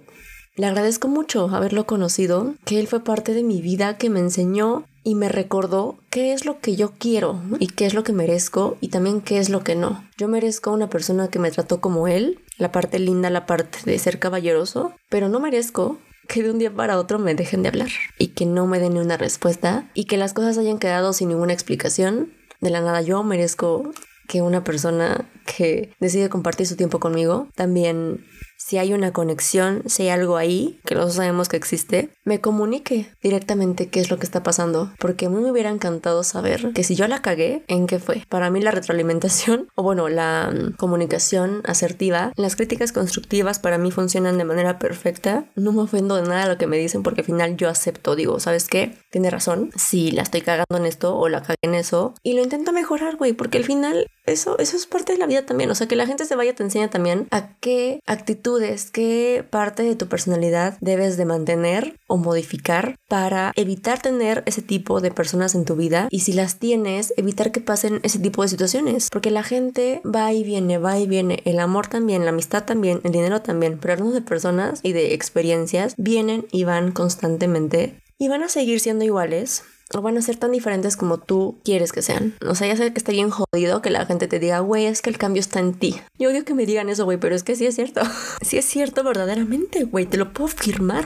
le 0.56 0.66
agradezco 0.66 1.08
mucho 1.08 1.48
haberlo 1.50 1.86
conocido, 1.86 2.56
que 2.66 2.80
él 2.80 2.88
fue 2.88 3.04
parte 3.04 3.34
de 3.34 3.44
mi 3.44 3.62
vida, 3.62 3.98
que 3.98 4.10
me 4.10 4.20
enseñó 4.20 4.86
y 5.10 5.16
me 5.16 5.28
recordó 5.28 5.98
qué 6.12 6.34
es 6.34 6.46
lo 6.46 6.60
que 6.60 6.76
yo 6.76 6.92
quiero 7.00 7.42
y 7.58 7.66
qué 7.66 7.88
es 7.88 7.96
lo 7.96 8.04
que 8.04 8.14
merezco 8.14 8.78
y 8.80 8.90
también 8.90 9.22
qué 9.22 9.40
es 9.40 9.50
lo 9.50 9.64
que 9.64 9.74
no. 9.74 10.08
Yo 10.20 10.28
merezco 10.28 10.72
una 10.72 10.88
persona 10.88 11.30
que 11.30 11.40
me 11.40 11.50
trató 11.50 11.82
como 11.82 12.08
él, 12.08 12.44
la 12.60 12.72
parte 12.72 13.00
linda, 13.00 13.32
la 13.32 13.48
parte 13.48 13.80
de 13.86 13.98
ser 13.98 14.20
caballeroso, 14.20 14.94
pero 15.10 15.28
no 15.28 15.40
merezco 15.40 15.98
que 16.28 16.44
de 16.44 16.52
un 16.52 16.60
día 16.60 16.72
para 16.72 17.00
otro 17.00 17.18
me 17.18 17.34
dejen 17.34 17.64
de 17.64 17.70
hablar 17.70 17.90
y 18.20 18.28
que 18.28 18.46
no 18.46 18.68
me 18.68 18.78
den 18.78 18.94
ni 18.94 19.00
una 19.00 19.18
respuesta 19.18 19.90
y 19.96 20.06
que 20.06 20.18
las 20.18 20.34
cosas 20.34 20.60
hayan 20.60 20.78
quedado 20.78 21.12
sin 21.12 21.30
ninguna 21.30 21.54
explicación. 21.54 22.32
De 22.62 22.70
la 22.70 22.82
nada 22.82 23.02
yo 23.02 23.24
merezco 23.24 23.92
que 24.28 24.44
una 24.44 24.64
persona 24.64 25.28
que 25.58 25.92
decide 26.00 26.30
compartir 26.30 26.68
su 26.68 26.76
tiempo 26.76 27.00
conmigo 27.00 27.48
también 27.56 28.24
si 28.70 28.78
hay 28.78 28.94
una 28.94 29.14
conexión, 29.14 29.82
si 29.88 30.04
hay 30.04 30.10
algo 30.10 30.38
ahí, 30.38 30.80
que 30.86 30.94
los 30.94 31.16
sabemos 31.16 31.50
que 31.50 31.58
existe, 31.58 32.12
me 32.24 32.40
comunique 32.40 33.12
directamente 33.20 33.90
qué 33.90 34.00
es 34.00 34.12
lo 34.12 34.20
que 34.20 34.28
está 34.28 34.44
pasando, 34.44 34.92
porque 35.00 35.26
a 35.26 35.30
mí 35.32 35.42
me 35.42 35.52
hubiera 35.52 35.72
encantado 35.72 36.24
saber 36.24 36.72
que 36.74 36.84
si 36.84 36.94
yo 36.94 37.08
la 37.08 37.24
cagué, 37.24 37.64
¿en 37.68 37.88
qué 37.88 37.98
fue? 37.98 38.28
Para 38.30 38.52
mí 38.52 38.62
la 38.62 38.70
retroalimentación, 38.70 39.70
o 39.76 39.82
bueno, 39.82 40.08
la 40.08 40.54
mm, 40.54 40.74
comunicación 40.74 41.64
asertiva, 41.66 42.32
las 42.36 42.56
críticas 42.56 42.92
constructivas 42.92 43.58
para 43.58 43.80
mí 43.80 43.90
funcionan 43.90 44.38
de 44.38 44.46
manera 44.46 44.78
perfecta, 44.78 45.46
no 45.56 45.72
me 45.72 45.82
ofendo 45.82 46.18
de 46.18 46.30
nada 46.30 46.48
lo 46.48 46.60
que 46.60 46.68
me 46.68 46.78
dicen 46.78 47.02
porque 47.02 47.22
al 47.22 47.26
final 47.26 47.58
yo 47.58 47.70
acepto, 47.70 48.16
digo, 48.16 48.40
¿sabes 48.40 48.68
qué? 48.68 48.96
Tiene 49.10 49.32
razón, 49.32 49.72
si 49.76 50.12
la 50.12 50.22
estoy 50.22 50.42
cagando 50.42 50.78
en 50.78 50.86
esto 50.86 51.18
o 51.18 51.28
la 51.28 51.42
cagué 51.42 51.58
en 51.64 51.74
eso, 51.74 52.14
y 52.22 52.34
lo 52.34 52.44
intento 52.44 52.72
mejorar, 52.72 53.16
güey, 53.16 53.34
porque 53.34 53.58
al 53.58 53.64
final 53.64 54.06
eso, 54.30 54.58
eso 54.60 54.78
es 54.78 54.86
parte 54.86 55.14
de 55.14 55.20
la 55.20 55.28
vida 55.28 55.46
también, 55.46 55.70
o 55.70 55.76
sea, 55.76 55.88
que 55.88 55.96
la 55.96 56.08
gente 56.08 56.26
se 56.26 56.36
vaya 56.36 56.56
te 56.56 56.64
enseña 56.64 56.90
también 56.90 57.28
a 57.32 57.56
qué 57.60 58.02
actitud 58.06 58.30
actitudes, 58.30 58.92
qué 58.92 59.44
parte 59.50 59.84
de 59.84 59.96
tu 59.96 60.08
personalidad 60.08 60.78
debes 60.82 61.18
de 61.18 61.26
mantener 61.26 61.96
o 62.08 62.18
modificar 62.18 62.96
para 63.08 63.52
evitar 63.56 64.02
tener 64.02 64.44
ese 64.46 64.62
tipo 64.62 65.02
de 65.02 65.12
personas 65.12 65.56
en 65.56 65.66
tu 65.66 65.76
vida. 65.76 66.08
Y 66.12 66.20
si 66.20 66.34
las 66.34 66.60
tienes, 66.60 67.14
evitar 67.18 67.52
que 67.52 67.60
pasen 67.60 68.00
ese 68.04 68.20
tipo 68.20 68.44
de 68.44 68.50
situaciones. 68.50 69.10
Porque 69.12 69.32
la 69.32 69.44
gente 69.44 70.02
va 70.06 70.32
y 70.32 70.44
viene, 70.44 70.78
va 70.78 71.00
y 71.00 71.08
viene, 71.08 71.42
el 71.46 71.60
amor 71.60 71.88
también, 71.88 72.24
la 72.24 72.30
amistad 72.30 72.66
también, 72.66 73.02
el 73.04 73.12
dinero 73.12 73.42
también, 73.42 73.80
pero 73.80 73.94
hablando 73.94 74.14
de 74.14 74.22
personas 74.22 74.80
y 74.84 74.94
de 74.94 75.14
experiencias, 75.14 75.96
vienen 75.98 76.46
y 76.52 76.64
van 76.64 76.92
constantemente 76.92 78.00
y 78.20 78.28
van 78.28 78.44
a 78.44 78.50
seguir 78.50 78.80
siendo 78.80 79.06
iguales 79.06 79.64
o 79.94 80.02
van 80.02 80.18
a 80.18 80.22
ser 80.22 80.38
tan 80.38 80.52
diferentes 80.52 80.96
como 80.96 81.18
tú 81.18 81.60
quieres 81.64 81.92
que 81.92 82.02
sean. 82.02 82.36
O 82.48 82.56
sea, 82.56 82.68
ya 82.68 82.76
sé 82.76 82.94
que 82.94 83.00
está 83.00 83.12
bien 83.12 83.30
jodido 83.30 83.82
que 83.82 83.90
la 83.90 84.06
gente 84.06 84.28
te 84.28 84.40
diga, 84.40 84.60
güey, 84.60 84.86
es 84.86 85.02
que 85.02 85.10
el 85.10 85.18
cambio 85.18 85.40
está 85.40 85.60
en 85.60 85.74
ti. 85.74 86.00
Yo 86.18 86.30
odio 86.30 86.46
que 86.46 86.54
me 86.54 86.66
digan 86.66 86.90
eso, 86.90 87.06
güey, 87.06 87.18
pero 87.18 87.36
es 87.36 87.44
que 87.44 87.56
sí 87.56 87.66
es 87.66 87.76
cierto. 87.76 88.02
sí 88.42 88.58
es 88.58 88.66
cierto 88.66 89.04
verdaderamente, 89.04 89.84
güey, 89.84 90.06
te 90.06 90.18
lo 90.18 90.34
puedo 90.34 90.50
firmar. 90.50 91.06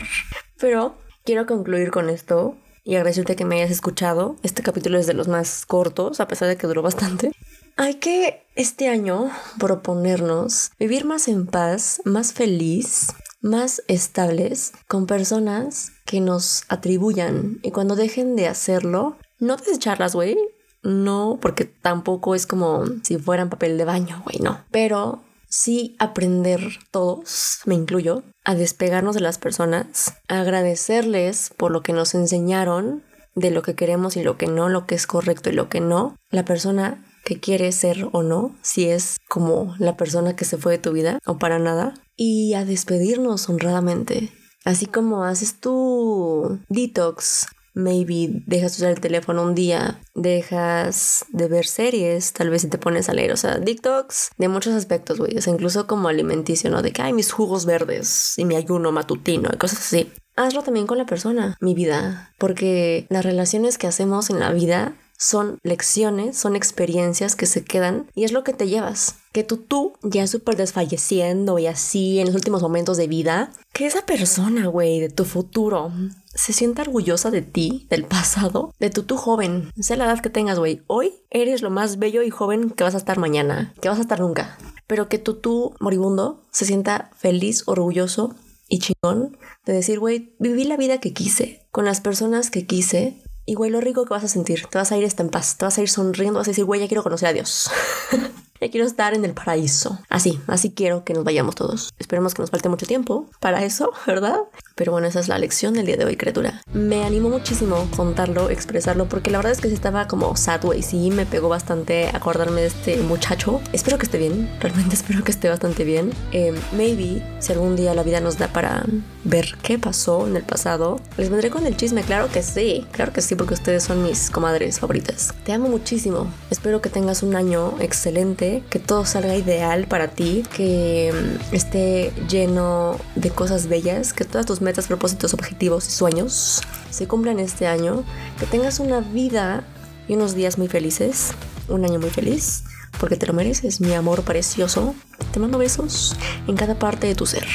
Pero 0.60 0.96
quiero 1.24 1.46
concluir 1.46 1.92
con 1.92 2.10
esto 2.10 2.58
y 2.84 2.96
agradecerte 2.96 3.36
que 3.36 3.46
me 3.46 3.56
hayas 3.56 3.72
escuchado. 3.72 4.36
Este 4.44 4.62
capítulo 4.62 4.98
es 4.98 5.08
de 5.08 5.14
los 5.14 5.28
más 5.28 5.66
cortos, 5.66 6.20
a 6.20 6.28
pesar 6.28 6.48
de 6.48 6.58
que 6.58 6.68
duró 6.68 6.82
bastante. 6.82 7.32
Hay 7.76 7.96
que 7.96 8.46
este 8.56 8.88
año 8.90 9.32
proponernos 9.58 10.72
vivir 10.78 11.06
más 11.06 11.28
en 11.28 11.48
paz, 11.48 12.02
más 12.06 12.34
feliz, 12.34 13.14
más 13.42 13.82
estables, 13.88 14.74
con 14.88 15.08
personas 15.08 15.93
que 16.14 16.22
nos 16.22 16.66
atribuyan 16.70 17.58
y 17.64 17.72
cuando 17.72 17.96
dejen 17.96 18.36
de 18.36 18.48
hacerlo, 18.48 19.18
no 19.40 19.58
desecharlas, 19.58 20.14
güey. 20.14 20.38
No, 20.84 21.40
porque 21.42 21.66
tampoco 21.66 22.36
es 22.36 22.46
como 22.46 22.84
si 23.02 23.18
fueran 23.18 23.50
papel 23.50 23.80
de 23.80 23.86
baño, 23.86 24.22
güey, 24.24 24.38
no. 24.38 24.60
Pero 24.70 25.24
sí 25.50 25.96
aprender 25.98 26.62
todos, 26.92 27.62
me 27.66 27.74
incluyo, 27.74 28.22
a 28.44 28.54
despegarnos 28.54 29.16
de 29.16 29.22
las 29.22 29.40
personas, 29.40 30.14
agradecerles 30.28 31.52
por 31.58 31.72
lo 31.72 31.82
que 31.82 31.94
nos 31.94 32.14
enseñaron, 32.14 33.02
de 33.34 33.50
lo 33.50 33.64
que 33.64 33.74
queremos 33.74 34.16
y 34.16 34.22
lo 34.22 34.38
que 34.38 34.46
no, 34.46 34.70
lo 34.70 34.86
que 34.86 34.94
es 34.94 35.08
correcto 35.08 35.50
y 35.50 35.54
lo 35.54 35.68
que 35.68 35.80
no. 35.80 36.16
La 36.30 36.46
persona 36.46 37.04
que 37.26 37.40
quiere 37.40 37.72
ser 37.72 38.08
o 38.12 38.22
no, 38.22 38.56
si 38.62 38.88
es 38.88 39.18
como 39.28 39.74
la 39.80 39.98
persona 39.98 40.36
que 40.36 40.46
se 40.46 40.58
fue 40.58 40.74
de 40.74 40.78
tu 40.78 40.92
vida 40.92 41.18
o 41.26 41.40
para 41.40 41.58
nada, 41.58 41.96
y 42.16 42.54
a 42.54 42.66
despedirnos 42.66 43.50
honradamente. 43.50 44.32
Así 44.64 44.86
como 44.86 45.24
haces 45.24 45.60
tu 45.60 46.60
detox, 46.70 47.48
maybe 47.74 48.44
dejas 48.46 48.74
de 48.74 48.84
usar 48.84 48.92
el 48.92 49.02
teléfono 49.02 49.44
un 49.44 49.56
día, 49.56 50.00
dejas 50.16 51.26
de 51.32 51.48
ver 51.48 51.66
series, 51.66 52.34
tal 52.34 52.50
vez 52.50 52.62
si 52.62 52.70
te 52.70 52.78
pones 52.78 53.10
a 53.10 53.14
leer, 53.14 53.32
o 53.32 53.38
sea, 53.38 53.58
detox 53.58 54.30
de 54.38 54.48
muchos 54.48 54.74
aspectos, 54.74 55.18
güey, 55.20 55.38
o 55.38 55.42
sea, 55.42 55.54
incluso 55.54 55.88
como 55.88 56.08
alimenticio, 56.08 56.70
¿no? 56.70 56.82
De 56.82 56.92
que 56.92 57.02
hay 57.02 57.14
mis 57.14 57.32
jugos 57.32 57.66
verdes 57.66 58.38
y 58.38 58.46
mi 58.46 58.56
ayuno 58.56 58.92
matutino 58.92 59.50
y 59.54 59.58
cosas 59.58 59.80
así. 59.80 60.12
Hazlo 60.36 60.64
también 60.64 60.88
con 60.88 60.98
la 60.98 61.06
persona, 61.06 61.58
mi 61.62 61.76
vida, 61.76 62.34
porque 62.40 63.06
las 63.10 63.24
relaciones 63.24 63.78
que 63.78 63.88
hacemos 63.88 64.30
en 64.30 64.40
la 64.40 64.52
vida 64.52 64.96
son 65.24 65.58
lecciones, 65.64 66.38
son 66.38 66.58
experiencias 66.58 67.38
que 67.38 67.46
se 67.46 67.64
quedan 67.64 68.12
y 68.14 68.26
es 68.26 68.34
lo 68.34 68.44
que 68.44 68.52
te 68.52 68.68
llevas. 68.68 69.16
Que 69.32 69.46
tú, 69.46 69.56
tú, 69.56 69.94
ya 70.04 70.28
súper 70.28 70.58
desfalleciendo 70.58 71.58
y 71.60 71.68
así 71.68 72.20
en 72.20 72.28
los 72.28 72.36
últimos 72.36 72.62
momentos 72.62 72.98
de 72.98 73.08
vida, 73.08 73.54
que 73.72 73.86
esa 73.86 74.06
persona, 74.06 74.68
güey, 74.68 75.00
de 75.00 75.10
tu 75.10 75.24
futuro, 75.24 75.94
se 76.36 76.52
sienta 76.52 76.82
orgullosa 76.82 77.32
de 77.32 77.42
ti, 77.42 77.88
del 77.90 78.04
pasado, 78.04 78.74
de 78.80 78.90
tu 78.90 79.04
tú 79.04 79.16
joven, 79.16 79.72
sea 79.80 79.96
la 79.96 80.06
edad 80.06 80.20
que 80.20 80.30
tengas, 80.30 80.60
güey. 80.60 80.84
Hoy 80.88 81.14
eres 81.30 81.62
lo 81.62 81.70
más 81.70 82.00
bello 82.00 82.22
y 82.22 82.30
joven 82.30 82.70
que 82.70 82.84
vas 82.84 82.96
a 82.96 82.98
estar 82.98 83.18
mañana, 83.18 83.74
que 83.82 83.88
vas 83.88 84.00
a 84.00 84.02
estar 84.02 84.20
nunca. 84.20 84.58
Pero 84.88 85.08
que 85.08 85.20
tu 85.20 85.36
tú 85.36 85.74
moribundo 85.80 86.44
se 86.52 86.66
sienta 86.66 87.12
feliz, 87.16 87.64
orgulloso 87.66 88.36
y 88.68 88.80
chingón 88.80 89.38
de 89.66 89.72
decir, 89.72 90.00
güey, 90.00 90.36
viví 90.38 90.66
la 90.66 90.76
vida 90.76 91.00
que 91.00 91.14
quise, 91.14 91.66
con 91.72 91.86
las 91.86 92.02
personas 92.02 92.52
que 92.52 92.66
quise, 92.66 93.24
y 93.46 93.56
güey, 93.56 93.70
lo 93.72 93.82
rico 93.82 94.06
que 94.06 94.14
vas 94.14 94.24
a 94.24 94.28
sentir, 94.28 94.66
te 94.68 94.78
vas 94.78 94.92
a 94.92 94.98
ir 94.98 95.08
en 95.18 95.30
paz, 95.30 95.58
te 95.58 95.66
vas 95.66 95.78
a 95.78 95.82
ir 95.82 95.90
sonriendo, 95.90 96.40
vas 96.40 96.48
a 96.48 96.52
decir, 96.52 96.66
güey, 96.66 96.80
ya 96.80 96.88
quiero 96.88 97.04
conocer 97.04 97.30
a 97.30 97.34
Dios. 97.34 97.70
ya 98.62 98.72
quiero 98.72 98.88
estar 98.88 99.14
en 99.14 99.26
el 99.26 99.34
paraíso. 99.34 100.00
Así, 100.10 100.40
así 100.48 100.72
quiero 100.72 101.04
que 101.04 101.14
nos 101.14 101.26
vayamos 101.26 101.56
todos. 101.56 101.94
Esperemos 102.00 102.34
que 102.34 102.42
nos 102.42 102.52
falte 102.52 102.70
mucho 102.70 102.86
tiempo 102.86 103.30
para 103.42 103.64
eso, 103.66 103.92
¿verdad? 104.08 104.38
Pero 104.76 104.94
bueno, 104.94 105.08
esa 105.08 105.20
es 105.20 105.28
la 105.28 105.38
lección 105.38 105.74
del 105.74 105.86
día 105.86 105.98
de 105.98 106.06
hoy, 106.06 106.16
criatura. 106.16 106.62
Me 106.72 107.04
animó 107.04 107.30
muchísimo 107.30 107.88
contarlo, 107.96 108.50
expresarlo, 108.50 109.10
porque 109.10 109.30
la 109.30 109.40
verdad 109.40 109.52
es 109.52 109.60
que 109.60 109.68
sí 109.68 109.74
estaba 109.74 110.08
como 110.08 110.36
sad, 110.38 110.62
güey. 110.62 110.82
Sí, 110.82 111.12
me 111.12 111.26
pegó 111.26 111.50
bastante 111.50 112.08
acordarme 112.08 112.62
de 112.62 112.68
este 112.68 112.98
muchacho. 112.98 113.62
Espero 113.74 113.98
que 113.98 114.06
esté 114.06 114.18
bien, 114.18 114.50
realmente 114.62 114.96
espero 114.96 115.24
que 115.24 115.32
esté 115.32 115.50
bastante 115.50 115.84
bien. 115.84 116.14
Eh, 116.32 116.58
maybe, 116.72 117.22
si 117.40 117.52
algún 117.52 117.76
día 117.76 117.94
la 117.94 118.04
vida 118.04 118.22
nos 118.22 118.38
da 118.38 118.48
para 118.48 118.86
ver 119.24 119.58
qué 119.62 119.80
pasó 119.80 120.28
en 120.28 120.36
el 120.36 120.44
pasado, 120.44 121.00
les 121.18 121.30
vendré 121.30 121.50
con 121.50 121.66
el 121.66 121.78
chisme, 121.78 122.04
claro 122.04 122.30
que 122.30 122.44
sí, 122.44 122.86
claro 122.92 123.14
que 123.14 123.22
sí, 123.22 123.36
porque 123.36 123.54
ustedes 123.54 123.84
son 123.84 124.04
mis 124.04 124.30
comadres 124.30 124.80
favoritas. 124.80 125.34
Te 125.46 125.54
amo 125.54 125.70
muchísimo. 125.70 126.28
Espero 126.50 126.82
que 126.82 126.90
tengas 126.90 127.24
un 127.24 127.36
año 127.36 127.74
excelente, 127.80 128.64
que 128.70 128.80
todo 128.80 129.06
salga 129.06 129.36
ideal 129.36 129.88
para 129.88 130.10
ti, 130.10 130.44
que 130.56 131.14
mm, 131.14 131.56
esté 131.56 132.12
lleno 132.30 132.98
de 133.16 133.30
cosas 133.30 133.68
bellas, 133.68 134.14
que 134.14 134.26
todas 134.26 134.46
tus 134.46 134.62
metas, 134.62 134.88
propósitos, 134.88 135.34
objetivos 135.34 135.88
y 135.88 135.92
sueños 135.92 136.62
se 136.90 137.08
cumplan 137.08 137.40
este 137.40 137.68
año, 137.68 138.04
que 138.40 138.46
tengas 138.46 138.80
una 138.80 139.00
vida 139.00 139.64
y 140.08 140.16
unos 140.16 140.36
días 140.36 140.58
muy 140.58 140.68
felices, 140.68 141.32
un 141.70 141.86
año 141.86 142.00
muy 142.00 142.10
feliz, 142.10 142.64
porque 143.00 143.16
te 143.16 143.26
lo 143.26 143.34
mereces, 143.34 143.82
mi 143.82 143.94
amor 143.94 144.24
precioso. 144.24 144.96
Te 145.32 145.40
mando 145.40 145.58
besos 145.58 146.16
en 146.48 146.56
cada 146.56 146.78
parte 146.78 147.08
de 147.08 147.16
tu 147.16 147.26
ser. 147.26 147.48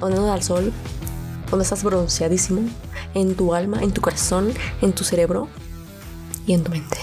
Da 0.00 0.34
el 0.34 0.42
sol, 0.42 0.72
donde 1.50 1.62
estás 1.62 1.84
bronceadísimo, 1.84 2.62
en 3.14 3.34
tu 3.34 3.54
alma, 3.54 3.82
en 3.82 3.92
tu 3.92 4.00
corazón, 4.00 4.52
en 4.80 4.92
tu 4.92 5.04
cerebro 5.04 5.48
y 6.46 6.54
en 6.54 6.64
tu 6.64 6.70
mente. 6.70 6.96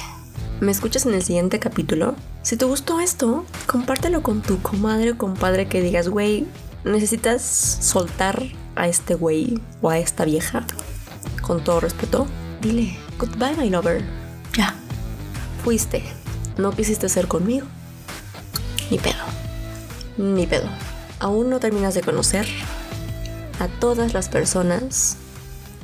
¿Me 0.62 0.71
escuchas 0.71 1.05
en 1.05 1.13
el 1.13 1.21
siguiente 1.21 1.60
capítulo? 1.60 2.15
Si 2.41 2.57
te 2.57 2.65
gustó 2.65 2.99
esto, 2.99 3.45
compártelo 3.67 4.23
con 4.23 4.41
tu 4.41 4.60
comadre 4.62 5.12
o 5.12 5.17
compadre 5.17 5.67
que 5.67 5.81
digas, 5.81 6.10
güey, 6.10 6.47
necesitas 6.86 7.43
soltar 7.43 8.41
a 8.75 8.88
este 8.88 9.13
güey 9.13 9.62
o 9.81 9.91
a 9.91 9.99
esta 9.99 10.25
vieja, 10.25 10.65
con 11.41 11.63
todo 11.63 11.79
respeto, 11.79 12.25
dile, 12.62 12.97
goodbye 13.19 13.55
my 13.55 13.69
lover. 13.69 14.03
Ya, 14.57 14.73
fuiste, 15.63 16.03
no 16.57 16.71
quisiste 16.71 17.10
ser 17.10 17.27
conmigo. 17.27 17.67
Ni 18.89 18.97
pedo, 18.97 19.23
ni 20.17 20.47
pedo. 20.47 20.67
Aún 21.19 21.49
no 21.49 21.60
terminas 21.60 21.93
de 21.93 22.01
conocer 22.01 22.47
a 23.60 23.67
todas 23.67 24.13
las 24.13 24.30
personas 24.30 25.17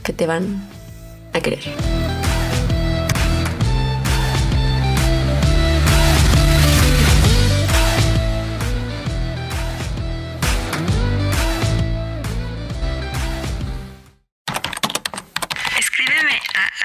que 0.04 0.14
te 0.14 0.28
van 0.28 0.70
a 1.34 1.40
querer. 1.40 1.64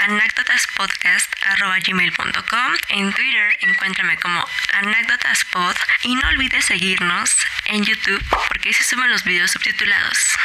anécdotaspodcast.gmail.com 0.09 2.73
En 2.89 3.13
Twitter 3.13 3.59
encuéntrame 3.61 4.17
como 4.19 4.43
anécdotaspod 4.75 5.77
y 6.05 6.15
no 6.15 6.29
olvides 6.29 6.65
seguirnos 6.65 7.37
en 7.67 7.85
YouTube 7.85 8.25
porque 8.49 8.71
ahí 8.71 8.75
se 8.75 8.85
suben 8.85 9.11
los 9.11 9.25
videos 9.25 9.51
subtitulados. 9.51 10.39